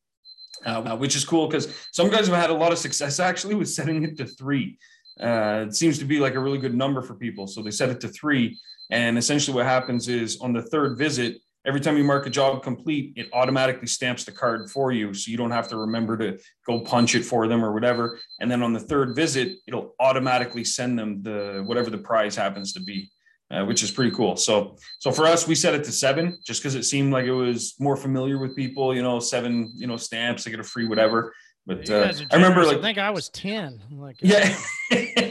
Uh, 0.66 0.94
which 0.94 1.16
is 1.16 1.24
cool 1.24 1.46
because 1.46 1.74
some 1.90 2.10
guys 2.10 2.26
have 2.26 2.36
had 2.36 2.50
a 2.50 2.54
lot 2.54 2.70
of 2.70 2.76
success 2.76 3.18
actually 3.18 3.54
with 3.54 3.68
setting 3.78 4.02
it 4.02 4.18
to 4.18 4.26
three. 4.26 4.78
Uh, 5.18 5.64
it 5.66 5.74
seems 5.74 5.98
to 5.98 6.04
be 6.04 6.20
like 6.20 6.34
a 6.34 6.40
really 6.40 6.58
good 6.58 6.74
number 6.74 7.00
for 7.00 7.14
people. 7.14 7.46
So 7.46 7.62
they 7.62 7.70
set 7.70 7.88
it 7.88 7.98
to 8.02 8.08
three. 8.08 8.58
And 8.90 9.16
essentially, 9.16 9.54
what 9.54 9.64
happens 9.64 10.08
is 10.08 10.38
on 10.40 10.52
the 10.52 10.62
third 10.62 10.98
visit, 10.98 11.38
every 11.66 11.80
time 11.80 11.96
you 11.96 12.04
mark 12.04 12.26
a 12.26 12.30
job 12.30 12.62
complete, 12.62 13.12
it 13.16 13.28
automatically 13.32 13.86
stamps 13.86 14.24
the 14.24 14.32
card 14.32 14.70
for 14.70 14.92
you. 14.92 15.12
So 15.12 15.30
you 15.30 15.36
don't 15.36 15.50
have 15.50 15.68
to 15.68 15.76
remember 15.76 16.16
to 16.18 16.38
go 16.66 16.80
punch 16.80 17.14
it 17.14 17.22
for 17.22 17.48
them 17.48 17.64
or 17.64 17.72
whatever. 17.72 18.18
And 18.40 18.50
then 18.50 18.62
on 18.62 18.72
the 18.72 18.80
third 18.80 19.14
visit, 19.14 19.58
it'll 19.66 19.94
automatically 20.00 20.64
send 20.64 20.98
them 20.98 21.22
the 21.22 21.62
whatever 21.66 21.90
the 21.90 21.98
prize 21.98 22.36
happens 22.36 22.72
to 22.74 22.80
be. 22.80 23.10
Uh, 23.52 23.64
which 23.64 23.82
is 23.82 23.90
pretty 23.90 24.12
cool. 24.12 24.36
So, 24.36 24.76
so 25.00 25.10
for 25.10 25.26
us, 25.26 25.48
we 25.48 25.56
set 25.56 25.74
it 25.74 25.82
to 25.82 25.90
seven, 25.90 26.38
just 26.46 26.62
because 26.62 26.76
it 26.76 26.84
seemed 26.84 27.12
like 27.12 27.24
it 27.24 27.32
was 27.32 27.74
more 27.80 27.96
familiar 27.96 28.38
with 28.38 28.54
people. 28.54 28.94
You 28.94 29.02
know, 29.02 29.18
seven, 29.18 29.72
you 29.74 29.88
know, 29.88 29.96
stamps, 29.96 30.44
they 30.44 30.52
get 30.52 30.60
a 30.60 30.62
free 30.62 30.86
whatever. 30.86 31.34
But 31.66 31.90
uh, 31.90 32.12
I 32.30 32.36
remember, 32.36 32.64
like, 32.64 32.78
I 32.78 32.80
think 32.80 32.98
I 32.98 33.10
was 33.10 33.28
ten. 33.28 33.82
Like, 33.90 34.18
yeah. 34.20 34.56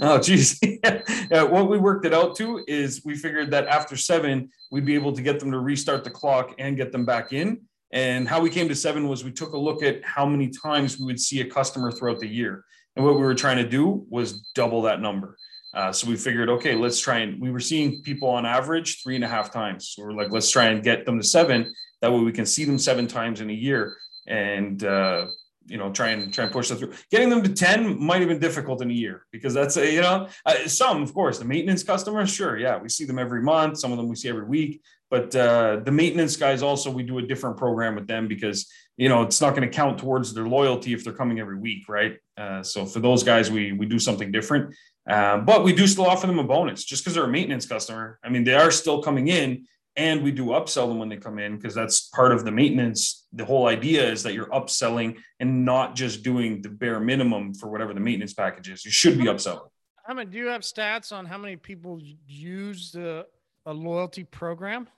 oh, 0.02 0.18
geez. 0.18 0.58
yeah, 0.62 1.42
what 1.42 1.68
we 1.68 1.78
worked 1.78 2.06
it 2.06 2.14
out 2.14 2.34
to 2.36 2.64
is 2.66 3.02
we 3.04 3.14
figured 3.14 3.50
that 3.50 3.66
after 3.66 3.96
seven, 3.96 4.48
we'd 4.70 4.86
be 4.86 4.94
able 4.94 5.12
to 5.12 5.20
get 5.20 5.38
them 5.38 5.50
to 5.50 5.58
restart 5.58 6.04
the 6.04 6.10
clock 6.10 6.54
and 6.58 6.76
get 6.76 6.90
them 6.90 7.04
back 7.04 7.32
in. 7.32 7.60
And 7.92 8.26
how 8.26 8.40
we 8.40 8.50
came 8.50 8.68
to 8.68 8.74
seven 8.74 9.08
was 9.08 9.24
we 9.24 9.32
took 9.32 9.52
a 9.52 9.58
look 9.58 9.82
at 9.82 10.02
how 10.04 10.24
many 10.24 10.48
times 10.48 10.98
we 10.98 11.06
would 11.06 11.20
see 11.20 11.40
a 11.40 11.44
customer 11.44 11.90
throughout 11.90 12.20
the 12.20 12.28
year. 12.28 12.64
And 12.96 13.04
what 13.04 13.16
we 13.16 13.22
were 13.22 13.34
trying 13.34 13.58
to 13.58 13.68
do 13.68 14.06
was 14.08 14.40
double 14.54 14.82
that 14.82 15.00
number. 15.00 15.36
Uh, 15.74 15.92
so 15.92 16.08
we 16.08 16.16
figured, 16.16 16.48
okay, 16.48 16.74
let's 16.74 16.98
try 16.98 17.18
and 17.18 17.40
we 17.40 17.50
were 17.50 17.60
seeing 17.60 18.02
people 18.02 18.28
on 18.28 18.46
average 18.46 19.02
three 19.02 19.16
and 19.16 19.24
a 19.24 19.28
half 19.28 19.52
times. 19.52 19.90
So 19.90 20.02
we're 20.02 20.12
like, 20.12 20.30
let's 20.30 20.50
try 20.50 20.66
and 20.66 20.82
get 20.82 21.04
them 21.04 21.18
to 21.18 21.26
seven. 21.26 21.72
That 22.00 22.12
way 22.12 22.20
we 22.20 22.32
can 22.32 22.46
see 22.46 22.64
them 22.64 22.78
seven 22.78 23.06
times 23.06 23.40
in 23.40 23.50
a 23.50 23.54
year 23.54 23.96
and 24.26 24.82
uh, 24.82 25.26
you 25.66 25.78
know 25.78 25.90
try 25.92 26.08
and 26.08 26.32
try 26.32 26.44
and 26.44 26.52
push 26.52 26.68
that 26.68 26.76
through. 26.76 26.92
Getting 27.10 27.28
them 27.28 27.42
to 27.42 27.52
ten 27.52 28.02
might 28.02 28.20
have 28.20 28.28
been 28.28 28.38
difficult 28.38 28.82
in 28.82 28.90
a 28.90 28.94
year 28.94 29.26
because 29.30 29.54
that's 29.54 29.76
a 29.76 29.92
you 29.92 30.00
know 30.00 30.28
uh, 30.46 30.66
some 30.66 31.02
of 31.02 31.12
course 31.14 31.38
the 31.38 31.44
maintenance 31.44 31.82
customers 31.82 32.30
sure 32.30 32.58
yeah 32.58 32.78
we 32.78 32.88
see 32.88 33.04
them 33.04 33.18
every 33.18 33.42
month 33.42 33.78
some 33.78 33.92
of 33.92 33.98
them 33.98 34.08
we 34.08 34.16
see 34.16 34.28
every 34.28 34.44
week 34.44 34.82
but 35.10 35.34
uh, 35.34 35.80
the 35.84 35.90
maintenance 35.90 36.36
guys 36.36 36.62
also 36.62 36.90
we 36.90 37.02
do 37.02 37.18
a 37.18 37.22
different 37.22 37.56
program 37.56 37.94
with 37.94 38.06
them 38.06 38.28
because 38.28 38.70
you 38.96 39.08
know 39.08 39.22
it's 39.22 39.40
not 39.40 39.54
going 39.54 39.68
to 39.68 39.74
count 39.74 39.98
towards 39.98 40.32
their 40.32 40.46
loyalty 40.46 40.92
if 40.92 41.04
they're 41.04 41.12
coming 41.12 41.40
every 41.40 41.58
week 41.58 41.88
right? 41.88 42.16
Uh, 42.36 42.62
so 42.62 42.86
for 42.86 43.00
those 43.00 43.22
guys 43.22 43.50
we 43.50 43.72
we 43.72 43.86
do 43.86 43.98
something 43.98 44.32
different. 44.32 44.74
Uh, 45.08 45.38
but 45.38 45.64
we 45.64 45.72
do 45.72 45.86
still 45.86 46.06
offer 46.06 46.26
them 46.26 46.38
a 46.38 46.44
bonus 46.44 46.84
just 46.84 47.02
because 47.02 47.14
they're 47.14 47.24
a 47.24 47.28
maintenance 47.28 47.66
customer. 47.66 48.18
I 48.24 48.28
mean 48.28 48.44
they 48.44 48.54
are 48.54 48.70
still 48.70 49.02
coming 49.02 49.28
in 49.28 49.66
and 49.96 50.22
we 50.22 50.30
do 50.30 50.46
upsell 50.46 50.88
them 50.88 50.98
when 50.98 51.08
they 51.08 51.16
come 51.16 51.38
in 51.38 51.56
because 51.56 51.74
that's 51.74 52.08
part 52.08 52.32
of 52.32 52.44
the 52.44 52.52
maintenance 52.52 53.19
the 53.32 53.44
whole 53.44 53.66
idea 53.68 54.10
is 54.10 54.22
that 54.24 54.34
you're 54.34 54.48
upselling 54.48 55.18
and 55.38 55.64
not 55.64 55.94
just 55.94 56.22
doing 56.22 56.62
the 56.62 56.68
bare 56.68 57.00
minimum 57.00 57.54
for 57.54 57.68
whatever 57.68 57.94
the 57.94 58.00
maintenance 58.00 58.34
package 58.34 58.70
is. 58.70 58.84
You 58.84 58.90
should 58.90 59.18
be 59.18 59.24
upselling. 59.24 59.68
I 60.06 60.14
mean, 60.14 60.30
do 60.30 60.38
you 60.38 60.46
have 60.46 60.62
stats 60.62 61.12
on 61.12 61.26
how 61.26 61.38
many 61.38 61.56
people 61.56 62.00
use 62.26 62.90
the 62.90 63.26
a 63.66 63.72
loyalty 63.72 64.24
program? 64.24 64.88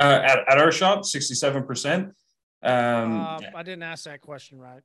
Uh, 0.00 0.20
at, 0.24 0.38
at 0.48 0.58
our 0.58 0.72
shop 0.72 1.02
67% 1.02 2.12
um, 2.62 3.20
uh, 3.20 3.38
i 3.54 3.62
didn't 3.62 3.82
ask 3.82 4.04
that 4.04 4.20
question 4.20 4.58
right. 4.58 4.82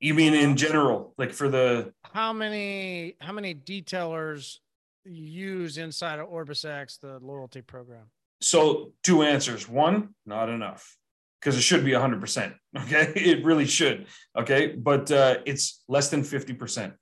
You 0.00 0.14
mean 0.14 0.34
in 0.34 0.50
um, 0.50 0.56
general 0.56 1.14
like 1.18 1.32
for 1.32 1.48
the 1.48 1.92
how 2.12 2.32
many 2.32 3.16
how 3.20 3.32
many 3.32 3.54
detailers 3.54 4.58
use 5.04 5.78
inside 5.78 6.18
of 6.18 6.28
OrbisX 6.28 7.00
the 7.00 7.18
loyalty 7.20 7.62
program? 7.62 8.10
So 8.42 8.92
two 9.02 9.22
answers. 9.22 9.68
One, 9.68 10.14
not 10.26 10.50
enough 10.50 10.96
because 11.40 11.56
it 11.56 11.62
should 11.62 11.84
be 11.84 11.92
100%. 11.92 12.54
Okay. 12.76 13.10
It 13.16 13.42
really 13.42 13.64
should. 13.64 14.06
Okay. 14.38 14.74
But 14.76 15.10
uh, 15.10 15.36
it's 15.46 15.82
less 15.88 16.10
than 16.10 16.20
50%. 16.20 16.92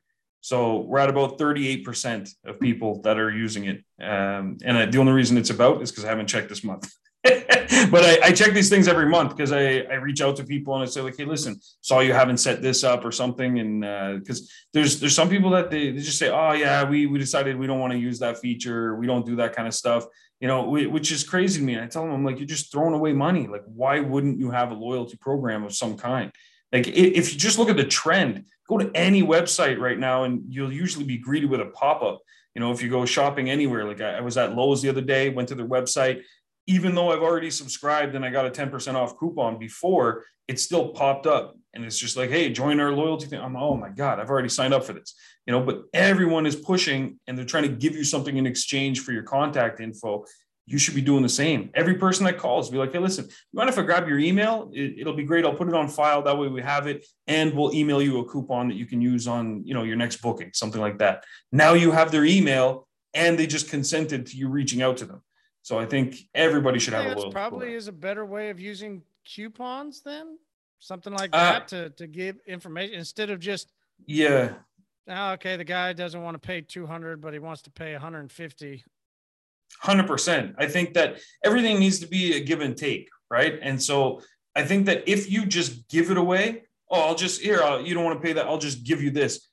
So 0.41 0.82
we're 0.82 1.01
at 1.01 1.09
about 1.09 1.37
38% 1.37 2.30
of 2.45 2.61
people 2.61 3.01
that 3.03 3.18
are 3.18 3.30
using 3.30 3.64
it. 3.64 3.78
Um, 4.01 4.59
and 4.62 4.78
I, 4.78 4.87
the 4.87 4.99
only 4.99 5.12
reason 5.12 5.37
it's 5.37 5.51
about 5.51 5.82
is 5.82 5.91
because 5.91 6.05
I 6.05 6.11
haven't 6.11 6.28
checked 6.28 6.49
this 6.49 6.62
month. 6.62 6.93
but 7.24 8.05
I, 8.05 8.18
I, 8.24 8.32
check 8.32 8.53
these 8.53 8.68
things 8.68 8.87
every 8.87 9.09
month 9.09 9.35
because 9.35 9.51
I, 9.51 9.78
I 9.91 9.95
reach 9.95 10.20
out 10.20 10.37
to 10.37 10.45
people 10.45 10.74
and 10.74 10.82
I 10.82 10.87
say 10.87 11.01
like, 11.01 11.16
hey, 11.16 11.24
listen, 11.24 11.59
saw 11.80 12.01
you 12.01 12.12
haven't 12.12 12.37
set 12.37 12.61
this 12.61 12.85
up 12.85 13.03
or 13.03 13.11
something, 13.11 13.59
and 13.59 13.80
because 14.20 14.43
uh, 14.43 14.45
there's 14.74 15.01
there's 15.01 15.14
some 15.14 15.30
people 15.30 15.49
that 15.51 15.70
they, 15.70 15.91
they 15.91 16.01
just 16.01 16.18
say, 16.18 16.28
oh 16.28 16.53
yeah, 16.53 16.85
we 16.85 17.07
we 17.07 17.18
decided 17.18 17.57
we 17.57 17.66
don't 17.66 17.80
want 17.80 17.95
to 17.95 17.99
use 17.99 18.18
that 18.18 18.37
feature, 18.39 18.95
we 18.97 19.07
don't 19.07 19.24
do 19.24 19.37
that 19.37 19.57
kind 19.57 19.66
of 19.66 19.72
stuff, 19.72 20.05
you 20.45 20.49
know, 20.49 20.62
which 20.64 21.11
is 21.11 21.24
crazy 21.24 21.59
to 21.59 21.64
me. 21.64 21.72
And 21.72 21.82
I 21.82 21.86
tell 21.86 22.03
them, 22.03 22.12
I'm 22.12 22.22
like, 22.22 22.38
you're 22.38 22.47
just 22.47 22.70
throwing 22.70 22.92
away 22.92 23.14
money. 23.14 23.47
Like, 23.47 23.62
why 23.64 24.01
wouldn't 24.01 24.38
you 24.38 24.51
have 24.51 24.72
a 24.72 24.74
loyalty 24.74 25.16
program 25.16 25.64
of 25.64 25.74
some 25.74 25.97
kind? 25.97 26.30
Like, 26.70 26.86
if 26.86 27.32
you 27.32 27.38
just 27.38 27.59
look 27.59 27.70
at 27.70 27.78
the 27.78 27.84
trend, 27.84 28.45
go 28.68 28.76
to 28.76 28.90
any 28.95 29.22
website 29.22 29.78
right 29.78 29.99
now, 29.99 30.24
and 30.24 30.42
you'll 30.51 30.70
usually 30.70 31.07
be 31.07 31.16
greeted 31.16 31.49
with 31.49 31.62
a 31.62 31.70
pop 31.70 32.03
up. 32.03 32.20
You 32.55 32.61
know, 32.61 32.72
if 32.72 32.82
you 32.82 32.90
go 32.90 33.07
shopping 33.07 33.49
anywhere, 33.49 33.86
like 33.86 34.03
I, 34.03 34.20
was 34.20 34.36
at 34.36 34.55
Lowe's 34.55 34.82
the 34.82 34.90
other 34.90 35.01
day, 35.01 35.30
went 35.30 35.49
to 35.49 35.55
their 35.55 35.66
website, 35.66 36.20
even 36.66 36.95
though 36.95 37.11
I've 37.11 37.22
already 37.22 37.51
subscribed 37.51 38.14
and 38.14 38.22
I 38.22 38.28
got 38.28 38.45
a 38.45 38.51
10% 38.51 38.97
off 38.97 39.18
coupon 39.18 39.59
before, 39.59 40.26
it 40.47 40.61
still 40.61 40.90
popped 40.90 41.26
up. 41.26 41.57
And 41.72 41.86
it's 41.86 41.99
just 41.99 42.18
like, 42.18 42.28
hey, 42.28 42.51
join 42.51 42.80
our 42.80 42.92
loyalty 42.92 43.28
thing. 43.28 43.40
I'm, 43.40 43.57
oh 43.57 43.78
my 43.78 43.88
God, 43.88 44.20
I've 44.20 44.28
already 44.28 44.51
signed 44.51 44.74
up 44.74 44.84
for 44.84 44.92
this. 44.92 45.14
You 45.47 45.53
know, 45.53 45.61
but 45.61 45.84
everyone 45.92 46.47
is 46.47 46.57
pushing 46.57 47.18
and 47.26 47.36
they're 47.36 47.45
trying 47.45 47.64
to 47.64 47.68
give 47.68 47.95
you 47.95 48.05
something 48.05 48.36
in 48.36 48.47
exchange 48.47 49.01
for 49.01 49.12
your 49.12 49.22
contact 49.22 49.80
info. 49.80 50.24
You 50.66 50.78
should 50.78 50.95
be 50.95 51.03
doing 51.03 51.22
the 51.22 51.28
same. 51.28 51.70
Every 51.74 51.97
person 51.97 52.24
that 52.24 52.38
calls, 52.38 52.70
be 52.70 52.78
like, 52.78 52.92
hey, 52.92 52.99
listen, 52.99 53.26
you 53.26 53.32
mind 53.53 53.68
if 53.68 53.78
I 53.78 53.82
grab 53.82 54.09
your 54.09 54.18
email? 54.18 54.70
It, 54.72 55.05
will 55.05 55.12
be 55.12 55.24
great. 55.24 55.45
I'll 55.45 55.55
put 55.55 55.68
it 55.68 55.74
on 55.74 55.88
file. 55.88 56.22
That 56.22 56.38
way 56.38 56.49
we 56.49 56.62
have 56.62 56.86
it. 56.86 57.05
And 57.26 57.53
we'll 57.53 57.74
email 57.74 58.01
you 58.01 58.20
a 58.20 58.24
coupon 58.24 58.68
that 58.68 58.76
you 58.76 58.86
can 58.86 59.03
use 59.03 59.28
on, 59.28 59.62
you 59.66 59.74
know, 59.74 59.82
your 59.82 59.97
next 59.97 60.22
booking, 60.22 60.51
something 60.55 60.80
like 60.80 60.99
that. 60.99 61.24
Now 61.53 61.74
you 61.74 61.90
have 61.90 62.11
their 62.11 62.24
email 62.24 62.88
and 63.12 63.38
they 63.38 63.47
just 63.47 63.68
consented 63.68 64.26
to 64.28 64.36
you 64.38 64.49
reaching 64.49 64.80
out 64.80 64.97
to 64.99 65.05
them 65.05 65.22
so 65.64 65.78
I 65.78 65.86
think 65.86 66.16
everybody 66.34 66.78
should 66.78 66.92
have 66.92 67.07
a 67.07 67.09
loyalty. 67.09 67.32
Probably 67.32 67.59
program. 67.59 67.78
is 67.78 67.88
a 67.88 67.92
better 67.92 68.26
way 68.26 68.51
of 68.51 68.61
using 68.61 69.01
coupons 69.24 70.03
then. 70.03 70.38
something 70.78 71.14
like 71.14 71.30
uh, 71.32 71.53
that 71.53 71.62
uh, 71.62 71.66
to 71.66 71.90
to 71.90 72.07
give 72.07 72.36
information 72.47 72.95
instead 72.97 73.30
of 73.30 73.40
just 73.40 73.72
yeah. 74.07 74.53
Oh, 75.09 75.32
okay, 75.32 75.57
the 75.57 75.64
guy 75.64 75.92
doesn't 75.92 76.22
want 76.22 76.34
to 76.40 76.46
pay 76.46 76.62
200, 76.62 77.20
but 77.20 77.32
he 77.32 77.38
wants 77.38 77.62
to 77.62 77.70
pay 77.70 77.92
150. 77.92 78.84
100%. 79.82 80.55
I 80.57 80.66
think 80.66 80.94
that 80.94 81.18
everything 81.44 81.78
needs 81.78 81.98
to 82.00 82.07
be 82.07 82.36
a 82.36 82.40
give 82.40 82.61
and 82.61 82.76
take, 82.76 83.09
right? 83.30 83.59
And 83.61 83.82
so 83.82 84.22
I 84.55 84.64
think 84.64 84.86
that 84.86 85.07
if 85.07 85.30
you 85.30 85.46
just 85.46 85.88
give 85.88 86.11
it 86.11 86.16
away, 86.16 86.62
oh, 86.90 87.00
I'll 87.00 87.14
just 87.14 87.40
here, 87.42 87.61
I'll, 87.62 87.82
you 87.84 87.94
don't 87.94 88.05
want 88.05 88.20
to 88.20 88.26
pay 88.26 88.32
that, 88.34 88.46
I'll 88.46 88.59
just 88.59 88.84
give 88.84 89.02
you 89.02 89.11
this. 89.11 89.48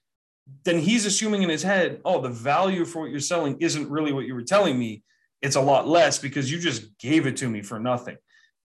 Then 0.64 0.80
he's 0.80 1.06
assuming 1.06 1.43
in 1.43 1.49
his 1.49 1.64
head, 1.64 2.02
oh, 2.06 2.22
the 2.22 2.30
value 2.30 2.86
for 2.86 3.02
what 3.02 3.12
you're 3.12 3.20
selling 3.20 3.58
isn't 3.60 3.89
really 3.89 4.14
what 4.14 4.26
you 4.26 4.36
were 4.36 4.43
telling 4.43 4.78
me. 4.78 5.04
It's 5.41 5.56
a 5.56 5.62
lot 5.62 5.88
less 5.88 6.20
because 6.20 6.52
you 6.52 6.60
just 6.60 6.97
gave 6.99 7.26
it 7.26 7.38
to 7.38 7.49
me 7.49 7.62
for 7.62 7.80
nothing. 7.80 8.18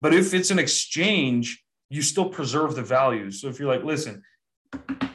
But 0.02 0.14
if 0.14 0.34
it's 0.34 0.50
an 0.50 0.58
exchange, 0.58 1.64
you 1.88 2.02
still 2.02 2.28
preserve 2.28 2.74
the 2.74 2.82
value. 2.82 3.30
So 3.30 3.48
if 3.48 3.58
you're 3.58 3.72
like, 3.72 3.84
listen, 3.84 4.22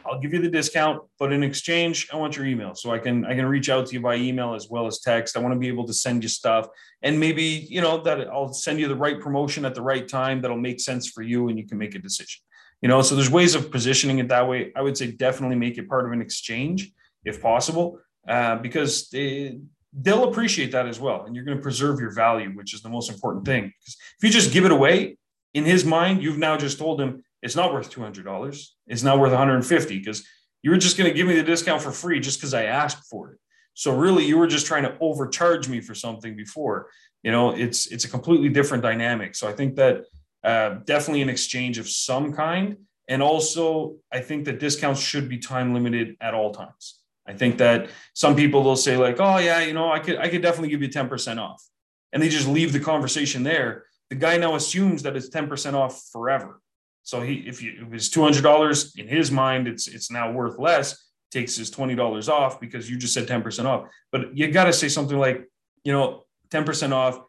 I'll 0.05 0.19
give 0.19 0.33
you 0.33 0.41
the 0.41 0.49
discount, 0.49 1.01
but 1.19 1.31
in 1.31 1.41
exchange, 1.41 2.09
I 2.11 2.17
want 2.17 2.35
your 2.35 2.45
email 2.45 2.75
so 2.75 2.91
I 2.91 2.99
can 2.99 3.25
I 3.25 3.33
can 3.33 3.45
reach 3.45 3.69
out 3.69 3.85
to 3.87 3.93
you 3.93 4.01
by 4.01 4.15
email 4.15 4.53
as 4.53 4.67
well 4.69 4.85
as 4.85 4.99
text. 4.99 5.37
I 5.37 5.39
want 5.39 5.53
to 5.53 5.59
be 5.59 5.69
able 5.69 5.87
to 5.87 5.93
send 5.93 6.23
you 6.23 6.29
stuff, 6.29 6.67
and 7.01 7.19
maybe 7.19 7.43
you 7.43 7.81
know 7.81 8.01
that 8.03 8.27
I'll 8.27 8.51
send 8.53 8.79
you 8.79 8.87
the 8.89 8.95
right 8.95 9.19
promotion 9.19 9.63
at 9.63 9.73
the 9.73 9.81
right 9.81 10.07
time 10.07 10.41
that'll 10.41 10.57
make 10.57 10.81
sense 10.81 11.07
for 11.09 11.21
you, 11.21 11.47
and 11.47 11.57
you 11.57 11.65
can 11.65 11.77
make 11.77 11.95
a 11.95 11.99
decision. 11.99 12.41
You 12.81 12.89
know, 12.89 13.01
so 13.01 13.15
there's 13.15 13.29
ways 13.29 13.55
of 13.55 13.71
positioning 13.71 14.19
it 14.19 14.27
that 14.29 14.47
way. 14.47 14.73
I 14.75 14.81
would 14.81 14.97
say 14.97 15.11
definitely 15.11 15.55
make 15.55 15.77
it 15.77 15.87
part 15.87 16.05
of 16.05 16.11
an 16.11 16.21
exchange 16.21 16.91
if 17.23 17.41
possible, 17.41 17.99
uh, 18.27 18.55
because 18.55 19.09
they, 19.09 19.59
they'll 19.93 20.27
appreciate 20.27 20.71
that 20.71 20.87
as 20.87 20.99
well, 20.99 21.25
and 21.25 21.35
you're 21.35 21.45
going 21.45 21.57
to 21.57 21.61
preserve 21.61 21.99
your 21.99 22.11
value, 22.11 22.49
which 22.49 22.73
is 22.73 22.81
the 22.81 22.89
most 22.89 23.09
important 23.11 23.45
thing. 23.45 23.71
Because 23.79 23.97
if 24.17 24.23
you 24.23 24.29
just 24.29 24.51
give 24.51 24.65
it 24.65 24.71
away, 24.71 25.17
in 25.53 25.63
his 25.63 25.85
mind, 25.85 26.23
you've 26.23 26.37
now 26.37 26.57
just 26.57 26.79
told 26.79 26.99
him 26.99 27.23
it's 27.41 27.55
not 27.55 27.73
worth 27.73 27.93
$200. 27.93 28.67
It's 28.87 29.03
not 29.03 29.19
worth 29.19 29.31
150 29.31 29.99
because 29.99 30.25
you 30.61 30.71
were 30.71 30.77
just 30.77 30.97
going 30.97 31.09
to 31.09 31.15
give 31.15 31.27
me 31.27 31.35
the 31.35 31.43
discount 31.43 31.81
for 31.81 31.91
free 31.91 32.19
just 32.19 32.39
because 32.39 32.53
I 32.53 32.65
asked 32.65 33.05
for 33.09 33.31
it. 33.31 33.39
So 33.73 33.95
really, 33.95 34.25
you 34.25 34.37
were 34.37 34.47
just 34.47 34.65
trying 34.65 34.83
to 34.83 34.95
overcharge 34.99 35.67
me 35.67 35.81
for 35.81 35.95
something 35.95 36.35
before. 36.35 36.89
You 37.23 37.31
know, 37.31 37.51
it's 37.51 37.87
it's 37.87 38.05
a 38.05 38.09
completely 38.09 38.49
different 38.49 38.83
dynamic. 38.83 39.35
So 39.35 39.47
I 39.47 39.53
think 39.53 39.75
that 39.75 40.03
uh, 40.43 40.79
definitely 40.85 41.21
an 41.21 41.29
exchange 41.29 41.77
of 41.77 41.87
some 41.87 42.33
kind, 42.33 42.77
and 43.07 43.21
also 43.21 43.95
I 44.11 44.19
think 44.19 44.45
that 44.45 44.59
discounts 44.59 44.99
should 44.99 45.29
be 45.29 45.37
time 45.37 45.73
limited 45.73 46.17
at 46.19 46.33
all 46.33 46.51
times. 46.51 46.99
I 47.25 47.33
think 47.33 47.59
that 47.59 47.89
some 48.13 48.35
people 48.35 48.63
will 48.63 48.75
say 48.75 48.97
like, 48.97 49.17
oh 49.19 49.37
yeah, 49.37 49.61
you 49.61 49.73
know, 49.73 49.91
I 49.91 49.99
could 49.99 50.17
I 50.17 50.27
could 50.27 50.41
definitely 50.41 50.69
give 50.69 50.81
you 50.81 50.89
10% 50.89 51.37
off, 51.37 51.63
and 52.11 52.21
they 52.21 52.29
just 52.29 52.47
leave 52.47 52.73
the 52.73 52.79
conversation 52.79 53.43
there. 53.43 53.85
The 54.09 54.15
guy 54.15 54.37
now 54.37 54.55
assumes 54.55 55.03
that 55.03 55.15
it's 55.15 55.29
10% 55.29 55.73
off 55.73 56.03
forever. 56.11 56.59
So 57.03 57.21
he, 57.21 57.35
if 57.47 57.61
you, 57.61 57.85
if 57.85 57.93
it's 57.93 58.09
two 58.09 58.21
hundred 58.21 58.43
dollars 58.43 58.93
in 58.95 59.07
his 59.07 59.31
mind, 59.31 59.67
it's 59.67 59.87
it's 59.87 60.11
now 60.11 60.31
worth 60.31 60.59
less. 60.59 61.09
Takes 61.31 61.55
his 61.55 61.69
twenty 61.69 61.95
dollars 61.95 62.27
off 62.27 62.59
because 62.59 62.89
you 62.89 62.97
just 62.97 63.13
said 63.13 63.27
ten 63.27 63.41
percent 63.41 63.67
off. 63.67 63.89
But 64.11 64.37
you 64.37 64.51
got 64.51 64.65
to 64.65 64.73
say 64.73 64.89
something 64.89 65.17
like, 65.17 65.49
you 65.83 65.93
know, 65.93 66.25
ten 66.49 66.63
percent 66.63 66.93
off 66.93 67.19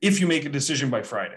if 0.00 0.20
you 0.20 0.26
make 0.26 0.44
a 0.44 0.48
decision 0.48 0.90
by 0.90 1.02
Friday. 1.02 1.36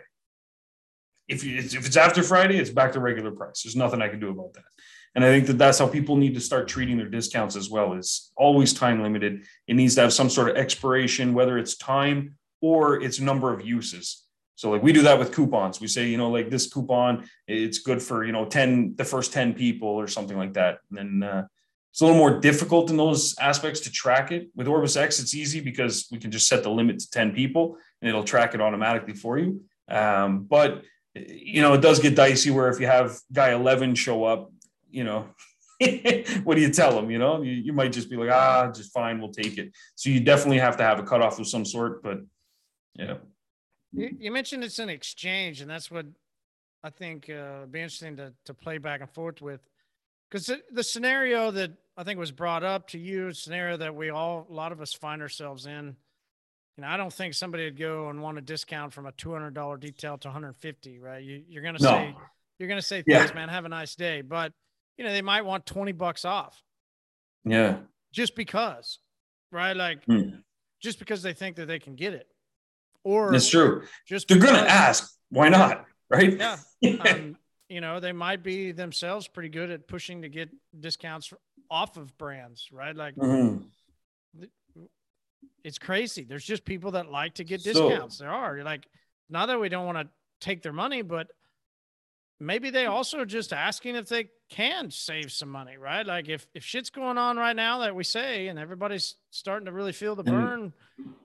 If 1.27 1.43
you, 1.43 1.57
if 1.57 1.85
it's 1.85 1.97
after 1.97 2.23
Friday, 2.23 2.57
it's 2.57 2.69
back 2.71 2.93
to 2.93 2.99
regular 2.99 3.31
price. 3.31 3.63
There's 3.63 3.75
nothing 3.75 4.01
I 4.01 4.07
can 4.07 4.19
do 4.19 4.29
about 4.29 4.53
that. 4.53 4.63
And 5.15 5.23
I 5.23 5.27
think 5.27 5.47
that 5.47 5.57
that's 5.57 5.79
how 5.79 5.87
people 5.87 6.15
need 6.15 6.33
to 6.35 6.39
start 6.39 6.67
treating 6.67 6.97
their 6.97 7.09
discounts 7.09 7.55
as 7.55 7.69
well. 7.69 7.93
It's 7.93 8.31
always 8.37 8.73
time 8.73 9.03
limited. 9.03 9.43
It 9.67 9.75
needs 9.75 9.95
to 9.95 10.01
have 10.01 10.13
some 10.13 10.29
sort 10.29 10.49
of 10.49 10.55
expiration, 10.55 11.33
whether 11.33 11.57
it's 11.57 11.77
time 11.77 12.35
or 12.61 13.01
its 13.01 13.19
number 13.19 13.53
of 13.53 13.65
uses. 13.65 14.25
So 14.59 14.71
like 14.71 14.83
we 14.83 14.91
do 14.91 15.03
that 15.03 15.17
with 15.17 15.31
coupons. 15.31 15.79
We 15.79 15.87
say, 15.87 16.09
you 16.09 16.17
know, 16.17 16.29
like 16.29 16.49
this 16.49 16.67
coupon, 16.67 17.29
it's 17.47 17.79
good 17.79 18.03
for, 18.03 18.25
you 18.25 18.33
know, 18.33 18.43
10, 18.43 18.95
the 18.97 19.05
first 19.05 19.31
10 19.31 19.53
people 19.53 19.87
or 19.87 20.05
something 20.05 20.37
like 20.37 20.51
that. 20.55 20.79
And 20.89 21.21
then 21.21 21.29
uh, 21.29 21.47
it's 21.93 22.01
a 22.01 22.05
little 22.05 22.19
more 22.19 22.41
difficult 22.41 22.89
in 22.89 22.97
those 22.97 23.39
aspects 23.39 23.79
to 23.81 23.89
track 23.89 24.33
it. 24.33 24.49
With 24.53 24.67
OrbisX, 24.67 25.21
it's 25.21 25.33
easy 25.33 25.61
because 25.61 26.09
we 26.11 26.17
can 26.17 26.29
just 26.29 26.49
set 26.49 26.63
the 26.63 26.69
limit 26.69 26.99
to 26.99 27.09
10 27.09 27.31
people 27.31 27.77
and 28.01 28.09
it'll 28.09 28.25
track 28.25 28.53
it 28.53 28.59
automatically 28.59 29.13
for 29.13 29.39
you. 29.39 29.61
Um, 29.87 30.43
but, 30.43 30.83
you 31.15 31.61
know, 31.61 31.71
it 31.71 31.81
does 31.81 31.99
get 31.99 32.17
dicey 32.17 32.51
where 32.51 32.67
if 32.67 32.81
you 32.81 32.85
have 32.85 33.17
guy 33.31 33.53
11 33.53 33.95
show 33.95 34.25
up, 34.25 34.51
you 34.91 35.05
know, 35.05 35.29
what 36.43 36.55
do 36.55 36.61
you 36.61 36.69
tell 36.69 36.93
them? 36.93 37.09
You 37.09 37.19
know, 37.19 37.43
you, 37.43 37.53
you 37.53 37.71
might 37.71 37.93
just 37.93 38.09
be 38.09 38.17
like, 38.17 38.29
ah, 38.29 38.69
just 38.73 38.91
fine, 38.91 39.19
we'll 39.19 39.31
take 39.31 39.57
it. 39.57 39.71
So 39.95 40.09
you 40.09 40.19
definitely 40.19 40.59
have 40.59 40.75
to 40.77 40.83
have 40.83 40.99
a 40.99 41.03
cutoff 41.03 41.39
of 41.39 41.47
some 41.47 41.63
sort, 41.63 42.03
but 42.03 42.17
yeah. 42.95 43.19
You, 43.91 44.15
you 44.19 44.31
mentioned 44.31 44.63
it's 44.63 44.79
an 44.79 44.89
exchange, 44.89 45.61
and 45.61 45.69
that's 45.69 45.89
what 45.89 46.05
I 46.83 46.89
think 46.89 47.29
uh, 47.29 47.65
be 47.65 47.79
interesting 47.79 48.17
to 48.17 48.33
to 48.45 48.53
play 48.53 48.77
back 48.77 49.01
and 49.01 49.09
forth 49.09 49.41
with, 49.41 49.61
because 50.29 50.45
the, 50.45 50.61
the 50.71 50.83
scenario 50.83 51.51
that 51.51 51.71
I 51.97 52.03
think 52.03 52.19
was 52.19 52.31
brought 52.31 52.63
up 52.63 52.87
to 52.89 52.99
you, 52.99 53.33
scenario 53.33 53.77
that 53.77 53.95
we 53.95 54.09
all 54.09 54.47
a 54.49 54.53
lot 54.53 54.71
of 54.71 54.79
us 54.79 54.93
find 54.93 55.21
ourselves 55.21 55.65
in. 55.65 55.95
You 56.77 56.83
know, 56.83 56.87
I 56.87 56.97
don't 56.97 57.11
think 57.11 57.33
somebody 57.33 57.65
would 57.65 57.77
go 57.77 58.09
and 58.09 58.21
want 58.21 58.37
a 58.37 58.41
discount 58.41 58.93
from 58.93 59.05
a 59.05 59.11
two 59.13 59.33
hundred 59.33 59.53
dollar 59.53 59.77
detail 59.77 60.17
to 60.19 60.27
one 60.27 60.33
hundred 60.33 60.55
fifty, 60.57 60.99
right? 60.99 61.23
You, 61.23 61.43
you're 61.47 61.63
gonna 61.63 61.79
no. 61.81 61.89
say 61.89 62.15
you're 62.57 62.69
gonna 62.69 62.81
say 62.81 63.01
thanks, 63.01 63.31
yeah. 63.31 63.35
man, 63.35 63.49
have 63.49 63.65
a 63.65 63.69
nice 63.69 63.95
day, 63.95 64.21
but 64.21 64.53
you 64.97 65.03
know 65.03 65.11
they 65.11 65.21
might 65.21 65.43
want 65.43 65.65
twenty 65.65 65.91
bucks 65.91 66.25
off. 66.25 66.61
Yeah. 67.43 67.77
Just 68.11 68.35
because, 68.35 68.99
right? 69.51 69.75
Like, 69.75 70.05
mm. 70.05 70.41
just 70.81 70.99
because 70.99 71.21
they 71.21 71.33
think 71.33 71.55
that 71.57 71.67
they 71.67 71.79
can 71.79 71.95
get 71.95 72.13
it. 72.13 72.27
Or 73.03 73.31
that's 73.31 73.49
true. 73.49 73.83
Just 74.07 74.27
they're 74.27 74.39
going 74.39 74.55
to 74.55 74.69
ask, 74.69 75.13
why 75.29 75.49
not? 75.49 75.85
Right? 76.09 76.37
Yeah. 76.37 76.57
um, 77.05 77.37
you 77.69 77.81
know, 77.81 77.99
they 77.99 78.11
might 78.11 78.43
be 78.43 78.71
themselves 78.71 79.27
pretty 79.27 79.49
good 79.49 79.69
at 79.69 79.87
pushing 79.87 80.23
to 80.23 80.29
get 80.29 80.49
discounts 80.79 81.31
off 81.69 81.97
of 81.97 82.17
brands, 82.17 82.69
right? 82.71 82.95
Like, 82.95 83.15
mm-hmm. 83.15 84.43
it's 85.63 85.77
crazy. 85.77 86.23
There's 86.23 86.43
just 86.43 86.65
people 86.65 86.91
that 86.91 87.11
like 87.11 87.35
to 87.35 87.43
get 87.43 87.63
discounts. 87.63 88.17
So, 88.17 88.23
there 88.23 88.33
are 88.33 88.63
like, 88.63 88.87
not 89.29 89.47
that 89.47 89.59
we 89.59 89.69
don't 89.69 89.85
want 89.85 89.99
to 89.99 90.07
take 90.39 90.63
their 90.63 90.73
money, 90.73 91.03
but 91.03 91.27
maybe 92.39 92.69
they 92.69 92.85
also 92.85 93.25
just 93.25 93.53
asking 93.53 93.95
if 93.95 94.07
they 94.07 94.29
can 94.49 94.89
save 94.89 95.31
some 95.31 95.49
money, 95.49 95.77
right? 95.77 96.05
Like 96.05 96.29
if 96.29 96.47
if 96.53 96.63
shit's 96.63 96.89
going 96.89 97.17
on 97.17 97.37
right 97.37 97.55
now 97.55 97.79
that 97.79 97.95
we 97.95 98.03
say, 98.03 98.47
and 98.47 98.57
everybody's 98.57 99.15
starting 99.29 99.65
to 99.65 99.71
really 99.71 99.91
feel 99.91 100.15
the 100.15 100.23
burn, 100.23 100.73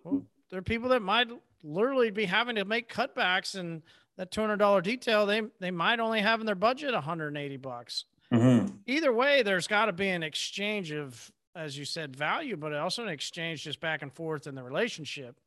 well, 0.03 0.23
there 0.51 0.59
are 0.59 0.63
people 0.63 0.91
that 0.91 1.03
might 1.03 1.29
literally 1.65 2.11
be 2.11 2.27
having 2.27 2.57
to 2.57 2.65
make 2.65 2.93
cutbacks 2.93 3.59
and 3.59 3.83
that 4.17 4.31
$200 4.31 4.83
detail 4.83 5.27
they 5.27 5.43
they 5.61 5.71
might 5.71 5.99
only 5.99 6.21
have 6.21 6.41
in 6.41 6.47
their 6.47 6.55
budget 6.55 6.93
180 6.93 7.57
bucks 7.57 8.05
mm-hmm. 8.33 8.69
either 8.87 9.13
way 9.13 9.43
there's 9.43 9.67
got 9.67 9.87
to 9.87 9.93
be 9.93 10.09
an 10.09 10.23
exchange 10.23 10.93
of 10.93 11.33
as 11.57 11.77
you 11.77 11.85
said 11.85 12.15
value 12.15 12.57
but 12.57 12.73
also 12.75 13.03
an 13.03 13.09
exchange 13.09 13.65
just 13.65 13.81
back 13.81 14.03
and 14.03 14.13
forth 14.13 14.47
in 14.47 14.55
the 14.55 14.63
relationship 14.63 15.41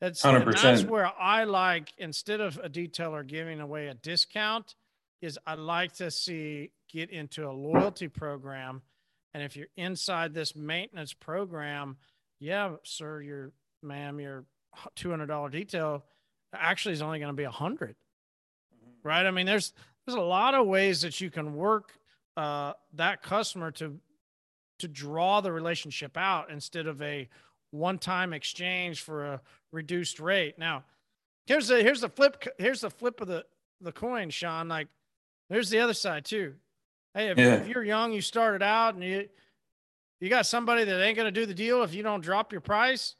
that's 0.00 0.22
100%. 0.22 0.60
that's 0.60 0.82
where 0.82 1.10
i 1.18 1.44
like 1.44 1.92
instead 1.98 2.40
of 2.40 2.58
a 2.62 2.68
detailer 2.68 3.26
giving 3.26 3.60
away 3.60 3.86
a 3.86 3.94
discount 3.94 4.74
is 5.20 5.38
i 5.46 5.54
like 5.54 5.92
to 5.92 6.10
see 6.10 6.70
get 6.90 7.10
into 7.10 7.48
a 7.48 7.52
loyalty 7.52 8.08
program 8.08 8.82
and 9.32 9.42
if 9.42 9.56
you're 9.56 9.68
inside 9.76 10.34
this 10.34 10.54
maintenance 10.56 11.12
program 11.12 11.96
yeah 12.40 12.72
sir 12.82 13.22
you're 13.22 13.52
ma'am 13.82 14.20
your 14.20 14.44
$200 14.96 15.50
detail 15.50 16.04
actually 16.54 16.92
is 16.92 17.02
only 17.02 17.18
going 17.18 17.30
to 17.30 17.36
be 17.36 17.44
a 17.44 17.50
hundred. 17.50 17.96
Mm-hmm. 18.74 19.08
right? 19.08 19.26
I 19.26 19.30
mean 19.30 19.46
there's 19.46 19.72
there's 20.06 20.16
a 20.16 20.20
lot 20.20 20.54
of 20.54 20.66
ways 20.66 21.02
that 21.02 21.20
you 21.20 21.30
can 21.30 21.54
work 21.54 21.92
uh, 22.36 22.72
that 22.94 23.22
customer 23.22 23.70
to 23.72 23.98
to 24.78 24.88
draw 24.88 25.40
the 25.40 25.52
relationship 25.52 26.16
out 26.16 26.50
instead 26.50 26.86
of 26.86 27.00
a 27.02 27.28
one-time 27.70 28.32
exchange 28.32 29.00
for 29.00 29.24
a 29.24 29.40
reduced 29.70 30.18
rate. 30.20 30.58
Now 30.58 30.84
here's 31.46 31.68
the 31.68 31.82
here's 31.82 32.00
the 32.00 32.08
flip 32.08 32.44
here's 32.58 32.80
the 32.80 32.90
flip 32.90 33.20
of 33.20 33.28
the 33.28 33.44
the 33.80 33.92
coin 33.92 34.30
Shawn. 34.30 34.68
Like 34.68 34.88
there's 35.48 35.70
the 35.70 35.80
other 35.80 35.94
side 35.94 36.24
too. 36.24 36.54
Hey 37.14 37.28
if, 37.28 37.38
yeah. 37.38 37.54
if 37.54 37.68
you're 37.68 37.84
young 37.84 38.12
you 38.12 38.20
started 38.20 38.62
out 38.62 38.94
and 38.94 39.04
you 39.04 39.28
you 40.20 40.28
got 40.28 40.46
somebody 40.46 40.84
that 40.84 41.02
ain't 41.02 41.16
going 41.16 41.32
to 41.32 41.40
do 41.40 41.46
the 41.46 41.54
deal 41.54 41.82
if 41.82 41.94
you 41.94 42.02
don't 42.02 42.22
drop 42.22 42.52
your 42.52 42.60
price 42.60 43.16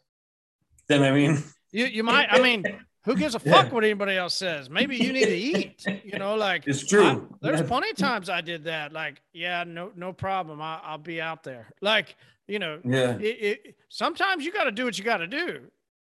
then 0.93 1.03
I 1.03 1.11
mean, 1.11 1.43
you 1.70 1.86
you 1.86 2.03
might. 2.03 2.28
I 2.30 2.40
mean, 2.40 2.64
who 3.05 3.16
gives 3.16 3.34
a 3.34 3.38
fuck 3.40 3.66
yeah. 3.66 3.72
what 3.72 3.84
anybody 3.84 4.16
else 4.16 4.34
says? 4.34 4.70
Maybe 4.70 4.97
you 4.97 5.12
need 5.12 5.26
to 5.26 5.36
eat. 5.36 5.84
You 6.05 6.18
know, 6.18 6.34
like 6.34 6.66
it's 6.66 6.86
true. 6.86 7.05
I, 7.05 7.18
there's 7.40 7.62
plenty 7.62 7.90
of 7.90 7.97
times 7.97 8.28
I 8.28 8.40
did 8.40 8.64
that. 8.64 8.93
Like, 8.93 9.20
yeah, 9.32 9.64
no, 9.66 9.90
no 9.97 10.12
problem. 10.12 10.61
I, 10.61 10.93
will 10.93 10.99
be 10.99 11.20
out 11.20 11.43
there. 11.43 11.68
Like, 11.80 12.16
you 12.47 12.59
know, 12.59 12.80
yeah. 12.84 13.16
It, 13.18 13.22
it, 13.24 13.76
sometimes 13.88 14.45
you 14.45 14.53
got 14.53 14.64
to 14.64 14.72
do 14.72 14.84
what 14.84 14.99
you 14.99 15.05
got 15.05 15.18
to 15.18 15.26
do. 15.26 15.62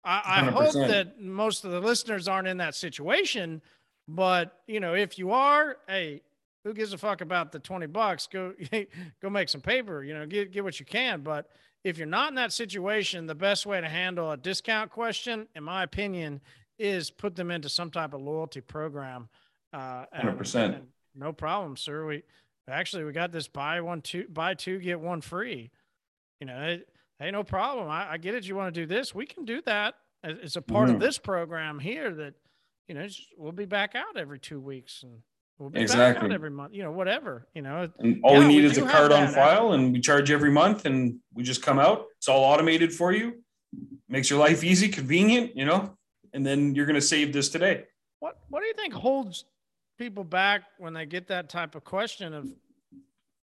I, 0.05 0.23
I 0.27 0.45
hope 0.51 0.75
that 0.75 1.19
most 1.19 1.65
of 1.65 1.71
the 1.71 1.81
listeners 1.81 2.29
aren't 2.29 2.47
in 2.47 2.59
that 2.59 2.75
situation, 2.75 3.63
but 4.07 4.61
you 4.67 4.81
know, 4.81 4.95
if 4.95 5.19
you 5.19 5.31
are, 5.33 5.79
hey, 5.89 6.21
who 6.63 6.75
gives 6.75 6.93
a 6.93 6.99
fuck 6.99 7.21
about 7.21 7.53
the 7.53 7.59
20 7.59 7.87
bucks? 7.87 8.27
Go 8.27 8.53
go 9.23 9.31
make 9.31 9.49
some 9.49 9.61
paper, 9.61 10.05
you 10.05 10.15
know, 10.15 10.27
get 10.27 10.53
get 10.53 10.63
what 10.63 10.79
you 10.79 10.87
can. 10.87 11.23
But 11.23 11.49
if 11.85 11.99
you're 11.99 12.07
not 12.07 12.31
in 12.31 12.35
that 12.37 12.53
situation, 12.53 13.27
the 13.27 13.35
best 13.35 13.67
way 13.67 13.81
to 13.81 13.89
handle 13.89 14.31
a 14.31 14.37
discount 14.37 14.91
question, 14.91 15.47
in 15.55 15.63
my 15.63 15.83
opinion, 15.83 16.41
is 16.79 17.11
put 17.11 17.37
them 17.37 17.51
into 17.51 17.69
some 17.69 17.91
type 17.91 18.15
of 18.15 18.23
loyalty 18.23 18.63
program. 18.63 19.29
Uh, 19.73 20.07
100%. 20.17 20.65
And, 20.65 20.87
No 21.15 21.33
problem, 21.33 21.77
sir. 21.77 22.07
We 22.07 22.23
actually 22.69 23.05
we 23.05 23.13
got 23.13 23.31
this 23.31 23.47
buy 23.47 23.81
one 23.83 24.01
two 24.01 24.27
buy 24.29 24.55
two 24.55 24.79
get 24.79 24.99
one 24.99 25.21
free. 25.21 25.71
You 26.41 26.47
know, 26.47 26.61
it, 26.63 26.89
hey, 27.19 27.31
no 27.31 27.45
problem. 27.45 27.89
I, 27.89 28.13
I 28.13 28.19
get 28.19 28.35
it. 28.35 28.47
You 28.47 28.57
want 28.57 28.75
to 28.75 28.81
do 28.81 28.87
this? 28.87 29.15
We 29.15 29.27
can 29.27 29.45
do 29.45 29.61
that. 29.67 29.95
It's 30.25 30.57
a 30.57 30.63
part 30.63 30.87
mm-hmm. 30.87 30.95
of 30.97 31.01
this 31.01 31.19
program 31.19 31.79
here 31.79 32.13
that 32.15 32.35
you 32.89 32.95
know 32.95 33.07
we'll 33.37 33.53
be 33.53 33.67
back 33.67 33.95
out 33.95 34.17
every 34.17 34.39
two 34.39 34.59
weeks 34.59 35.03
and 35.03 35.21
we'll 35.59 35.71
be 35.71 35.81
exactly. 35.81 36.33
every 36.33 36.51
month. 36.51 36.75
You 36.75 36.83
know, 36.83 36.93
whatever. 36.93 37.47
You 37.55 37.63
know, 37.63 37.89
and 37.99 38.21
all 38.23 38.35
yeah, 38.35 38.39
we 38.41 38.47
need 38.47 38.63
we 38.63 38.71
is 38.71 38.79
a 38.79 38.83
card 38.83 39.13
on 39.13 39.29
file, 39.29 39.73
and 39.73 39.93
we 39.93 40.01
charge 40.01 40.31
every 40.31 40.51
month, 40.51 40.87
and 40.87 41.19
we 41.33 41.43
just 41.43 41.63
come 41.63 41.79
out. 41.79 42.07
It's 42.19 42.29
all 42.29 42.45
automated 42.45 42.93
for 42.93 43.13
you. 43.13 43.43
Makes 44.09 44.31
your 44.31 44.39
life 44.39 44.65
easy, 44.65 44.89
convenient. 44.89 45.57
You 45.57 45.65
know, 45.65 45.97
and 46.33 46.45
then 46.45 46.75
you're 46.75 46.87
going 46.87 46.95
to 46.95 47.01
save 47.01 47.33
this 47.33 47.49
today. 47.49 47.85
What 48.21 48.39
What 48.49 48.61
do 48.61 48.67
you 48.67 48.75
think 48.75 48.95
holds 48.95 49.45
people 49.99 50.25
back 50.25 50.63
when 50.79 50.93
they 50.93 51.07
get 51.07 51.29
that 51.29 51.49
type 51.49 51.75
of 51.75 51.85
question 51.85 52.35
of 52.35 52.49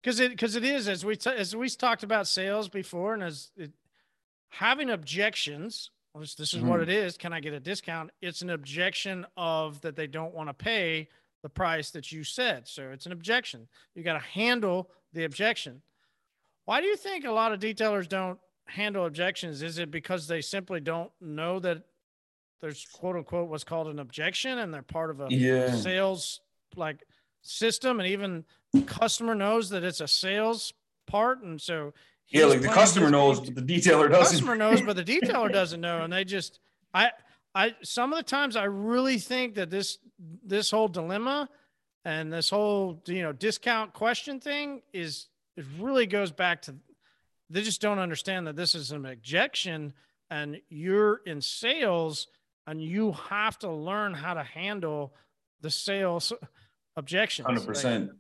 because 0.02 0.20
it 0.20 0.32
because 0.32 0.56
it 0.56 0.64
is 0.64 0.88
as 0.88 1.06
we 1.06 1.16
t- 1.16 1.30
as 1.30 1.56
we 1.56 1.70
talked 1.70 2.04
about 2.04 2.28
sales 2.28 2.70
before 2.70 3.14
and 3.14 3.24
as 3.24 3.52
it, 3.56 3.72
having 4.50 4.90
objections 4.90 5.92
which 6.14 6.36
this 6.36 6.54
is 6.54 6.60
mm-hmm. 6.60 6.70
what 6.70 6.80
it 6.80 6.90
is 6.90 7.18
can 7.18 7.34
i 7.34 7.40
get 7.40 7.54
a 7.54 7.60
discount 7.60 8.10
it's 8.22 8.42
an 8.42 8.50
objection 8.50 9.26
of 9.38 9.80
that 9.82 9.96
they 9.96 10.08
don't 10.08 10.34
want 10.34 10.50
to 10.50 10.54
pay 10.54 11.08
the 11.42 11.50
price 11.50 11.92
that 11.92 12.12
you 12.12 12.24
said 12.24 12.68
so 12.68 12.90
it's 12.92 13.06
an 13.06 13.12
objection. 13.12 13.68
You 13.96 14.04
got 14.04 14.14
to 14.14 14.20
handle 14.20 14.90
the 15.14 15.24
objection. 15.24 15.82
Why 16.66 16.82
do 16.82 16.88
you 16.88 16.96
think 16.96 17.26
a 17.26 17.32
lot 17.32 17.52
of 17.52 17.60
detailers 17.60 18.08
don't 18.08 18.40
handle 18.66 19.06
objections? 19.06 19.64
Is 19.64 19.80
it 19.80 19.90
because 19.90 20.28
they 20.28 20.42
simply 20.42 20.80
don't 20.80 21.12
know 21.20 21.60
that 21.60 21.84
there's 22.62 22.86
quote 22.94 23.16
unquote 23.16 23.50
what's 23.50 23.64
called 23.64 23.88
an 23.88 24.00
objection 24.00 24.60
and 24.60 24.74
they're 24.74 24.82
part 24.82 25.10
of 25.10 25.22
a 25.22 25.28
yeah. 25.30 25.74
sales 25.74 26.42
like 26.76 27.04
system 27.42 28.00
and 28.00 28.10
even 28.10 28.44
the 28.74 28.82
customer 28.82 29.34
knows 29.34 29.70
that 29.70 29.84
it's 29.84 30.02
a 30.02 30.08
sales 30.08 30.74
part 31.08 31.42
and 31.42 31.62
so 31.62 31.94
yeah 32.28 32.46
like 32.46 32.62
the 32.62 32.68
customer 32.68 33.10
knows 33.10 33.40
but 33.40 33.56
the 33.56 33.62
detailer 33.62 34.10
doesn't. 34.10 34.38
customer 34.38 34.56
knows 34.56 34.82
but 34.82 34.96
the 34.96 35.04
detailer 35.20 35.52
doesn't 35.52 35.82
know 35.82 36.04
and 36.04 36.12
they 36.12 36.24
just 36.24 36.60
i 36.94 37.10
i 37.56 37.74
some 37.82 38.14
of 38.14 38.18
the 38.18 38.24
times 38.24 38.56
i 38.56 38.64
really 38.64 39.18
think 39.18 39.56
that 39.56 39.70
this 39.70 39.98
this 40.44 40.72
whole 40.72 40.88
dilemma 40.88 41.50
and 42.06 42.32
this 42.32 42.50
whole 42.50 43.02
you 43.06 43.22
know 43.22 43.32
discount 43.32 43.94
question 43.94 44.40
thing 44.40 44.82
is 44.94 45.28
it 45.58 45.66
really 45.80 46.06
goes 46.06 46.32
back 46.32 46.62
to 46.62 46.76
they 47.50 47.62
just 47.62 47.82
don't 47.82 48.00
understand 48.00 48.48
that 48.48 48.56
this 48.56 48.76
is 48.76 48.92
an 48.92 49.06
objection 49.06 49.94
and 50.30 50.62
you're 50.70 51.22
in 51.26 51.42
sales 51.42 52.28
and 52.68 52.82
you 52.84 53.14
have 53.14 53.58
to 53.60 53.72
learn 53.72 54.14
how 54.14 54.36
to 54.36 54.44
handle 54.44 55.14
the 55.62 55.72
sales 55.72 56.32
objections. 56.96 57.46
Hundred 57.48 57.66
percent. 57.66 58.12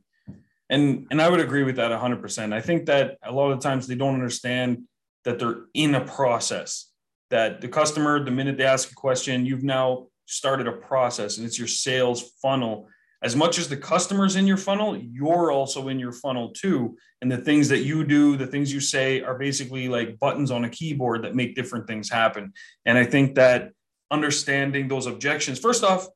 And 0.69 1.07
and 1.11 1.21
I 1.21 1.29
would 1.29 1.39
agree 1.39 1.63
with 1.63 1.75
that 1.75 1.91
hundred 1.91 2.21
percent. 2.21 2.53
I 2.53 2.61
think 2.61 2.87
that 2.87 3.17
a 3.23 3.31
lot 3.31 3.51
of 3.51 3.59
times 3.59 3.87
they 3.87 3.95
don't 3.95 4.15
understand 4.15 4.83
that 5.25 5.39
they're 5.39 5.65
in 5.73 5.95
a 5.95 6.01
process. 6.01 6.88
That 7.29 7.61
the 7.61 7.67
customer, 7.67 8.23
the 8.23 8.31
minute 8.31 8.57
they 8.57 8.65
ask 8.65 8.91
a 8.91 8.95
question, 8.95 9.45
you've 9.45 9.63
now 9.63 10.07
started 10.25 10.67
a 10.67 10.71
process, 10.71 11.37
and 11.37 11.45
it's 11.45 11.57
your 11.57 11.67
sales 11.67 12.31
funnel. 12.41 12.87
As 13.21 13.35
much 13.35 13.59
as 13.59 13.67
the 13.67 13.77
customer's 13.77 14.35
in 14.35 14.47
your 14.47 14.57
funnel, 14.57 14.95
you're 14.95 15.51
also 15.51 15.89
in 15.89 15.99
your 15.99 16.13
funnel 16.13 16.51
too. 16.51 16.95
And 17.21 17.29
the 17.29 17.37
things 17.37 17.67
that 17.69 17.79
you 17.79 18.05
do, 18.05 18.37
the 18.37 18.47
things 18.47 18.73
you 18.73 18.79
say, 18.79 19.21
are 19.21 19.37
basically 19.37 19.89
like 19.89 20.19
buttons 20.19 20.51
on 20.51 20.63
a 20.63 20.69
keyboard 20.69 21.23
that 21.23 21.35
make 21.35 21.55
different 21.55 21.85
things 21.85 22.09
happen. 22.09 22.53
And 22.85 22.97
I 22.97 23.03
think 23.03 23.35
that 23.35 23.71
understanding 24.09 24.87
those 24.87 25.05
objections. 25.05 25.59
First 25.59 25.83
off, 25.83 26.07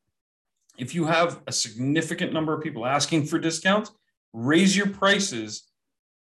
if 0.77 0.95
you 0.95 1.05
have 1.05 1.41
a 1.45 1.51
significant 1.51 2.33
number 2.33 2.53
of 2.53 2.63
people 2.63 2.85
asking 2.85 3.25
for 3.25 3.37
discounts, 3.37 3.91
raise 4.31 4.75
your 4.75 4.87
prices 4.87 5.69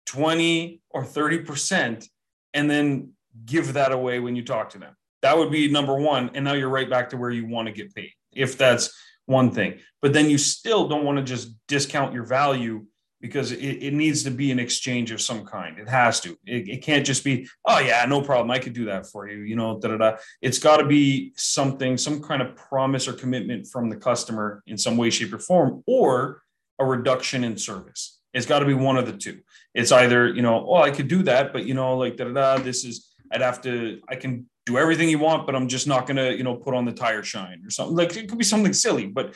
20 0.07 0.81
or 0.89 1.03
30% 1.03 2.07
and 2.53 2.69
then 2.69 3.11
give 3.45 3.73
that 3.73 3.91
away 3.91 4.19
when 4.19 4.36
you 4.36 4.43
talk 4.43 4.69
to 4.71 4.80
them. 4.80 4.95
That 5.21 5.38
would 5.38 5.51
be 5.51 5.69
number 5.69 5.95
one. 5.95 6.32
And 6.34 6.45
now 6.45 6.53
you're 6.53 6.69
right 6.69 6.89
back 6.89 7.09
to 7.09 7.17
where 7.17 7.30
you 7.30 7.45
want 7.47 7.67
to 7.67 7.73
get 7.73 7.93
paid, 7.93 8.11
if 8.34 8.57
that's 8.57 8.93
one 9.25 9.51
thing. 9.51 9.80
But 10.01 10.13
then 10.13 10.30
you 10.30 10.38
still 10.38 10.88
don't 10.88 11.05
want 11.05 11.17
to 11.17 11.23
just 11.23 11.53
discount 11.67 12.13
your 12.13 12.23
value 12.23 12.86
because 13.21 13.51
it, 13.51 13.57
it, 13.57 13.93
needs 13.93 14.23
to 14.23 14.32
be 14.32 14.49
an 14.51 14.59
exchange 14.59 15.11
of 15.11 15.21
some 15.21 15.45
kind. 15.45 15.77
It 15.77 15.89
has 15.89 16.21
to. 16.21 16.38
It, 16.45 16.69
it, 16.69 16.82
can't 16.82 17.05
just 17.05 17.23
be, 17.23 17.47
oh 17.65 17.80
yeah, 17.80 18.05
no 18.05 18.21
problem. 18.21 18.49
I 18.49 18.59
could 18.59 18.73
do 18.73 18.86
that 18.86 19.07
for 19.07 19.27
you. 19.27 19.39
You 19.39 19.55
know, 19.55 19.77
da 19.80 19.89
da 19.89 19.97
da. 19.97 20.17
It's 20.41 20.59
got 20.59 20.77
to 20.77 20.86
be 20.86 21.34
something, 21.36 21.97
some 21.97 22.21
kind 22.21 22.41
of 22.41 22.55
promise 22.55 23.07
or 23.07 23.13
commitment 23.13 23.67
from 23.67 23.89
the 23.89 23.97
customer 23.97 24.63
in 24.67 24.77
some 24.77 24.95
way, 24.95 25.09
shape, 25.09 25.34
or 25.34 25.39
form, 25.39 25.84
or 25.86 26.41
a 26.80 26.86
reduction 26.86 27.43
in 27.43 27.57
service. 27.57 28.19
It's 28.34 28.45
got 28.45 28.59
to 28.59 28.65
be 28.65 28.73
one 28.73 28.97
of 28.97 29.05
the 29.05 29.13
two. 29.13 29.39
It's 29.73 29.91
either, 29.91 30.30
you 30.30 30.41
know, 30.41 30.65
oh, 30.69 30.75
I 30.75 30.91
could 30.91 31.07
do 31.07 31.23
that, 31.23 31.51
but 31.51 31.65
you 31.65 31.73
know, 31.73 31.97
like 31.97 32.15
da 32.15 32.25
da 32.25 32.32
da. 32.32 32.63
This 32.63 32.86
is, 32.86 33.09
I'd 33.32 33.41
have 33.41 33.61
to, 33.61 34.01
I 34.09 34.15
can 34.15 34.49
do 34.65 34.77
everything 34.77 35.09
you 35.09 35.19
want, 35.19 35.45
but 35.45 35.55
I'm 35.55 35.67
just 35.67 35.88
not 35.88 36.07
gonna, 36.07 36.32
you 36.32 36.43
know, 36.43 36.55
put 36.55 36.73
on 36.73 36.86
the 36.86 36.91
tire 36.91 37.23
shine 37.23 37.61
or 37.65 37.69
something. 37.69 37.95
Like 37.95 38.15
it 38.15 38.30
could 38.30 38.38
be 38.38 38.43
something 38.43 38.73
silly, 38.73 39.07
but 39.07 39.36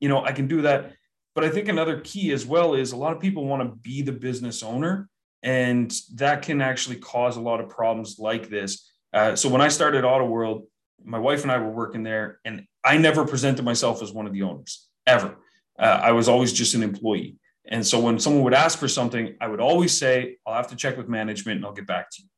you 0.00 0.08
know, 0.08 0.24
I 0.24 0.32
can 0.32 0.48
do 0.48 0.62
that 0.62 0.92
but 1.34 1.44
I 1.44 1.48
think 1.48 1.68
another 1.68 2.00
key 2.00 2.32
as 2.32 2.44
well 2.44 2.74
is 2.74 2.92
a 2.92 2.96
lot 2.96 3.14
of 3.14 3.20
people 3.20 3.46
want 3.46 3.62
to 3.62 3.76
be 3.76 4.02
the 4.02 4.12
business 4.12 4.62
owner, 4.62 5.08
and 5.42 5.92
that 6.14 6.42
can 6.42 6.60
actually 6.60 6.96
cause 6.96 7.36
a 7.36 7.40
lot 7.40 7.60
of 7.60 7.68
problems 7.68 8.18
like 8.18 8.48
this. 8.48 8.90
Uh, 9.12 9.34
so 9.34 9.48
when 9.48 9.60
I 9.60 9.68
started 9.68 10.04
Auto 10.04 10.26
World, 10.26 10.66
my 11.04 11.18
wife 11.18 11.42
and 11.42 11.50
I 11.50 11.58
were 11.58 11.70
working 11.70 12.02
there, 12.02 12.38
and 12.44 12.66
I 12.84 12.98
never 12.98 13.24
presented 13.24 13.64
myself 13.64 14.02
as 14.02 14.12
one 14.12 14.26
of 14.26 14.32
the 14.32 14.42
owners 14.42 14.88
ever. 15.06 15.36
Uh, 15.78 16.00
I 16.02 16.12
was 16.12 16.28
always 16.28 16.52
just 16.52 16.74
an 16.74 16.82
employee. 16.82 17.36
And 17.64 17.86
so 17.86 17.98
when 17.98 18.18
someone 18.18 18.42
would 18.42 18.54
ask 18.54 18.78
for 18.78 18.88
something, 18.88 19.36
I 19.40 19.48
would 19.48 19.60
always 19.60 19.96
say, 19.96 20.36
I'll 20.46 20.54
have 20.54 20.68
to 20.68 20.76
check 20.76 20.96
with 20.96 21.08
management 21.08 21.58
and 21.58 21.64
I'll 21.64 21.72
get 21.72 21.86
back 21.86 22.10
to 22.10 22.22
you. 22.22 22.28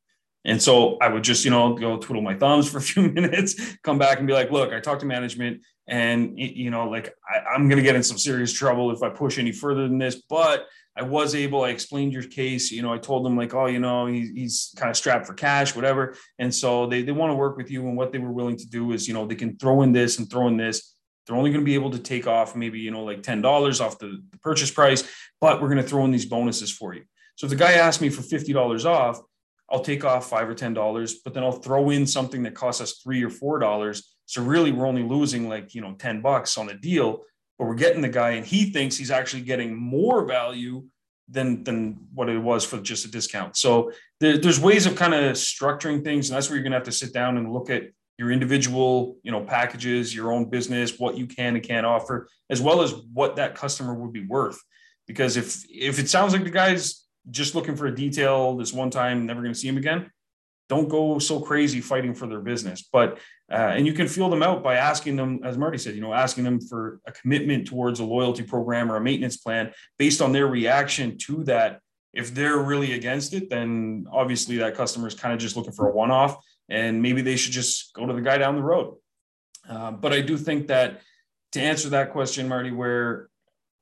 And 0.45 0.61
so 0.61 0.97
I 0.97 1.09
would 1.09 1.23
just, 1.23 1.43
you 1.43 1.51
know, 1.51 1.73
go 1.73 1.97
twiddle 1.97 2.21
my 2.21 2.35
thumbs 2.35 2.69
for 2.71 2.77
a 2.77 2.81
few 2.81 3.09
minutes, 3.09 3.77
come 3.83 3.97
back 3.97 4.19
and 4.19 4.27
be 4.27 4.33
like, 4.33 4.51
look, 4.51 4.71
I 4.71 4.79
talked 4.79 5.01
to 5.01 5.07
management 5.07 5.61
and, 5.87 6.37
you 6.39 6.69
know, 6.69 6.87
like 6.87 7.13
I, 7.29 7.55
am 7.55 7.67
going 7.67 7.77
to 7.77 7.83
get 7.83 7.95
in 7.95 8.03
some 8.03 8.17
serious 8.17 8.53
trouble 8.53 8.91
if 8.91 9.03
I 9.03 9.09
push 9.09 9.37
any 9.37 9.51
further 9.51 9.87
than 9.87 9.97
this. 9.97 10.21
But 10.29 10.65
I 10.97 11.03
was 11.03 11.35
able, 11.35 11.63
I 11.63 11.69
explained 11.69 12.13
your 12.13 12.23
case. 12.23 12.71
You 12.71 12.81
know, 12.81 12.93
I 12.93 12.97
told 12.97 13.25
them, 13.25 13.35
like, 13.35 13.53
oh, 13.53 13.65
you 13.65 13.79
know, 13.79 14.05
he, 14.05 14.31
he's 14.33 14.73
kind 14.77 14.89
of 14.89 14.95
strapped 14.95 15.27
for 15.27 15.33
cash, 15.33 15.75
whatever. 15.75 16.15
And 16.39 16.53
so 16.53 16.87
they, 16.87 17.01
they 17.01 17.11
want 17.11 17.31
to 17.31 17.35
work 17.35 17.57
with 17.57 17.69
you. 17.69 17.87
And 17.87 17.97
what 17.97 18.11
they 18.11 18.19
were 18.19 18.31
willing 18.31 18.57
to 18.57 18.67
do 18.67 18.93
is, 18.93 19.07
you 19.07 19.13
know, 19.13 19.27
they 19.27 19.35
can 19.35 19.57
throw 19.57 19.81
in 19.81 19.91
this 19.91 20.19
and 20.19 20.29
throw 20.29 20.47
in 20.47 20.57
this. 20.57 20.93
They're 21.27 21.35
only 21.35 21.49
going 21.51 21.61
to 21.61 21.65
be 21.65 21.73
able 21.73 21.91
to 21.91 21.99
take 21.99 22.27
off 22.27 22.55
maybe, 22.55 22.79
you 22.79 22.91
know, 22.91 23.03
like 23.03 23.23
$10 23.23 23.81
off 23.81 23.99
the, 23.99 24.21
the 24.31 24.37
purchase 24.37 24.71
price, 24.71 25.03
but 25.41 25.61
we're 25.61 25.69
going 25.69 25.81
to 25.81 25.87
throw 25.87 26.05
in 26.05 26.11
these 26.11 26.27
bonuses 26.27 26.71
for 26.71 26.93
you. 26.93 27.03
So 27.35 27.45
if 27.45 27.49
the 27.49 27.57
guy 27.57 27.73
asked 27.73 27.99
me 27.99 28.09
for 28.09 28.21
$50 28.21 28.85
off, 28.85 29.19
I'll 29.75 29.83
take 29.83 30.05
off 30.05 30.29
five 30.29 30.47
or 30.47 30.55
ten 30.55 30.73
dollars, 30.73 31.15
but 31.15 31.33
then 31.33 31.43
I'll 31.43 31.51
throw 31.51 31.89
in 31.89 32.07
something 32.07 32.43
that 32.43 32.55
costs 32.55 32.79
us 32.79 33.01
three 33.03 33.21
or 33.21 33.29
four 33.29 33.59
dollars. 33.59 34.15
So 34.25 34.41
really, 34.41 34.71
we're 34.71 34.87
only 34.87 35.03
losing 35.03 35.49
like 35.49 35.75
you 35.75 35.81
know 35.81 35.95
ten 35.99 36.21
bucks 36.21 36.57
on 36.57 36.67
the 36.67 36.75
deal, 36.75 37.23
but 37.59 37.65
we're 37.65 37.75
getting 37.75 38.01
the 38.01 38.07
guy, 38.07 38.31
and 38.31 38.45
he 38.45 38.71
thinks 38.71 38.95
he's 38.95 39.11
actually 39.11 39.41
getting 39.41 39.75
more 39.75 40.25
value 40.25 40.85
than 41.27 41.65
than 41.65 42.07
what 42.13 42.29
it 42.29 42.37
was 42.37 42.63
for 42.63 42.77
just 42.77 43.03
a 43.03 43.11
discount. 43.11 43.57
So 43.57 43.91
there, 44.21 44.37
there's 44.37 44.61
ways 44.61 44.85
of 44.85 44.95
kind 44.95 45.13
of 45.13 45.33
structuring 45.33 46.05
things, 46.05 46.29
and 46.29 46.37
that's 46.37 46.49
where 46.49 46.55
you're 46.55 46.63
gonna 46.63 46.77
have 46.77 46.83
to 46.83 46.91
sit 46.93 47.13
down 47.13 47.35
and 47.37 47.51
look 47.51 47.69
at 47.69 47.83
your 48.17 48.31
individual 48.31 49.17
you 49.23 49.31
know 49.31 49.41
packages, 49.41 50.15
your 50.15 50.31
own 50.31 50.49
business, 50.49 50.97
what 50.97 51.17
you 51.17 51.27
can 51.27 51.55
and 51.55 51.65
can't 51.65 51.85
offer, 51.85 52.29
as 52.49 52.61
well 52.61 52.81
as 52.81 52.93
what 53.11 53.35
that 53.35 53.55
customer 53.55 53.93
would 53.93 54.13
be 54.13 54.25
worth. 54.25 54.57
Because 55.05 55.35
if 55.35 55.65
if 55.69 55.99
it 55.99 56.09
sounds 56.09 56.31
like 56.31 56.45
the 56.45 56.49
guy's 56.49 57.04
just 57.31 57.55
looking 57.55 57.75
for 57.75 57.87
a 57.87 57.95
detail 57.95 58.55
this 58.57 58.73
one 58.73 58.89
time, 58.89 59.25
never 59.25 59.41
going 59.41 59.53
to 59.53 59.59
see 59.59 59.67
him 59.67 59.77
again, 59.77 60.11
don't 60.69 60.89
go 60.89 61.19
so 61.19 61.39
crazy 61.39 61.81
fighting 61.81 62.13
for 62.13 62.27
their 62.27 62.39
business. 62.39 62.87
But 62.91 63.19
uh, 63.51 63.73
and 63.75 63.85
you 63.85 63.93
can 63.93 64.07
feel 64.07 64.29
them 64.29 64.41
out 64.41 64.63
by 64.63 64.75
asking 64.75 65.15
them, 65.15 65.41
as 65.43 65.57
Marty 65.57 65.77
said, 65.77 65.93
you 65.93 66.01
know, 66.01 66.13
asking 66.13 66.43
them 66.43 66.59
for 66.59 66.99
a 67.05 67.11
commitment 67.11 67.67
towards 67.67 67.99
a 67.99 68.03
loyalty 68.03 68.41
program 68.41 68.91
or 68.91 68.95
a 68.95 69.01
maintenance 69.01 69.37
plan 69.37 69.71
based 69.99 70.21
on 70.21 70.31
their 70.31 70.47
reaction 70.47 71.17
to 71.19 71.43
that. 71.43 71.79
If 72.13 72.33
they're 72.33 72.57
really 72.57 72.93
against 72.93 73.33
it, 73.33 73.49
then 73.49 74.07
obviously 74.11 74.57
that 74.57 74.73
customer 74.73 75.07
is 75.07 75.13
kind 75.13 75.33
of 75.33 75.39
just 75.39 75.57
looking 75.57 75.73
for 75.73 75.89
a 75.89 75.91
one-off, 75.91 76.37
and 76.69 77.01
maybe 77.01 77.21
they 77.21 77.35
should 77.35 77.51
just 77.51 77.93
go 77.93 78.05
to 78.05 78.13
the 78.13 78.21
guy 78.21 78.37
down 78.37 78.55
the 78.55 78.63
road. 78.63 78.95
Uh, 79.69 79.91
but 79.91 80.13
I 80.13 80.21
do 80.21 80.37
think 80.37 80.67
that 80.67 81.01
to 81.51 81.61
answer 81.61 81.89
that 81.89 82.11
question, 82.11 82.47
Marty, 82.47 82.71
where 82.71 83.29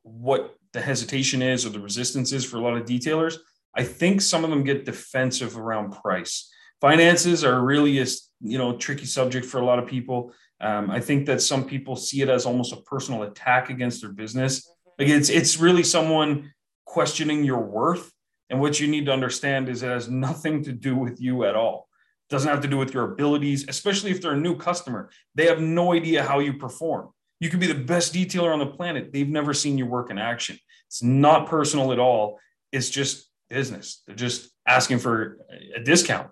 what 0.01 0.55
the 0.73 0.81
hesitation 0.81 1.41
is 1.41 1.65
or 1.65 1.69
the 1.69 1.79
resistance 1.79 2.31
is 2.31 2.43
for 2.43 2.57
a 2.57 2.61
lot 2.61 2.75
of 2.75 2.85
detailers. 2.85 3.37
I 3.75 3.83
think 3.83 4.21
some 4.21 4.43
of 4.43 4.49
them 4.49 4.63
get 4.63 4.85
defensive 4.85 5.57
around 5.57 5.91
price. 5.93 6.51
Finances 6.81 7.43
are 7.43 7.63
really 7.63 7.99
a 7.99 8.05
you 8.41 8.57
know 8.57 8.77
tricky 8.77 9.05
subject 9.05 9.45
for 9.45 9.59
a 9.59 9.65
lot 9.65 9.79
of 9.79 9.87
people. 9.87 10.33
Um, 10.59 10.91
I 10.91 10.99
think 10.99 11.25
that 11.27 11.41
some 11.41 11.65
people 11.65 11.95
see 11.95 12.21
it 12.21 12.29
as 12.29 12.45
almost 12.45 12.73
a 12.73 12.77
personal 12.77 13.23
attack 13.23 13.69
against 13.69 14.01
their 14.01 14.11
business. 14.11 14.69
Like 14.99 15.07
it's 15.07 15.29
it's 15.29 15.57
really 15.57 15.83
someone 15.83 16.51
questioning 16.85 17.43
your 17.43 17.61
worth. 17.61 18.11
And 18.49 18.59
what 18.59 18.79
you 18.79 18.87
need 18.87 19.05
to 19.07 19.13
understand 19.13 19.69
is 19.69 19.81
it 19.81 19.87
has 19.87 20.09
nothing 20.09 20.63
to 20.65 20.71
do 20.71 20.95
with 20.95 21.19
you 21.19 21.45
at 21.45 21.55
all. 21.55 21.87
It 22.29 22.33
doesn't 22.33 22.49
have 22.49 22.61
to 22.61 22.67
do 22.67 22.77
with 22.77 22.93
your 22.93 23.11
abilities, 23.11 23.65
especially 23.67 24.11
if 24.11 24.21
they're 24.21 24.33
a 24.33 24.39
new 24.39 24.55
customer. 24.55 25.09
They 25.33 25.47
have 25.47 25.59
no 25.59 25.93
idea 25.93 26.23
how 26.23 26.39
you 26.39 26.53
perform. 26.53 27.09
You 27.39 27.49
could 27.49 27.59
be 27.59 27.67
the 27.67 27.73
best 27.73 28.13
detailer 28.13 28.53
on 28.53 28.59
the 28.59 28.67
planet. 28.67 29.11
They've 29.11 29.27
never 29.27 29.53
seen 29.53 29.77
your 29.77 29.87
work 29.87 30.11
in 30.11 30.17
action. 30.17 30.57
It's 30.93 31.01
not 31.01 31.47
personal 31.47 31.91
at 31.91 31.97
all. 31.97 32.39
It's 32.71 32.91
just 32.91 33.27
business. 33.49 34.03
They're 34.05 34.15
just 34.15 34.51
asking 34.67 34.99
for 34.99 35.39
a 35.75 35.79
discount. 35.79 36.29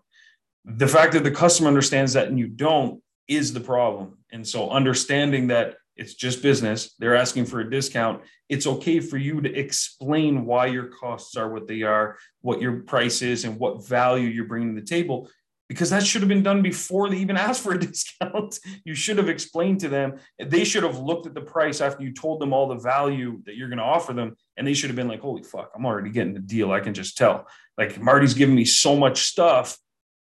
The 0.66 0.88
fact 0.88 1.14
that 1.14 1.24
the 1.24 1.32
customer 1.32 1.68
understands 1.68 2.14
that 2.14 2.28
and 2.28 2.38
you 2.38 2.46
don't 2.46 3.02
is 3.28 3.54
the 3.54 3.60
problem. 3.60 4.20
And 4.32 4.48
so 4.48 4.70
understanding 4.70 5.48
that 5.48 5.78
it's 5.96 6.14
just 6.14 6.44
business, 6.44 6.94
they're 7.00 7.16
asking 7.16 7.46
for 7.46 7.62
a 7.62 7.70
discount. 7.72 8.22
It's 8.50 8.68
okay 8.68 9.00
for 9.00 9.18
you 9.18 9.42
to 9.42 9.52
explain 9.52 10.46
why 10.46 10.68
your 10.68 10.90
costs 10.90 11.36
are 11.38 11.52
what 11.52 11.68
they 11.68 11.82
are, 11.82 12.18
what 12.42 12.62
your 12.62 12.82
price 12.82 13.24
is, 13.24 13.46
and 13.46 13.58
what 13.58 13.88
value 13.88 14.28
you're 14.28 14.46
bringing 14.46 14.76
to 14.76 14.82
the 14.82 14.88
table 14.88 15.28
because 15.72 15.90
that 15.90 16.06
should 16.06 16.22
have 16.22 16.28
been 16.28 16.44
done 16.44 16.62
before 16.62 17.10
they 17.10 17.16
even 17.16 17.38
asked 17.48 17.64
for 17.64 17.74
a 17.74 17.80
discount. 17.80 18.60
you 18.84 18.94
should 18.94 19.18
have 19.18 19.30
explained 19.30 19.80
to 19.80 19.88
them. 19.88 20.20
They 20.38 20.66
should 20.66 20.84
have 20.84 21.00
looked 21.00 21.28
at 21.28 21.34
the 21.34 21.40
price 21.40 21.80
after 21.80 22.04
you 22.04 22.14
told 22.14 22.42
them 22.42 22.52
all 22.52 22.68
the 22.68 22.76
value 22.76 23.42
that 23.46 23.56
you're 23.56 23.70
going 23.70 23.78
to 23.78 23.86
offer 23.86 24.12
them. 24.12 24.36
And 24.58 24.68
they 24.68 24.74
should 24.74 24.90
have 24.90 24.98
been 24.98 25.08
like, 25.08 25.22
holy 25.22 25.44
fuck, 25.44 25.72
I'm 25.74 25.86
already 25.86 26.10
getting 26.10 26.34
the 26.34 26.42
deal. 26.42 26.74
I 26.74 26.82
can 26.82 26.94
just 26.94 27.18
tell. 27.18 27.48
Like 27.78 27.98
Marty's 28.02 28.34
giving 28.34 28.54
me 28.54 28.66
so 28.66 28.98
much 28.98 29.24
stuff, 29.24 29.78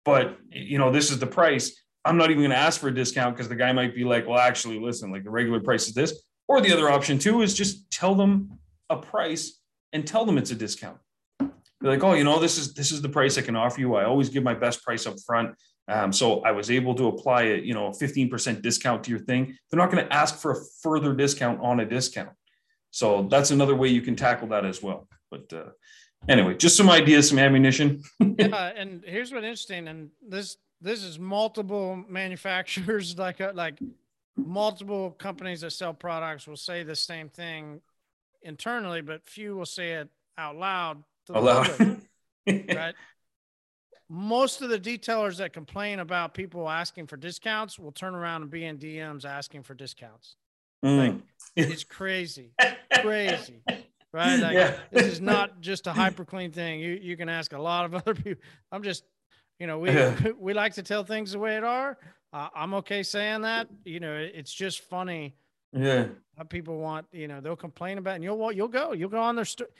but 0.06 0.38
you 0.48 0.78
know, 0.78 0.90
this 0.90 1.10
is 1.10 1.18
the 1.18 1.26
price. 1.26 1.78
I'm 2.06 2.16
not 2.16 2.30
even 2.30 2.40
going 2.40 2.50
to 2.50 2.56
ask 2.56 2.80
for 2.80 2.88
a 2.88 2.94
discount 2.94 3.36
because 3.36 3.50
the 3.50 3.56
guy 3.56 3.70
might 3.72 3.94
be 3.94 4.04
like, 4.04 4.26
well, 4.26 4.38
actually, 4.38 4.80
listen, 4.80 5.12
like 5.12 5.24
the 5.24 5.30
regular 5.30 5.60
price 5.60 5.88
is 5.88 5.94
this. 5.94 6.22
Or 6.48 6.62
the 6.62 6.72
other 6.72 6.88
option 6.90 7.18
too 7.18 7.42
is 7.42 7.52
just 7.52 7.90
tell 7.90 8.14
them 8.14 8.58
a 8.88 8.96
price 8.96 9.60
and 9.92 10.06
tell 10.06 10.24
them 10.24 10.38
it's 10.38 10.52
a 10.52 10.54
discount. 10.54 10.96
Like, 11.84 12.02
oh, 12.02 12.14
you 12.14 12.24
know, 12.24 12.38
this 12.38 12.56
is 12.56 12.72
this 12.72 12.90
is 12.90 13.02
the 13.02 13.08
price 13.10 13.36
I 13.36 13.42
can 13.42 13.56
offer 13.56 13.78
you. 13.78 13.94
I 13.94 14.04
always 14.04 14.30
give 14.30 14.42
my 14.42 14.54
best 14.54 14.82
price 14.82 15.06
up 15.06 15.16
front. 15.26 15.54
Um, 15.86 16.14
so 16.14 16.40
I 16.40 16.50
was 16.52 16.70
able 16.70 16.94
to 16.94 17.08
apply 17.08 17.42
a, 17.42 17.56
you 17.58 17.74
know, 17.74 17.90
15% 17.90 18.62
discount 18.62 19.04
to 19.04 19.10
your 19.10 19.18
thing. 19.18 19.54
They're 19.70 19.78
not 19.78 19.90
going 19.90 20.02
to 20.02 20.10
ask 20.10 20.38
for 20.38 20.52
a 20.52 20.56
further 20.82 21.12
discount 21.14 21.60
on 21.60 21.80
a 21.80 21.84
discount. 21.84 22.30
So 22.90 23.28
that's 23.30 23.50
another 23.50 23.74
way 23.74 23.88
you 23.88 24.00
can 24.00 24.16
tackle 24.16 24.48
that 24.48 24.64
as 24.64 24.82
well. 24.82 25.06
But 25.30 25.52
uh, 25.52 25.70
anyway, 26.26 26.54
just 26.54 26.76
some 26.78 26.88
ideas, 26.88 27.28
some 27.28 27.38
ammunition. 27.38 28.02
yeah, 28.38 28.72
and 28.74 29.04
here's 29.04 29.30
what's 29.30 29.44
interesting, 29.44 29.88
and 29.88 30.10
this 30.26 30.56
this 30.80 31.04
is 31.04 31.18
multiple 31.18 32.02
manufacturers, 32.08 33.18
like 33.18 33.42
uh, 33.42 33.52
like 33.54 33.78
multiple 34.36 35.10
companies 35.10 35.60
that 35.60 35.72
sell 35.72 35.92
products 35.92 36.46
will 36.46 36.56
say 36.56 36.82
the 36.82 36.96
same 36.96 37.28
thing 37.28 37.82
internally, 38.40 39.02
but 39.02 39.26
few 39.26 39.54
will 39.54 39.66
say 39.66 39.92
it 39.92 40.08
out 40.38 40.56
loud 40.56 41.04
to 41.26 42.00
right? 42.46 42.94
Most 44.08 44.60
of 44.62 44.68
the 44.68 44.78
detailers 44.78 45.38
that 45.38 45.52
complain 45.52 45.98
about 45.98 46.34
people 46.34 46.68
asking 46.68 47.06
for 47.06 47.16
discounts 47.16 47.78
will 47.78 47.92
turn 47.92 48.14
around 48.14 48.42
and 48.42 48.50
be 48.50 48.64
in 48.64 48.78
DMs 48.78 49.24
asking 49.24 49.62
for 49.62 49.74
discounts. 49.74 50.36
Mm. 50.84 50.98
Like, 50.98 51.14
it's 51.56 51.84
crazy, 51.84 52.52
crazy, 53.00 53.62
right? 54.12 54.38
Like, 54.38 54.54
yeah. 54.54 54.76
this 54.92 55.06
is 55.06 55.20
not 55.20 55.60
just 55.60 55.86
a 55.86 55.90
hyperClean 55.90 56.52
thing. 56.52 56.80
You 56.80 56.98
you 57.00 57.16
can 57.16 57.28
ask 57.28 57.52
a 57.52 57.58
lot 57.58 57.86
of 57.86 57.94
other 57.94 58.14
people. 58.14 58.42
I'm 58.70 58.82
just, 58.82 59.04
you 59.58 59.66
know, 59.66 59.78
we 59.78 59.90
yeah. 59.90 60.14
we 60.38 60.52
like 60.52 60.74
to 60.74 60.82
tell 60.82 61.04
things 61.04 61.32
the 61.32 61.38
way 61.38 61.56
it 61.56 61.64
are. 61.64 61.96
Uh, 62.32 62.48
I'm 62.54 62.74
okay 62.74 63.02
saying 63.02 63.42
that. 63.42 63.68
You 63.84 64.00
know, 64.00 64.14
it's 64.14 64.52
just 64.52 64.80
funny. 64.82 65.36
Yeah. 65.72 66.06
How 66.36 66.44
people 66.44 66.78
want, 66.78 67.06
you 67.12 67.28
know, 67.28 67.40
they'll 67.40 67.56
complain 67.56 67.98
about, 67.98 68.16
and 68.16 68.24
you'll 68.24 68.52
you'll 68.52 68.68
go, 68.68 68.92
you'll 68.92 69.08
go 69.08 69.20
on 69.20 69.36
their. 69.36 69.44
St- 69.44 69.70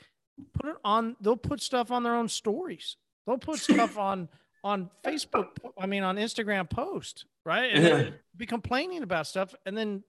put 0.53 0.69
it 0.69 0.77
on 0.83 1.15
they'll 1.21 1.37
put 1.37 1.61
stuff 1.61 1.91
on 1.91 2.03
their 2.03 2.15
own 2.15 2.27
stories. 2.27 2.97
They'll 3.25 3.37
put 3.37 3.59
stuff 3.59 3.97
on 3.97 4.29
on 4.63 4.89
facebook 5.05 5.49
i 5.77 5.85
mean 5.85 6.01
on 6.01 6.15
instagram 6.15 6.67
post 6.67 7.25
right? 7.45 7.71
And 7.71 7.83
yeah. 7.83 8.09
be 8.35 8.47
complaining 8.47 9.03
about 9.03 9.27
stuff 9.27 9.53
and 9.67 9.77
then 9.77 10.03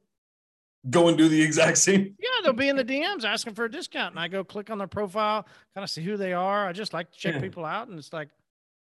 go 0.88 1.08
and 1.08 1.18
do 1.18 1.28
the 1.28 1.42
exact 1.42 1.76
same. 1.78 2.14
Yeah 2.18 2.28
they'll 2.42 2.54
be 2.54 2.68
in 2.68 2.76
the 2.76 2.84
dms 2.84 3.24
asking 3.24 3.54
for 3.54 3.66
a 3.66 3.70
discount. 3.70 4.14
And 4.14 4.20
i 4.20 4.28
go 4.28 4.42
click 4.42 4.70
on 4.70 4.78
their 4.78 4.86
profile 4.86 5.46
kind 5.74 5.84
of 5.84 5.90
see 5.90 6.02
who 6.02 6.16
they 6.16 6.32
are. 6.32 6.66
I 6.66 6.72
just 6.72 6.94
like 6.94 7.12
to 7.12 7.18
check 7.18 7.34
yeah. 7.34 7.40
people 7.40 7.64
out 7.64 7.88
and 7.88 7.98
it's 7.98 8.12
like 8.12 8.30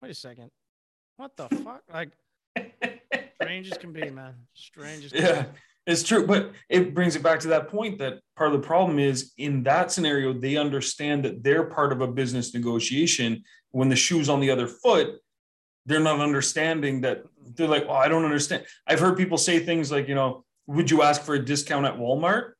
wait 0.01 0.11
a 0.11 0.15
second. 0.15 0.49
What 1.17 1.37
the 1.37 1.47
fuck? 1.49 1.83
Like 1.93 2.09
strange 3.41 3.71
as 3.71 3.77
can 3.77 3.93
be 3.93 4.09
man. 4.09 4.33
Strange 4.55 5.05
as 5.05 5.13
yeah 5.13 5.45
it's 5.85 6.03
true, 6.03 6.25
but 6.27 6.51
it 6.69 6.93
brings 6.93 7.15
it 7.15 7.23
back 7.23 7.39
to 7.41 7.47
that 7.49 7.69
point 7.69 7.97
that 7.99 8.19
part 8.35 8.53
of 8.53 8.61
the 8.61 8.67
problem 8.67 8.99
is 8.99 9.33
in 9.37 9.63
that 9.63 9.91
scenario, 9.91 10.33
they 10.33 10.55
understand 10.55 11.25
that 11.25 11.43
they're 11.43 11.63
part 11.63 11.91
of 11.91 12.01
a 12.01 12.07
business 12.07 12.53
negotiation. 12.53 13.43
When 13.71 13.89
the 13.89 13.95
shoe's 13.95 14.29
on 14.29 14.39
the 14.39 14.51
other 14.51 14.67
foot, 14.67 15.15
they're 15.85 15.99
not 15.99 16.19
understanding 16.19 17.01
that 17.01 17.23
they're 17.55 17.67
like, 17.67 17.85
oh, 17.87 17.93
I 17.93 18.07
don't 18.07 18.25
understand. 18.25 18.65
I've 18.85 18.99
heard 18.99 19.17
people 19.17 19.37
say 19.37 19.59
things 19.59 19.91
like, 19.91 20.07
you 20.07 20.15
know, 20.15 20.45
would 20.67 20.91
you 20.91 21.01
ask 21.01 21.23
for 21.23 21.33
a 21.33 21.43
discount 21.43 21.85
at 21.85 21.97
Walmart? 21.97 22.51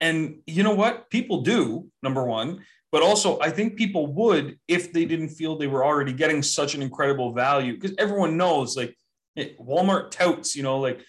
And 0.00 0.40
you 0.46 0.62
know 0.62 0.74
what? 0.74 1.10
People 1.10 1.42
do, 1.42 1.88
number 2.02 2.24
one. 2.24 2.64
But 2.90 3.02
also, 3.02 3.38
I 3.40 3.50
think 3.50 3.76
people 3.76 4.06
would 4.14 4.58
if 4.66 4.92
they 4.92 5.04
didn't 5.04 5.28
feel 5.28 5.56
they 5.56 5.66
were 5.66 5.84
already 5.84 6.12
getting 6.12 6.42
such 6.42 6.74
an 6.74 6.82
incredible 6.82 7.32
value 7.32 7.74
because 7.74 7.94
everyone 7.98 8.36
knows, 8.36 8.76
like, 8.76 8.96
eh, 9.36 9.50
Walmart 9.60 10.10
touts, 10.10 10.56
you 10.56 10.62
know, 10.62 10.78
like 10.78 11.00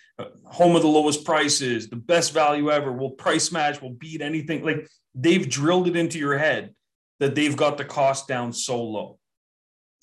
home 0.45 0.75
of 0.75 0.81
the 0.81 0.87
lowest 0.87 1.23
prices, 1.25 1.89
the 1.89 1.95
best 1.95 2.33
value 2.33 2.71
ever, 2.71 2.91
will 2.91 3.11
price 3.11 3.51
match, 3.51 3.81
will 3.81 3.91
beat 3.91 4.21
anything. 4.21 4.63
Like 4.63 4.87
they've 5.15 5.47
drilled 5.47 5.87
it 5.87 5.95
into 5.95 6.19
your 6.19 6.37
head 6.37 6.73
that 7.19 7.35
they've 7.35 7.55
got 7.55 7.77
the 7.77 7.85
cost 7.85 8.27
down 8.27 8.53
so 8.53 8.83
low. 8.83 9.19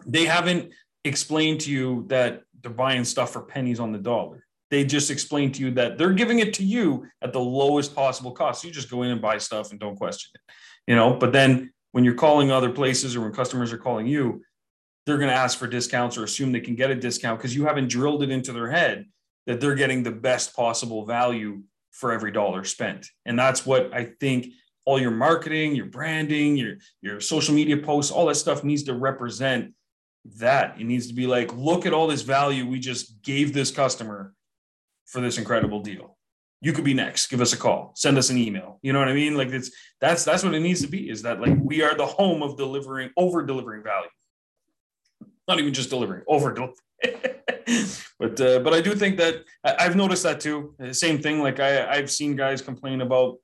They 0.06 0.24
haven't 0.24 0.72
explained 1.04 1.60
to 1.62 1.70
you 1.70 2.04
that 2.08 2.42
they're 2.62 2.70
buying 2.70 3.04
stuff 3.04 3.32
for 3.32 3.42
pennies 3.42 3.80
on 3.80 3.92
the 3.92 3.98
dollar. 3.98 4.44
They 4.70 4.84
just 4.84 5.10
explained 5.10 5.54
to 5.54 5.62
you 5.62 5.70
that 5.72 5.96
they're 5.96 6.12
giving 6.12 6.40
it 6.40 6.54
to 6.54 6.64
you 6.64 7.06
at 7.22 7.32
the 7.32 7.40
lowest 7.40 7.94
possible 7.94 8.32
cost. 8.32 8.64
You 8.64 8.70
just 8.70 8.90
go 8.90 9.02
in 9.02 9.10
and 9.10 9.22
buy 9.22 9.38
stuff 9.38 9.70
and 9.70 9.78
don't 9.78 9.96
question 9.96 10.32
it, 10.34 10.54
you 10.90 10.96
know. 10.96 11.14
But 11.14 11.32
then 11.32 11.72
when 11.92 12.04
you're 12.04 12.14
calling 12.14 12.50
other 12.50 12.70
places 12.70 13.14
or 13.14 13.20
when 13.20 13.32
customers 13.32 13.72
are 13.72 13.78
calling 13.78 14.06
you, 14.06 14.42
they're 15.06 15.18
going 15.18 15.30
to 15.30 15.36
ask 15.36 15.56
for 15.56 15.68
discounts 15.68 16.18
or 16.18 16.24
assume 16.24 16.50
they 16.50 16.60
can 16.60 16.74
get 16.74 16.90
a 16.90 16.96
discount 16.96 17.38
because 17.38 17.54
you 17.54 17.64
haven't 17.64 17.88
drilled 17.88 18.24
it 18.24 18.30
into 18.30 18.52
their 18.52 18.68
head 18.68 19.06
that 19.46 19.60
they're 19.60 19.74
getting 19.74 20.02
the 20.02 20.10
best 20.10 20.54
possible 20.54 21.04
value 21.06 21.62
for 21.92 22.12
every 22.12 22.30
dollar 22.30 22.64
spent. 22.64 23.08
And 23.24 23.38
that's 23.38 23.64
what 23.64 23.92
I 23.94 24.12
think 24.20 24.48
all 24.84 25.00
your 25.00 25.10
marketing, 25.10 25.74
your 25.74 25.86
branding, 25.86 26.56
your 26.56 26.76
your 27.00 27.20
social 27.20 27.54
media 27.54 27.76
posts, 27.76 28.12
all 28.12 28.26
that 28.26 28.36
stuff 28.36 28.64
needs 28.64 28.84
to 28.84 28.94
represent 28.94 29.72
that. 30.36 30.80
It 30.80 30.84
needs 30.84 31.08
to 31.08 31.14
be 31.14 31.26
like, 31.26 31.52
look 31.54 31.86
at 31.86 31.92
all 31.92 32.06
this 32.06 32.22
value 32.22 32.66
we 32.66 32.78
just 32.78 33.22
gave 33.22 33.52
this 33.52 33.70
customer 33.70 34.34
for 35.06 35.20
this 35.20 35.38
incredible 35.38 35.80
deal. 35.80 36.16
You 36.60 36.72
could 36.72 36.84
be 36.84 36.94
next. 36.94 37.28
Give 37.28 37.40
us 37.40 37.52
a 37.52 37.56
call. 37.56 37.92
Send 37.94 38.18
us 38.18 38.30
an 38.30 38.38
email. 38.38 38.78
You 38.82 38.92
know 38.92 38.98
what 38.98 39.08
I 39.08 39.14
mean? 39.14 39.36
Like 39.36 39.48
it's 39.48 39.70
that's 40.00 40.24
that's 40.24 40.42
what 40.42 40.54
it 40.54 40.60
needs 40.60 40.82
to 40.82 40.88
be. 40.88 41.08
Is 41.08 41.22
that 41.22 41.40
like 41.40 41.56
we 41.58 41.82
are 41.82 41.94
the 41.94 42.06
home 42.06 42.42
of 42.42 42.56
delivering 42.56 43.10
over 43.16 43.44
delivering 43.44 43.82
value 43.82 44.08
not 45.48 45.60
even 45.60 45.72
just 45.72 45.90
delivering, 45.90 46.22
over 46.26 46.52
but 48.18 48.40
uh, 48.40 48.58
but 48.60 48.72
I 48.72 48.80
do 48.80 48.94
think 48.94 49.16
that 49.18 49.44
I've 49.64 49.96
noticed 49.96 50.22
that 50.22 50.40
too. 50.40 50.74
Same 50.92 51.18
thing. 51.18 51.40
Like 51.40 51.60
I 51.60 51.86
I've 51.88 52.10
seen 52.10 52.36
guys 52.36 52.62
complain 52.62 53.00
about 53.00 53.38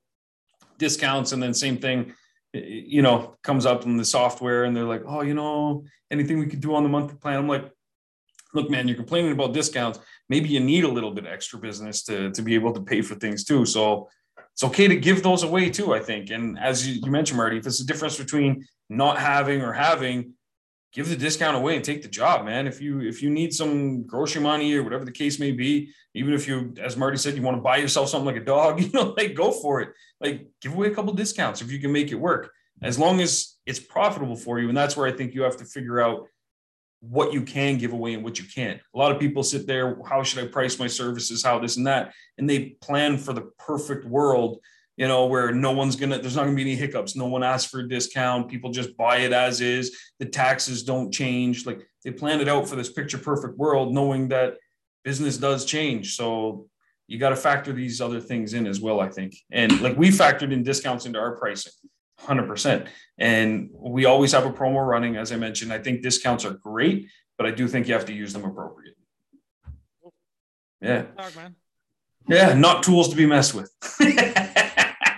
discounts, 0.77 1.31
and 1.31 1.41
then 1.41 1.53
same 1.53 1.77
thing. 1.77 2.13
You 2.53 3.01
know, 3.01 3.35
comes 3.43 3.65
up 3.65 3.85
in 3.85 3.97
the 3.97 4.05
software, 4.05 4.63
and 4.63 4.75
they're 4.75 4.83
like, 4.83 5.03
"Oh, 5.05 5.21
you 5.21 5.33
know, 5.33 5.85
anything 6.11 6.39
we 6.39 6.47
could 6.47 6.61
do 6.61 6.75
on 6.75 6.83
the 6.83 6.89
monthly 6.89 7.17
plan?" 7.17 7.37
I'm 7.37 7.47
like, 7.47 7.71
"Look, 8.53 8.69
man, 8.69 8.87
you're 8.87 8.97
complaining 8.97 9.31
about 9.31 9.53
discounts. 9.53 9.99
Maybe 10.29 10.49
you 10.49 10.59
need 10.59 10.83
a 10.83 10.87
little 10.91 11.11
bit 11.11 11.25
extra 11.25 11.59
business 11.59 12.03
to 12.03 12.31
to 12.31 12.41
be 12.41 12.55
able 12.55 12.73
to 12.73 12.81
pay 12.81 13.01
for 13.01 13.15
things 13.15 13.43
too. 13.43 13.65
So 13.65 14.09
it's 14.53 14.63
okay 14.63 14.87
to 14.87 14.95
give 14.95 15.23
those 15.23 15.43
away 15.43 15.69
too. 15.69 15.93
I 15.93 15.99
think. 15.99 16.29
And 16.29 16.57
as 16.59 16.87
you, 16.87 17.01
you 17.03 17.11
mentioned, 17.11 17.37
Marty, 17.37 17.57
if 17.57 17.67
it's 17.67 17.81
a 17.81 17.85
difference 17.85 18.17
between 18.17 18.65
not 18.89 19.17
having 19.17 19.61
or 19.61 19.73
having, 19.73 20.33
give 20.93 21.09
the 21.09 21.15
discount 21.15 21.57
away 21.57 21.75
and 21.75 21.83
take 21.83 22.03
the 22.03 22.07
job, 22.07 22.45
man. 22.45 22.67
If 22.67 22.79
you 22.79 23.01
if 23.01 23.21
you 23.21 23.29
need 23.29 23.53
some 23.53 24.03
grocery 24.03 24.41
money 24.41 24.73
or 24.75 24.83
whatever 24.83 25.05
the 25.05 25.11
case 25.11 25.39
may 25.39 25.51
be, 25.51 25.91
even 26.13 26.33
if 26.33 26.47
you, 26.47 26.73
as 26.79 26.95
Marty 26.95 27.17
said, 27.17 27.35
you 27.35 27.41
want 27.41 27.57
to 27.57 27.61
buy 27.61 27.77
yourself 27.77 28.09
something 28.09 28.27
like 28.27 28.41
a 28.41 28.45
dog, 28.45 28.79
you 28.81 28.89
know, 28.91 29.13
like 29.17 29.33
go 29.33 29.51
for 29.51 29.81
it. 29.81 29.89
Like 30.21 30.47
give 30.61 30.73
away 30.73 30.87
a 30.87 30.95
couple 30.95 31.13
discounts 31.13 31.61
if 31.61 31.71
you 31.71 31.79
can 31.79 31.91
make 31.91 32.11
it 32.11 32.15
work, 32.15 32.51
as 32.81 32.99
long 32.99 33.19
as 33.19 33.57
it's 33.65 33.79
profitable 33.79 34.35
for 34.35 34.59
you. 34.59 34.69
And 34.69 34.77
that's 34.77 34.95
where 34.95 35.07
I 35.07 35.11
think 35.11 35.33
you 35.33 35.41
have 35.43 35.57
to 35.57 35.65
figure 35.65 35.99
out 35.99 36.27
what 37.01 37.33
you 37.33 37.41
can 37.41 37.77
give 37.77 37.91
away 37.91 38.13
and 38.13 38.23
what 38.23 38.39
you 38.39 38.45
can't. 38.45 38.79
A 38.95 38.97
lot 38.97 39.11
of 39.11 39.19
people 39.19 39.43
sit 39.43 39.67
there, 39.67 39.97
how 40.07 40.23
should 40.23 40.41
I 40.41 40.47
price 40.47 40.79
my 40.79 40.87
services, 40.87 41.43
how 41.43 41.59
this 41.59 41.75
and 41.75 41.85
that, 41.85 42.13
and 42.37 42.49
they 42.49 42.77
plan 42.81 43.17
for 43.17 43.33
the 43.33 43.51
perfect 43.59 44.05
world 44.05 44.59
you 44.95 45.07
know, 45.07 45.25
where 45.25 45.51
no 45.51 45.71
one's 45.71 45.95
gonna, 45.95 46.19
there's 46.19 46.35
not 46.35 46.43
gonna 46.43 46.55
be 46.55 46.61
any 46.61 46.75
hiccups. 46.75 47.15
No 47.15 47.25
one 47.25 47.43
asks 47.43 47.69
for 47.69 47.79
a 47.79 47.87
discount. 47.87 48.49
People 48.49 48.71
just 48.71 48.95
buy 48.95 49.17
it 49.17 49.33
as 49.33 49.61
is. 49.61 49.97
The 50.19 50.25
taxes 50.25 50.83
don't 50.83 51.11
change. 51.11 51.65
Like 51.65 51.87
they 52.03 52.11
planned 52.11 52.41
it 52.41 52.47
out 52.47 52.67
for 52.67 52.75
this 52.75 52.91
picture 52.91 53.17
perfect 53.17 53.57
world, 53.57 53.93
knowing 53.93 54.27
that 54.29 54.55
business 55.03 55.37
does 55.37 55.65
change. 55.65 56.15
So 56.15 56.67
you 57.07 57.17
got 57.17 57.29
to 57.29 57.35
factor 57.35 57.73
these 57.73 58.01
other 58.01 58.19
things 58.19 58.53
in 58.53 58.67
as 58.67 58.79
well, 58.79 58.99
I 58.99 59.09
think. 59.09 59.35
And 59.51 59.81
like 59.81 59.97
we 59.97 60.09
factored 60.09 60.51
in 60.51 60.63
discounts 60.63 61.05
into 61.05 61.19
our 61.19 61.35
pricing, 61.35 61.73
100%. 62.21 62.87
And 63.17 63.69
we 63.73 64.05
always 64.05 64.31
have 64.31 64.45
a 64.45 64.51
promo 64.51 64.85
running. 64.85 65.17
As 65.17 65.31
I 65.31 65.35
mentioned, 65.35 65.73
I 65.73 65.79
think 65.79 66.01
discounts 66.01 66.45
are 66.45 66.53
great, 66.53 67.07
but 67.37 67.45
I 67.45 67.51
do 67.51 67.67
think 67.67 67.87
you 67.87 67.93
have 67.93 68.05
to 68.05 68.13
use 68.13 68.31
them 68.33 68.45
appropriately. 68.45 68.93
Yeah. 70.81 71.05
Yeah, 72.27 72.53
not 72.53 72.83
tools 72.83 73.09
to 73.09 73.15
be 73.15 73.25
messed 73.25 73.53
with. 73.53 73.69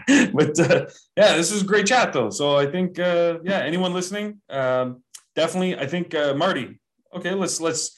but 0.34 0.60
uh, 0.60 0.86
yeah, 1.18 1.36
this 1.36 1.52
is 1.52 1.62
a 1.64 1.66
great 1.66 1.88
chat 1.88 2.14
though. 2.14 2.30
So 2.30 2.58
I 2.58 2.66
think 2.66 3.00
uh, 3.00 3.40
yeah, 3.44 3.60
anyone 3.60 3.94
listening, 3.94 4.42
um, 4.50 5.04
definitely. 5.36 5.78
I 5.78 5.88
think 5.88 6.14
uh, 6.14 6.34
Marty. 6.34 6.80
Okay, 7.16 7.32
let's 7.32 7.60
let's 7.62 7.98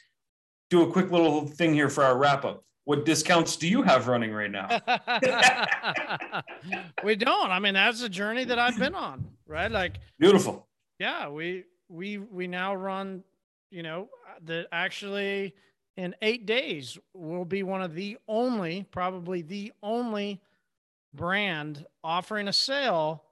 do 0.70 0.84
a 0.84 0.92
quick 0.92 1.12
little 1.12 1.48
thing 1.48 1.74
here 1.74 1.90
for 1.90 2.04
our 2.04 2.18
wrap 2.18 2.46
up. 2.46 2.64
What 2.86 3.04
discounts 3.04 3.58
do 3.58 3.68
you 3.68 3.82
have 3.82 4.08
running 4.08 4.32
right 4.32 4.52
now? 4.52 4.68
we 7.04 7.16
don't. 7.16 7.52
I 7.52 7.60
mean, 7.60 7.74
that's 7.74 8.02
a 8.02 8.10
journey 8.10 8.46
that 8.46 8.58
I've 8.58 8.80
been 8.80 8.96
on, 8.96 9.28
right? 9.46 9.72
Like 9.72 10.00
beautiful. 10.20 10.68
Yeah, 11.00 11.28
we 11.30 11.66
we 11.90 12.20
we 12.20 12.48
now 12.48 12.76
run. 12.76 13.24
You 13.70 13.84
know, 13.84 14.08
that 14.46 14.68
actually 14.72 15.54
in 15.98 16.16
eight 16.22 16.46
days 16.46 16.98
will 17.14 17.44
be 17.44 17.64
one 17.64 17.82
of 17.82 17.94
the 17.96 18.18
only, 18.28 18.86
probably 18.92 19.42
the 19.42 19.74
only 19.84 20.40
brand 21.14 21.86
offering 22.04 22.48
a 22.48 22.54
sale 22.54 23.24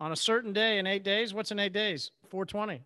on 0.00 0.12
a 0.12 0.16
certain 0.16 0.52
day 0.52 0.78
in 0.78 0.86
eight 0.86 1.04
days. 1.04 1.32
What's 1.32 1.50
in 1.50 1.58
eight 1.58 1.72
days? 1.72 2.10
420. 2.28 2.82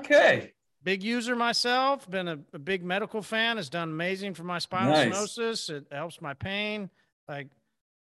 Okay. 0.00 0.52
Big 0.84 1.02
user 1.02 1.36
myself, 1.36 2.10
been 2.10 2.28
a, 2.28 2.38
a 2.52 2.58
big 2.58 2.84
medical 2.84 3.22
fan, 3.22 3.56
has 3.56 3.68
done 3.68 3.90
amazing 3.90 4.34
for 4.34 4.44
my 4.44 4.58
spinal 4.58 4.92
nice. 4.92 5.08
stenosis. 5.14 5.70
It 5.70 5.86
helps 5.92 6.20
my 6.20 6.34
pain. 6.34 6.90
Like 7.28 7.48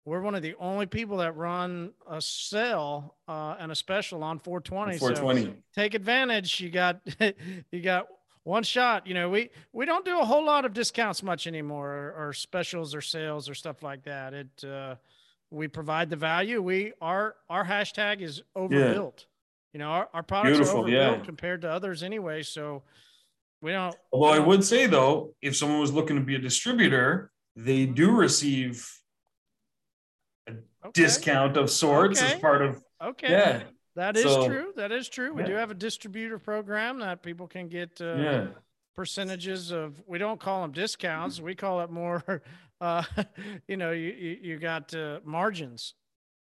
we're 0.05 0.21
one 0.21 0.35
of 0.35 0.41
the 0.41 0.55
only 0.59 0.85
people 0.85 1.17
that 1.17 1.37
run 1.37 1.91
a 2.09 2.19
sale 2.19 3.15
uh, 3.27 3.55
and 3.59 3.71
a 3.71 3.75
special 3.75 4.23
on 4.23 4.39
420. 4.39 4.97
420. 4.97 5.43
So 5.45 5.53
take 5.75 5.93
advantage. 5.93 6.59
You 6.59 6.69
got 6.69 6.99
you 7.71 7.81
got 7.81 8.07
one 8.43 8.63
shot. 8.63 9.07
You 9.07 9.13
know, 9.13 9.29
we 9.29 9.49
we 9.71 9.85
don't 9.85 10.05
do 10.05 10.19
a 10.19 10.25
whole 10.25 10.45
lot 10.45 10.65
of 10.65 10.73
discounts 10.73 11.23
much 11.23 11.47
anymore, 11.47 11.89
or, 11.89 12.27
or 12.27 12.33
specials 12.33 12.93
or 12.93 13.01
sales 13.01 13.49
or 13.49 13.55
stuff 13.55 13.83
like 13.83 14.03
that. 14.03 14.33
It 14.33 14.63
uh, 14.63 14.95
we 15.49 15.67
provide 15.67 16.09
the 16.09 16.15
value. 16.15 16.61
We 16.61 16.93
our 17.01 17.35
our 17.49 17.65
hashtag 17.65 18.21
is 18.21 18.41
overbuilt. 18.55 19.25
Yeah. 19.25 19.29
You 19.73 19.79
know, 19.79 19.89
our, 19.89 20.09
our 20.13 20.23
products 20.23 20.57
Beautiful, 20.57 20.75
are 20.75 20.81
overbuilt 20.81 21.17
yeah. 21.19 21.25
compared 21.25 21.61
to 21.61 21.69
others 21.69 22.03
anyway. 22.03 22.43
So 22.43 22.83
we 23.61 23.71
don't. 23.71 23.95
Although 24.11 24.33
I 24.33 24.39
would 24.39 24.63
say 24.63 24.87
though, 24.87 25.33
if 25.41 25.55
someone 25.55 25.79
was 25.79 25.93
looking 25.93 26.15
to 26.15 26.21
be 26.21 26.35
a 26.35 26.39
distributor, 26.39 27.31
they 27.55 27.85
do 27.85 28.11
receive 28.11 28.87
a 30.47 30.51
okay. 30.51 30.91
discount 30.93 31.57
of 31.57 31.69
sorts 31.69 32.21
okay. 32.21 32.33
as 32.33 32.39
part 32.39 32.61
of. 32.61 32.83
Okay. 33.01 33.31
Yeah. 33.31 33.63
That 33.95 34.17
is 34.17 34.23
so, 34.23 34.47
true. 34.47 34.73
That 34.75 34.91
is 34.91 35.07
true. 35.07 35.33
We 35.33 35.41
yeah. 35.41 35.47
do 35.47 35.53
have 35.53 35.71
a 35.71 35.75
distributor 35.75 36.39
program 36.39 36.99
that 36.99 37.21
people 37.21 37.47
can 37.47 37.67
get 37.67 38.01
uh, 38.01 38.15
yeah. 38.15 38.47
percentages 38.95 39.71
of. 39.71 40.01
We 40.07 40.17
don't 40.17 40.39
call 40.39 40.63
them 40.63 40.71
discounts. 40.71 41.39
We 41.39 41.55
call 41.55 41.81
it 41.81 41.89
more. 41.89 42.41
Uh, 42.81 43.03
you 43.67 43.77
know, 43.77 43.91
you 43.91 44.11
you, 44.11 44.37
you 44.41 44.59
got 44.59 44.93
uh, 44.93 45.19
margins 45.23 45.93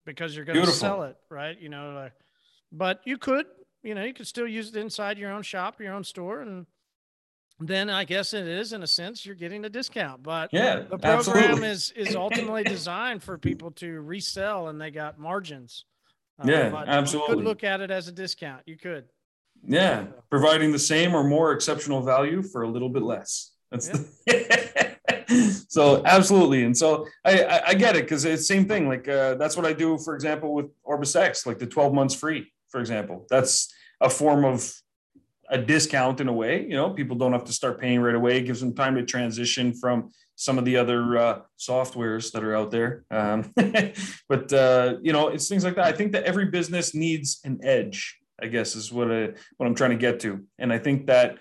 because 0.07 0.35
you're 0.35 0.47
going 0.47 0.65
to 0.65 0.71
sell 0.71 1.03
it, 1.03 1.17
right? 1.29 1.61
You 1.61 1.69
know, 1.69 2.09
but 2.73 3.01
you 3.05 3.19
could, 3.19 3.45
you 3.83 3.95
know, 3.95 4.03
you 4.03 4.15
could 4.15 4.27
still 4.27 4.47
use 4.47 4.71
it 4.71 4.77
inside 4.77 5.19
your 5.19 5.33
own 5.33 5.43
shop, 5.43 5.81
your 5.81 5.93
own 5.93 6.05
store, 6.05 6.41
and 6.41 6.65
then 7.59 7.91
I 7.91 8.05
guess 8.05 8.33
it 8.33 8.47
is 8.47 8.73
in 8.73 8.83
a 8.83 8.87
sense 8.87 9.27
you're 9.27 9.35
getting 9.35 9.65
a 9.65 9.69
discount. 9.69 10.23
But 10.23 10.51
yeah, 10.53 10.77
the 10.77 10.97
program 10.97 11.19
absolutely. 11.19 11.69
is 11.69 11.93
is 11.95 12.17
ultimately 12.17 12.63
designed 12.63 13.23
for 13.23 13.37
people 13.37 13.71
to 13.73 14.01
resell, 14.01 14.69
and 14.69 14.81
they 14.81 14.91
got 14.91 15.19
margins. 15.19 15.85
Uh, 16.41 16.47
yeah, 16.47 16.85
absolutely. 16.87 17.33
You 17.33 17.37
could 17.37 17.45
look 17.45 17.65
at 17.65 17.81
it 17.81 17.91
as 17.91 18.09
a 18.09 18.13
discount. 18.13 18.63
You 18.67 18.77
could. 18.77 19.05
Yeah, 19.67 20.07
providing 20.31 20.73
the 20.73 20.79
same 20.79 21.15
or 21.15 21.23
more 21.23 21.53
exceptional 21.53 22.03
value 22.03 22.43
for 22.43 22.63
a 22.63 22.69
little 22.69 22.89
bit 22.89 23.03
less. 23.03 23.53
That's 23.71 23.89
the 23.89 24.97
so 25.69 26.03
absolutely, 26.05 26.65
and 26.65 26.77
so 26.77 27.07
I 27.25 27.43
I, 27.43 27.69
I 27.69 27.75
get 27.75 27.95
it 27.97 28.05
because 28.05 28.25
it's 28.25 28.43
the 28.43 28.55
same 28.55 28.67
thing. 28.67 28.89
Like 28.89 29.07
uh, 29.07 29.35
that's 29.35 29.57
what 29.57 29.67
I 29.67 29.73
do, 29.73 29.99
for 29.99 30.15
example, 30.15 30.55
with 30.55 30.67
OrbisX, 30.83 31.47
like 31.47 31.59
the 31.59 31.67
twelve 31.67 31.93
months 31.93 32.15
free, 32.15 32.53
for 32.69 32.81
example. 32.81 33.27
That's 33.29 33.73
a 34.01 34.09
form 34.09 34.45
of 34.45 34.73
a 35.51 35.59
discount 35.59 36.21
in 36.21 36.29
a 36.29 36.33
way. 36.33 36.63
You 36.63 36.77
know, 36.77 36.91
people 36.91 37.17
don't 37.17 37.33
have 37.33 37.45
to 37.45 37.53
start 37.53 37.81
paying 37.81 38.01
right 38.01 38.15
away. 38.15 38.39
It 38.39 38.43
gives 38.43 38.61
them 38.61 38.75
time 38.75 38.95
to 38.95 39.05
transition 39.05 39.75
from 39.75 40.11
some 40.41 40.57
of 40.57 40.65
the 40.65 40.79
other 40.79 41.19
uh, 41.19 41.41
softwares 41.59 42.33
that 42.33 42.43
are 42.43 42.57
out 42.57 42.71
there. 42.71 43.05
Um, 43.11 43.53
but 44.29 44.51
uh, 44.51 44.95
you 45.03 45.13
know, 45.13 45.29
it's 45.29 45.49
things 45.51 45.65
like 45.65 45.75
that. 45.75 45.85
I 45.85 45.93
think 45.93 46.13
that 46.13 46.25
every 46.25 46.47
business 46.47 46.95
needs 46.95 47.41
an 47.45 47.61
edge. 47.63 48.17
I 48.43 48.47
guess 48.47 48.75
is 48.75 48.91
what 48.91 49.13
I 49.13 49.33
what 49.59 49.67
I'm 49.67 49.75
trying 49.75 49.91
to 49.91 49.99
get 49.99 50.21
to, 50.21 50.41
and 50.59 50.73
I 50.73 50.79
think 50.79 51.07
that 51.07 51.39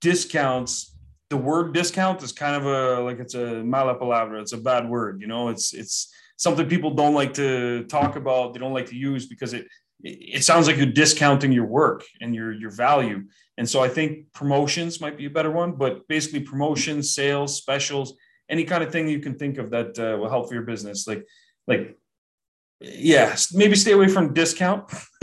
discounts. 0.00 0.92
The 1.30 1.36
word 1.36 1.74
discount 1.74 2.22
is 2.22 2.30
kind 2.30 2.54
of 2.54 2.66
a 2.66 3.02
like 3.02 3.18
it's 3.18 3.34
a 3.34 3.64
mala 3.64 3.96
palabra. 3.96 4.40
It's 4.40 4.52
a 4.52 4.58
bad 4.58 4.88
word. 4.88 5.20
You 5.20 5.26
know, 5.26 5.48
it's 5.48 5.74
it's 5.74 6.14
something 6.36 6.68
people 6.68 6.92
don't 6.92 7.14
like 7.14 7.34
to 7.34 7.82
talk 7.86 8.14
about. 8.14 8.54
They 8.54 8.60
don't 8.60 8.74
like 8.74 8.90
to 8.90 8.96
use 8.96 9.26
because 9.26 9.54
it 9.54 9.66
it 10.04 10.44
sounds 10.44 10.68
like 10.68 10.76
you're 10.76 10.86
discounting 10.86 11.50
your 11.50 11.66
work 11.66 12.04
and 12.20 12.32
your 12.32 12.52
your 12.52 12.70
value 12.70 13.24
and 13.56 13.68
so 13.68 13.82
I 13.82 13.88
think 13.88 14.32
promotions 14.32 15.00
might 15.00 15.16
be 15.16 15.26
a 15.26 15.30
better 15.30 15.50
one, 15.50 15.72
but 15.72 16.06
basically 16.08 16.40
promotions, 16.40 17.14
sales, 17.14 17.56
specials, 17.56 18.14
any 18.48 18.64
kind 18.64 18.82
of 18.82 18.90
thing 18.90 19.08
you 19.08 19.20
can 19.20 19.36
think 19.36 19.58
of 19.58 19.70
that 19.70 19.98
uh, 19.98 20.18
will 20.18 20.28
help 20.28 20.48
for 20.48 20.54
your 20.54 20.64
business. 20.64 21.06
Like, 21.06 21.24
like, 21.66 21.96
yeah, 22.80 23.36
maybe 23.52 23.76
stay 23.76 23.92
away 23.92 24.08
from 24.08 24.34
discount. 24.34 24.92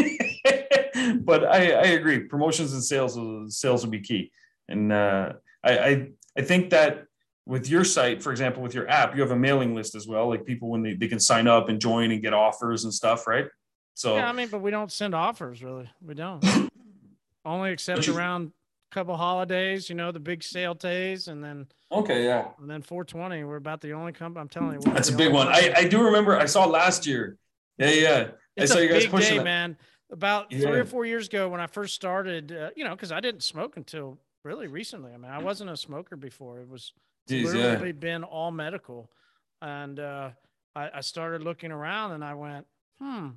but 1.21 1.45
I, 1.45 1.71
I 1.71 1.87
agree, 1.97 2.19
promotions 2.19 2.73
and 2.73 2.83
sales 2.83 3.17
sales 3.57 3.83
will 3.83 3.91
be 3.91 4.01
key. 4.01 4.31
And 4.67 4.91
uh, 4.91 5.33
I, 5.63 5.77
I 5.77 6.07
I 6.37 6.41
think 6.41 6.69
that 6.69 7.05
with 7.45 7.67
your 7.67 7.83
site, 7.83 8.23
for 8.23 8.31
example, 8.31 8.63
with 8.63 8.73
your 8.73 8.87
app, 8.89 9.15
you 9.15 9.21
have 9.21 9.31
a 9.31 9.35
mailing 9.35 9.75
list 9.75 9.95
as 9.95 10.07
well. 10.07 10.29
Like 10.29 10.45
people 10.45 10.69
when 10.69 10.83
they, 10.83 10.93
they 10.93 11.07
can 11.07 11.19
sign 11.19 11.47
up 11.47 11.69
and 11.69 11.81
join 11.81 12.11
and 12.11 12.21
get 12.21 12.33
offers 12.33 12.85
and 12.85 12.93
stuff, 12.93 13.27
right? 13.27 13.47
So 13.93 14.15
yeah, 14.15 14.29
I 14.29 14.31
mean, 14.31 14.47
but 14.47 14.61
we 14.61 14.71
don't 14.71 14.91
send 14.91 15.13
offers 15.13 15.61
really. 15.63 15.89
We 16.01 16.13
don't. 16.13 16.43
Only 17.43 17.71
except 17.71 18.07
around 18.07 18.51
a 18.91 18.95
couple 18.95 19.17
holidays, 19.17 19.89
you 19.89 19.95
know, 19.95 20.11
the 20.11 20.19
big 20.19 20.43
sale 20.43 20.73
days, 20.73 21.27
and 21.27 21.43
then 21.43 21.67
okay, 21.91 22.25
yeah, 22.25 22.49
and 22.59 22.69
then 22.69 22.81
420. 22.81 23.43
We're 23.43 23.55
about 23.55 23.81
the 23.81 23.93
only 23.93 24.11
company. 24.11 24.41
I'm 24.41 24.49
telling 24.49 24.73
you, 24.73 24.93
that's 24.93 25.09
a 25.09 25.15
big 25.15 25.33
one. 25.33 25.47
I, 25.47 25.73
I 25.75 25.87
do 25.87 26.03
remember. 26.03 26.37
I 26.37 26.45
saw 26.45 26.65
last 26.65 27.07
year. 27.07 27.37
Yeah, 27.77 27.89
yeah. 27.89 28.27
It's 28.55 28.71
I 28.71 28.75
saw 28.75 28.81
you 28.81 28.89
guys 28.89 29.07
pushing 29.07 29.31
day, 29.31 29.37
that. 29.37 29.43
man. 29.43 29.77
About 30.11 30.51
yeah. 30.51 30.59
three 30.59 30.79
or 30.79 30.85
four 30.85 31.05
years 31.05 31.27
ago, 31.27 31.47
when 31.47 31.61
I 31.61 31.67
first 31.67 31.95
started, 31.95 32.51
uh, 32.51 32.69
you 32.75 32.83
know, 32.83 32.91
because 32.91 33.13
I 33.13 33.21
didn't 33.21 33.43
smoke 33.43 33.77
until 33.77 34.19
really 34.43 34.67
recently. 34.67 35.13
I 35.13 35.17
mean, 35.17 35.31
I 35.31 35.39
wasn't 35.39 35.69
a 35.69 35.77
smoker 35.77 36.17
before. 36.17 36.59
It 36.59 36.67
was 36.67 36.91
Jeez, 37.29 37.45
literally 37.45 37.87
yeah. 37.87 37.91
been 37.93 38.23
all 38.23 38.51
medical, 38.51 39.09
and 39.61 39.99
uh, 39.99 40.31
I, 40.75 40.89
I 40.95 41.01
started 41.01 41.43
looking 41.43 41.71
around, 41.71 42.11
and 42.11 42.23
I 42.23 42.33
went, 42.33 42.65
hmm, 42.99 43.29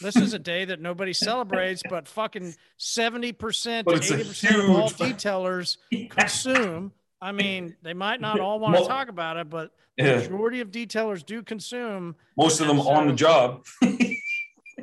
this 0.00 0.16
is 0.16 0.34
a 0.34 0.38
day 0.38 0.64
that 0.64 0.80
nobody 0.80 1.12
celebrates, 1.12 1.82
but 1.88 2.08
fucking 2.08 2.54
70% 2.78 3.34
to 3.34 3.90
80% 3.90 4.64
of 4.64 4.70
all 4.70 4.90
detailers 4.90 5.76
consume. 6.10 6.92
I 7.20 7.32
mean, 7.32 7.76
they 7.82 7.94
might 7.94 8.20
not 8.20 8.38
all 8.38 8.60
want 8.60 8.76
to 8.76 8.84
talk 8.84 9.08
about 9.08 9.36
it, 9.36 9.50
but 9.50 9.72
yeah. 9.96 10.14
the 10.14 10.30
majority 10.30 10.60
of 10.60 10.70
detailers 10.70 11.24
do 11.24 11.42
consume. 11.42 12.14
Most 12.36 12.60
of 12.60 12.68
them 12.68 12.78
so, 12.78 12.88
on 12.88 13.08
the 13.08 13.14
job. 13.14 13.64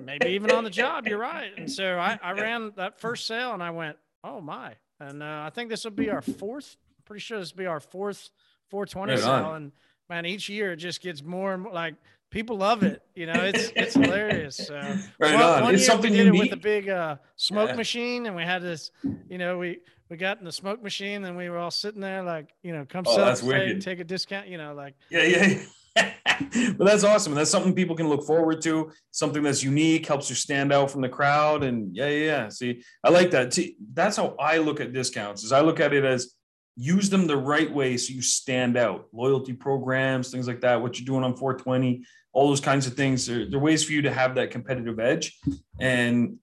maybe 0.04 0.28
even 0.28 0.52
on 0.52 0.64
the 0.64 0.70
job. 0.70 1.08
You're 1.08 1.18
right. 1.20 1.52
And 1.58 1.72
so 1.72 1.98
I, 1.98 2.20
I 2.22 2.34
ran 2.34 2.74
that 2.76 3.00
first 3.00 3.26
sale 3.26 3.54
and 3.54 3.64
I 3.64 3.72
went, 3.72 3.98
oh 4.24 4.42
my. 4.42 4.74
And 5.00 5.24
uh, 5.24 5.44
I 5.46 5.50
think 5.50 5.70
this 5.70 5.84
will 5.84 5.92
be 5.92 6.10
our 6.10 6.22
fourth, 6.22 6.78
pretty 7.06 7.22
sure 7.22 7.40
this 7.40 7.52
will 7.54 7.60
be 7.60 7.66
our 7.66 7.80
fourth 7.80 8.30
420 8.70 9.14
right 9.14 9.22
sale. 9.22 9.54
And 9.54 9.72
man, 10.10 10.26
each 10.26 10.50
year 10.50 10.74
it 10.74 10.78
just 10.78 11.02
gets 11.02 11.24
more 11.24 11.54
and 11.54 11.64
more 11.64 11.74
like 11.74 11.96
people 12.30 12.58
love 12.58 12.84
it. 12.84 13.02
You 13.16 13.28
know, 13.28 13.44
it's 13.44 13.72
it's 13.76 13.94
hilarious. 13.96 14.70
Uh, 14.70 14.98
right 15.20 15.34
one, 15.34 15.44
on. 15.44 15.64
One 15.64 15.76
it's 15.76 15.86
something 15.86 16.12
we 16.12 16.18
did 16.18 16.26
unique. 16.28 16.42
it 16.42 16.52
with 16.52 16.60
a 16.60 16.62
big 16.62 16.90
uh, 16.90 17.18
smoke 17.36 17.70
yeah. 17.70 17.76
machine, 17.76 18.26
and 18.26 18.36
we 18.36 18.44
had 18.44 18.62
this. 18.62 18.92
You 19.30 19.38
know, 19.38 19.58
we 19.58 19.80
we 20.10 20.18
got 20.18 20.40
in 20.40 20.46
the 20.46 20.52
smoke 20.52 20.84
machine, 20.84 21.26
and 21.26 21.36
we 21.36 21.50
were 21.50 21.58
all 21.58 21.72
sitting 21.72 22.02
there 22.02 22.24
like, 22.24 22.50
you 22.62 22.74
know, 22.74 22.86
come 22.88 23.06
oh, 23.08 23.34
take 23.80 24.00
a 24.00 24.04
discount. 24.04 24.48
You 24.48 24.58
know, 24.58 24.74
like 24.74 24.96
yeah, 25.10 25.24
yeah. 25.24 25.64
but 26.78 26.86
that's 26.86 27.04
awesome. 27.04 27.34
That's 27.34 27.50
something 27.50 27.74
people 27.74 27.96
can 27.96 28.10
look 28.10 28.26
forward 28.26 28.62
to. 28.64 28.92
Something 29.12 29.44
that's 29.44 29.64
unique, 29.64 30.06
helps 30.06 30.30
you 30.30 30.36
stand 30.36 30.74
out 30.74 30.92
from 30.92 31.02
the 31.02 31.10
crowd. 31.10 31.64
And 31.64 31.96
yeah, 31.96 32.08
yeah, 32.08 32.26
yeah. 32.26 32.50
See, 32.50 32.84
I 33.04 33.10
like 33.10 33.32
that. 33.32 33.54
See, 33.54 33.78
that's 33.94 34.18
how 34.18 34.36
I 34.40 34.58
look 34.58 34.82
at 34.82 34.94
discounts. 34.94 35.44
Is 35.44 35.52
I 35.52 35.62
look 35.62 35.80
at 35.80 35.94
it 35.94 36.04
as 36.04 36.35
use 36.76 37.10
them 37.10 37.28
the 37.28 37.38
right 37.38 37.72
way 37.72 37.98
so 37.98 38.14
you 38.14 38.22
stand 38.22 38.78
out. 38.78 39.08
Loyalty 39.14 39.54
programs, 39.54 40.30
things 40.30 40.48
like 40.48 40.62
that. 40.62 40.82
What 40.82 41.00
you're 41.00 41.06
doing 41.06 41.24
on 41.24 41.36
420, 41.36 42.04
all 42.34 42.50
those 42.50 42.62
kinds 42.62 42.86
of 42.88 42.94
things. 42.94 43.26
There, 43.26 43.48
are 43.54 43.60
ways 43.60 43.84
for 43.84 43.94
you 43.94 44.02
to 44.04 44.14
have 44.14 44.36
that 44.36 44.52
competitive 44.52 45.00
edge, 45.00 45.40
and 45.80 46.38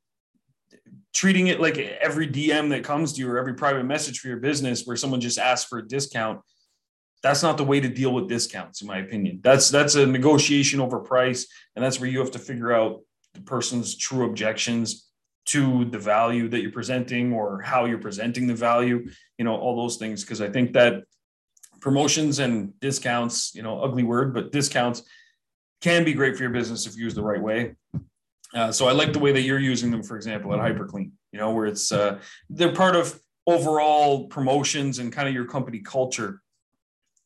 treating 1.15 1.49
it 1.49 1.61
like 1.61 1.77
every 1.79 2.27
DM 2.27 2.71
that 2.71 2.85
comes 2.85 3.13
to 3.13 3.21
you 3.21 3.31
or 3.31 3.39
every 3.39 3.55
private 3.55 3.85
message 3.85 4.21
for 4.21 4.29
your 4.29 4.39
business 4.39 4.87
where 4.87 4.97
someone 4.97 5.21
just 5.21 5.39
asks 5.39 5.69
for 5.69 5.79
a 5.79 5.87
discount. 5.87 6.41
That's 7.23 7.43
not 7.43 7.57
the 7.57 7.65
way 7.65 7.79
to 7.79 7.89
deal 7.89 8.13
with 8.13 8.29
discounts, 8.29 8.81
in 8.81 8.89
my 8.89 8.99
opinion. 8.99 9.41
That's 9.45 9.69
that's 9.69 9.95
a 9.95 10.07
negotiation 10.07 10.81
over 10.81 10.99
price, 10.99 11.47
and 11.77 11.85
that's 11.85 12.01
where 12.01 12.09
you 12.09 12.21
have 12.21 12.33
to 12.33 12.39
figure 12.39 12.73
out 12.73 13.01
the 13.35 13.43
person's 13.43 13.97
true 13.97 14.27
objections 14.27 15.12
to 15.45 15.85
the 15.87 15.99
value 15.99 16.49
that 16.49 16.61
you're 16.61 16.71
presenting 16.71 17.33
or 17.33 17.61
how 17.61 17.85
you're 17.85 17.99
presenting 17.99 18.47
the 18.47 18.55
value 18.55 19.07
you 19.39 19.45
know 19.45 19.57
all 19.57 19.77
those 19.77 19.97
things 19.97 20.23
because 20.23 20.41
i 20.41 20.49
think 20.49 20.73
that 20.73 21.03
promotions 21.81 22.39
and 22.39 22.79
discounts 22.81 23.55
you 23.55 23.63
know 23.63 23.81
ugly 23.81 24.05
word 24.05 24.33
but 24.33 24.53
discounts 24.53 25.03
can 25.83 26.05
be 26.05 26.15
great 26.15 26.37
for 26.37 26.45
your 26.45 26.53
business 26.53 26.87
if 26.87 26.97
used 26.97 27.17
the 27.17 27.23
right 27.23 27.43
way. 27.43 27.75
Uh, 28.55 28.71
so 28.71 28.87
I 28.87 28.93
like 28.93 29.13
the 29.13 29.19
way 29.19 29.33
that 29.33 29.43
you're 29.43 29.59
using 29.59 29.91
them, 29.91 30.03
for 30.03 30.17
example, 30.17 30.55
at 30.55 30.61
HyperClean, 30.61 31.11
you 31.33 31.39
know, 31.39 31.53
where 31.53 31.67
it's 31.67 31.91
uh, 31.91 32.21
they're 32.49 32.73
part 32.73 32.95
of 32.95 33.19
overall 33.47 34.29
promotions 34.29 34.99
and 35.01 35.13
kind 35.13 35.27
of 35.27 35.35
your 35.35 35.47
company 35.47 35.81
culture. 35.81 36.41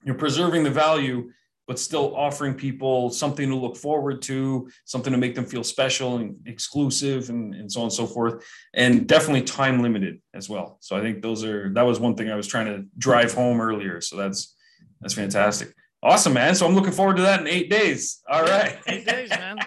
You're 0.04 0.14
preserving 0.14 0.62
the 0.62 0.70
value, 0.70 1.30
but 1.66 1.78
still 1.78 2.14
offering 2.16 2.54
people 2.54 3.10
something 3.10 3.48
to 3.48 3.56
look 3.56 3.76
forward 3.76 4.22
to, 4.22 4.68
something 4.84 5.12
to 5.12 5.18
make 5.18 5.34
them 5.34 5.44
feel 5.44 5.64
special 5.64 6.16
and 6.16 6.36
exclusive, 6.46 7.28
and, 7.30 7.54
and 7.54 7.70
so 7.70 7.80
on 7.80 7.86
and 7.86 7.92
so 7.92 8.06
forth. 8.06 8.44
And 8.74 9.06
definitely 9.06 9.42
time 9.42 9.82
limited 9.82 10.20
as 10.34 10.48
well. 10.48 10.78
So 10.80 10.96
I 10.96 11.00
think 11.00 11.22
those 11.22 11.44
are 11.44 11.72
that 11.74 11.82
was 11.82 11.98
one 11.98 12.14
thing 12.14 12.30
I 12.30 12.36
was 12.36 12.46
trying 12.46 12.66
to 12.66 12.84
drive 12.98 13.34
home 13.34 13.60
earlier. 13.60 14.00
So 14.00 14.16
that's 14.16 14.54
that's 15.00 15.14
fantastic. 15.14 15.74
Awesome, 16.02 16.34
man. 16.34 16.54
So 16.54 16.66
I'm 16.66 16.74
looking 16.74 16.92
forward 16.92 17.16
to 17.16 17.22
that 17.22 17.40
in 17.40 17.46
eight 17.48 17.70
days. 17.70 18.22
All 18.28 18.42
right. 18.42 18.78
Eight 18.86 19.06
days, 19.06 19.30
man. 19.30 19.58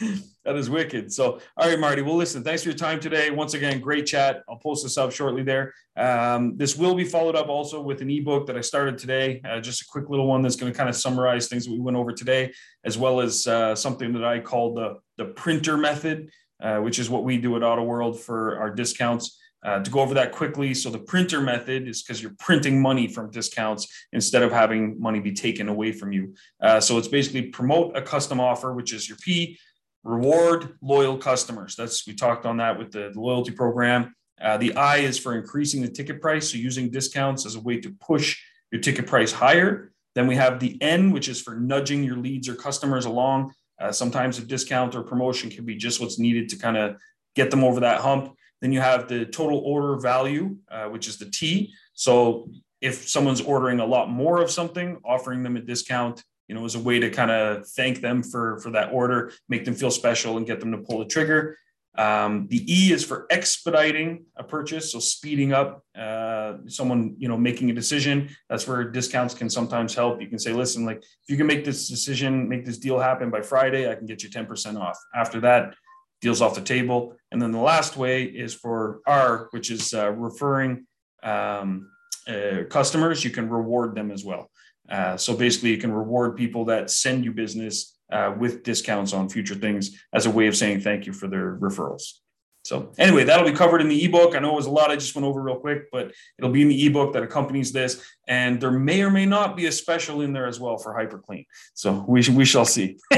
that 0.44 0.56
is 0.56 0.68
wicked. 0.68 1.12
So, 1.12 1.38
all 1.56 1.68
right, 1.68 1.78
Marty. 1.78 2.02
Well, 2.02 2.16
listen, 2.16 2.42
thanks 2.42 2.62
for 2.62 2.70
your 2.70 2.78
time 2.78 2.98
today. 2.98 3.30
Once 3.30 3.54
again, 3.54 3.80
great 3.80 4.06
chat. 4.06 4.42
I'll 4.48 4.56
post 4.56 4.82
this 4.82 4.98
up 4.98 5.12
shortly 5.12 5.42
there. 5.42 5.72
Um, 5.96 6.56
this 6.56 6.76
will 6.76 6.94
be 6.94 7.04
followed 7.04 7.36
up 7.36 7.48
also 7.48 7.80
with 7.80 8.00
an 8.00 8.10
ebook 8.10 8.46
that 8.48 8.56
I 8.56 8.60
started 8.60 8.98
today, 8.98 9.40
uh, 9.48 9.60
just 9.60 9.82
a 9.82 9.84
quick 9.86 10.10
little 10.10 10.26
one 10.26 10.42
that's 10.42 10.56
going 10.56 10.72
to 10.72 10.76
kind 10.76 10.88
of 10.88 10.96
summarize 10.96 11.48
things 11.48 11.64
that 11.66 11.72
we 11.72 11.78
went 11.78 11.96
over 11.96 12.12
today, 12.12 12.52
as 12.84 12.98
well 12.98 13.20
as 13.20 13.46
uh, 13.46 13.74
something 13.74 14.12
that 14.14 14.24
I 14.24 14.40
call 14.40 14.74
the, 14.74 14.98
the 15.16 15.26
printer 15.26 15.76
method, 15.76 16.30
uh, 16.60 16.78
which 16.78 16.98
is 16.98 17.08
what 17.08 17.24
we 17.24 17.38
do 17.38 17.56
at 17.56 17.62
Auto 17.62 17.82
World 17.82 18.20
for 18.20 18.58
our 18.58 18.70
discounts. 18.70 19.38
Uh, 19.64 19.78
to 19.78 19.92
go 19.92 20.00
over 20.00 20.14
that 20.14 20.32
quickly, 20.32 20.74
so 20.74 20.90
the 20.90 20.98
printer 20.98 21.40
method 21.40 21.86
is 21.86 22.02
because 22.02 22.20
you're 22.20 22.34
printing 22.40 22.82
money 22.82 23.06
from 23.06 23.30
discounts 23.30 23.86
instead 24.12 24.42
of 24.42 24.50
having 24.50 25.00
money 25.00 25.20
be 25.20 25.30
taken 25.30 25.68
away 25.68 25.92
from 25.92 26.10
you. 26.10 26.34
Uh, 26.60 26.80
so 26.80 26.98
it's 26.98 27.06
basically 27.06 27.42
promote 27.42 27.96
a 27.96 28.02
custom 28.02 28.40
offer, 28.40 28.74
which 28.74 28.92
is 28.92 29.08
your 29.08 29.16
P, 29.18 29.56
reward 30.04 30.76
loyal 30.82 31.16
customers. 31.16 31.76
That's 31.76 32.06
we 32.06 32.14
talked 32.14 32.46
on 32.46 32.56
that 32.58 32.78
with 32.78 32.92
the, 32.92 33.10
the 33.12 33.20
loyalty 33.20 33.52
program. 33.52 34.14
Uh, 34.40 34.56
the 34.56 34.74
I 34.74 34.98
is 34.98 35.18
for 35.18 35.36
increasing 35.36 35.82
the 35.82 35.88
ticket 35.88 36.20
price, 36.20 36.50
so 36.50 36.58
using 36.58 36.90
discounts 36.90 37.46
as 37.46 37.54
a 37.54 37.60
way 37.60 37.80
to 37.80 37.94
push 38.00 38.40
your 38.70 38.80
ticket 38.80 39.06
price 39.06 39.30
higher. 39.30 39.92
Then 40.14 40.26
we 40.26 40.36
have 40.36 40.58
the 40.58 40.80
N, 40.82 41.12
which 41.12 41.28
is 41.28 41.40
for 41.40 41.54
nudging 41.54 42.02
your 42.02 42.16
leads 42.16 42.48
or 42.48 42.54
customers 42.54 43.04
along. 43.04 43.52
Uh, 43.80 43.92
sometimes 43.92 44.38
a 44.38 44.42
discount 44.42 44.94
or 44.94 45.02
promotion 45.02 45.50
can 45.50 45.64
be 45.64 45.76
just 45.76 46.00
what's 46.00 46.18
needed 46.18 46.48
to 46.50 46.56
kind 46.56 46.76
of 46.76 46.96
get 47.34 47.50
them 47.50 47.64
over 47.64 47.80
that 47.80 48.00
hump. 48.00 48.34
Then 48.60 48.72
you 48.72 48.80
have 48.80 49.08
the 49.08 49.26
total 49.26 49.58
order 49.58 49.96
value, 49.96 50.56
uh, 50.70 50.86
which 50.86 51.08
is 51.08 51.18
the 51.18 51.30
T. 51.30 51.72
So 51.94 52.48
if 52.80 53.08
someone's 53.08 53.40
ordering 53.40 53.80
a 53.80 53.86
lot 53.86 54.10
more 54.10 54.40
of 54.42 54.50
something, 54.50 54.98
offering 55.04 55.42
them 55.42 55.56
a 55.56 55.60
discount 55.60 56.22
you 56.48 56.54
know, 56.54 56.64
as 56.64 56.74
a 56.74 56.80
way 56.80 56.98
to 56.98 57.10
kind 57.10 57.30
of 57.30 57.66
thank 57.68 58.00
them 58.00 58.22
for 58.22 58.58
for 58.60 58.70
that 58.70 58.92
order, 58.92 59.32
make 59.48 59.64
them 59.64 59.74
feel 59.74 59.90
special, 59.90 60.36
and 60.36 60.46
get 60.46 60.60
them 60.60 60.72
to 60.72 60.78
pull 60.78 60.98
the 60.98 61.04
trigger. 61.04 61.56
Um, 61.98 62.46
the 62.48 62.64
E 62.72 62.90
is 62.90 63.04
for 63.04 63.26
expediting 63.30 64.24
a 64.36 64.42
purchase, 64.42 64.92
so 64.92 64.98
speeding 64.98 65.52
up 65.52 65.84
uh, 65.96 66.54
someone, 66.66 67.14
you 67.18 67.28
know, 67.28 67.36
making 67.36 67.70
a 67.70 67.74
decision. 67.74 68.30
That's 68.48 68.66
where 68.66 68.82
discounts 68.84 69.34
can 69.34 69.50
sometimes 69.50 69.94
help. 69.94 70.20
You 70.20 70.28
can 70.28 70.38
say, 70.38 70.52
listen, 70.54 70.86
like 70.86 70.98
if 70.98 71.28
you 71.28 71.36
can 71.36 71.46
make 71.46 71.66
this 71.66 71.88
decision, 71.88 72.48
make 72.48 72.64
this 72.64 72.78
deal 72.78 72.98
happen 72.98 73.30
by 73.30 73.42
Friday, 73.42 73.90
I 73.90 73.94
can 73.94 74.06
get 74.06 74.22
you 74.22 74.30
10% 74.30 74.80
off. 74.80 74.98
After 75.14 75.38
that, 75.40 75.74
deals 76.22 76.40
off 76.40 76.54
the 76.54 76.62
table. 76.62 77.14
And 77.30 77.42
then 77.42 77.50
the 77.50 77.58
last 77.58 77.96
way 77.98 78.24
is 78.24 78.54
for 78.54 79.00
R, 79.06 79.48
which 79.50 79.70
is 79.70 79.92
uh, 79.92 80.12
referring 80.12 80.86
um, 81.22 81.90
uh, 82.26 82.64
customers. 82.70 83.22
You 83.22 83.30
can 83.30 83.50
reward 83.50 83.94
them 83.94 84.10
as 84.10 84.24
well. 84.24 84.50
Uh, 84.92 85.16
so 85.16 85.34
basically, 85.34 85.70
you 85.70 85.78
can 85.78 85.90
reward 85.90 86.36
people 86.36 86.66
that 86.66 86.90
send 86.90 87.24
you 87.24 87.32
business 87.32 87.96
uh, 88.12 88.34
with 88.38 88.62
discounts 88.62 89.14
on 89.14 89.28
future 89.28 89.54
things 89.54 89.98
as 90.12 90.26
a 90.26 90.30
way 90.30 90.46
of 90.46 90.54
saying 90.54 90.80
thank 90.82 91.06
you 91.06 91.14
for 91.14 91.28
their 91.28 91.56
referrals. 91.56 92.18
So 92.64 92.92
anyway, 92.98 93.24
that'll 93.24 93.50
be 93.50 93.56
covered 93.56 93.80
in 93.80 93.88
the 93.88 94.04
ebook. 94.04 94.36
I 94.36 94.38
know 94.38 94.52
it 94.52 94.56
was 94.56 94.66
a 94.66 94.70
lot 94.70 94.90
I 94.90 94.96
just 94.96 95.16
went 95.16 95.26
over 95.26 95.42
real 95.42 95.58
quick, 95.58 95.90
but 95.90 96.12
it'll 96.38 96.52
be 96.52 96.62
in 96.62 96.68
the 96.68 96.86
ebook 96.86 97.14
that 97.14 97.22
accompanies 97.22 97.72
this, 97.72 98.04
and 98.28 98.60
there 98.60 98.70
may 98.70 99.02
or 99.02 99.10
may 99.10 99.26
not 99.26 99.56
be 99.56 99.66
a 99.66 99.72
special 99.72 100.20
in 100.20 100.32
there 100.32 100.46
as 100.46 100.60
well 100.60 100.76
for 100.76 100.94
HyperClean. 100.94 101.46
So 101.74 102.04
we 102.06 102.22
we 102.28 102.44
shall 102.44 102.66
see. 102.66 102.98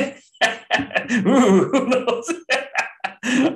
Ooh, 1.12 1.70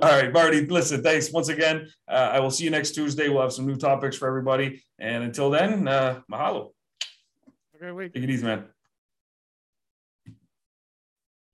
All 0.03 0.11
right, 0.11 0.33
Marty. 0.33 0.67
Listen, 0.67 1.03
thanks 1.03 1.33
once 1.33 1.49
again. 1.49 1.89
Uh, 2.07 2.31
I 2.33 2.41
will 2.41 2.51
see 2.51 2.65
you 2.65 2.71
next 2.71 2.93
Tuesday. 2.93 3.29
We'll 3.29 3.43
have 3.43 3.53
some 3.53 3.67
new 3.67 3.77
topics 3.77 4.17
for 4.17 4.27
everybody, 4.29 4.83
and 4.99 5.25
until 5.25 5.51
then, 5.51 5.87
uh, 5.89 6.21
mahalo. 6.31 6.73
Great 7.79 7.93
week. 7.93 8.15
Take 8.15 8.25
it 8.25 8.31
easy, 8.31 8.45
man. 8.45 8.67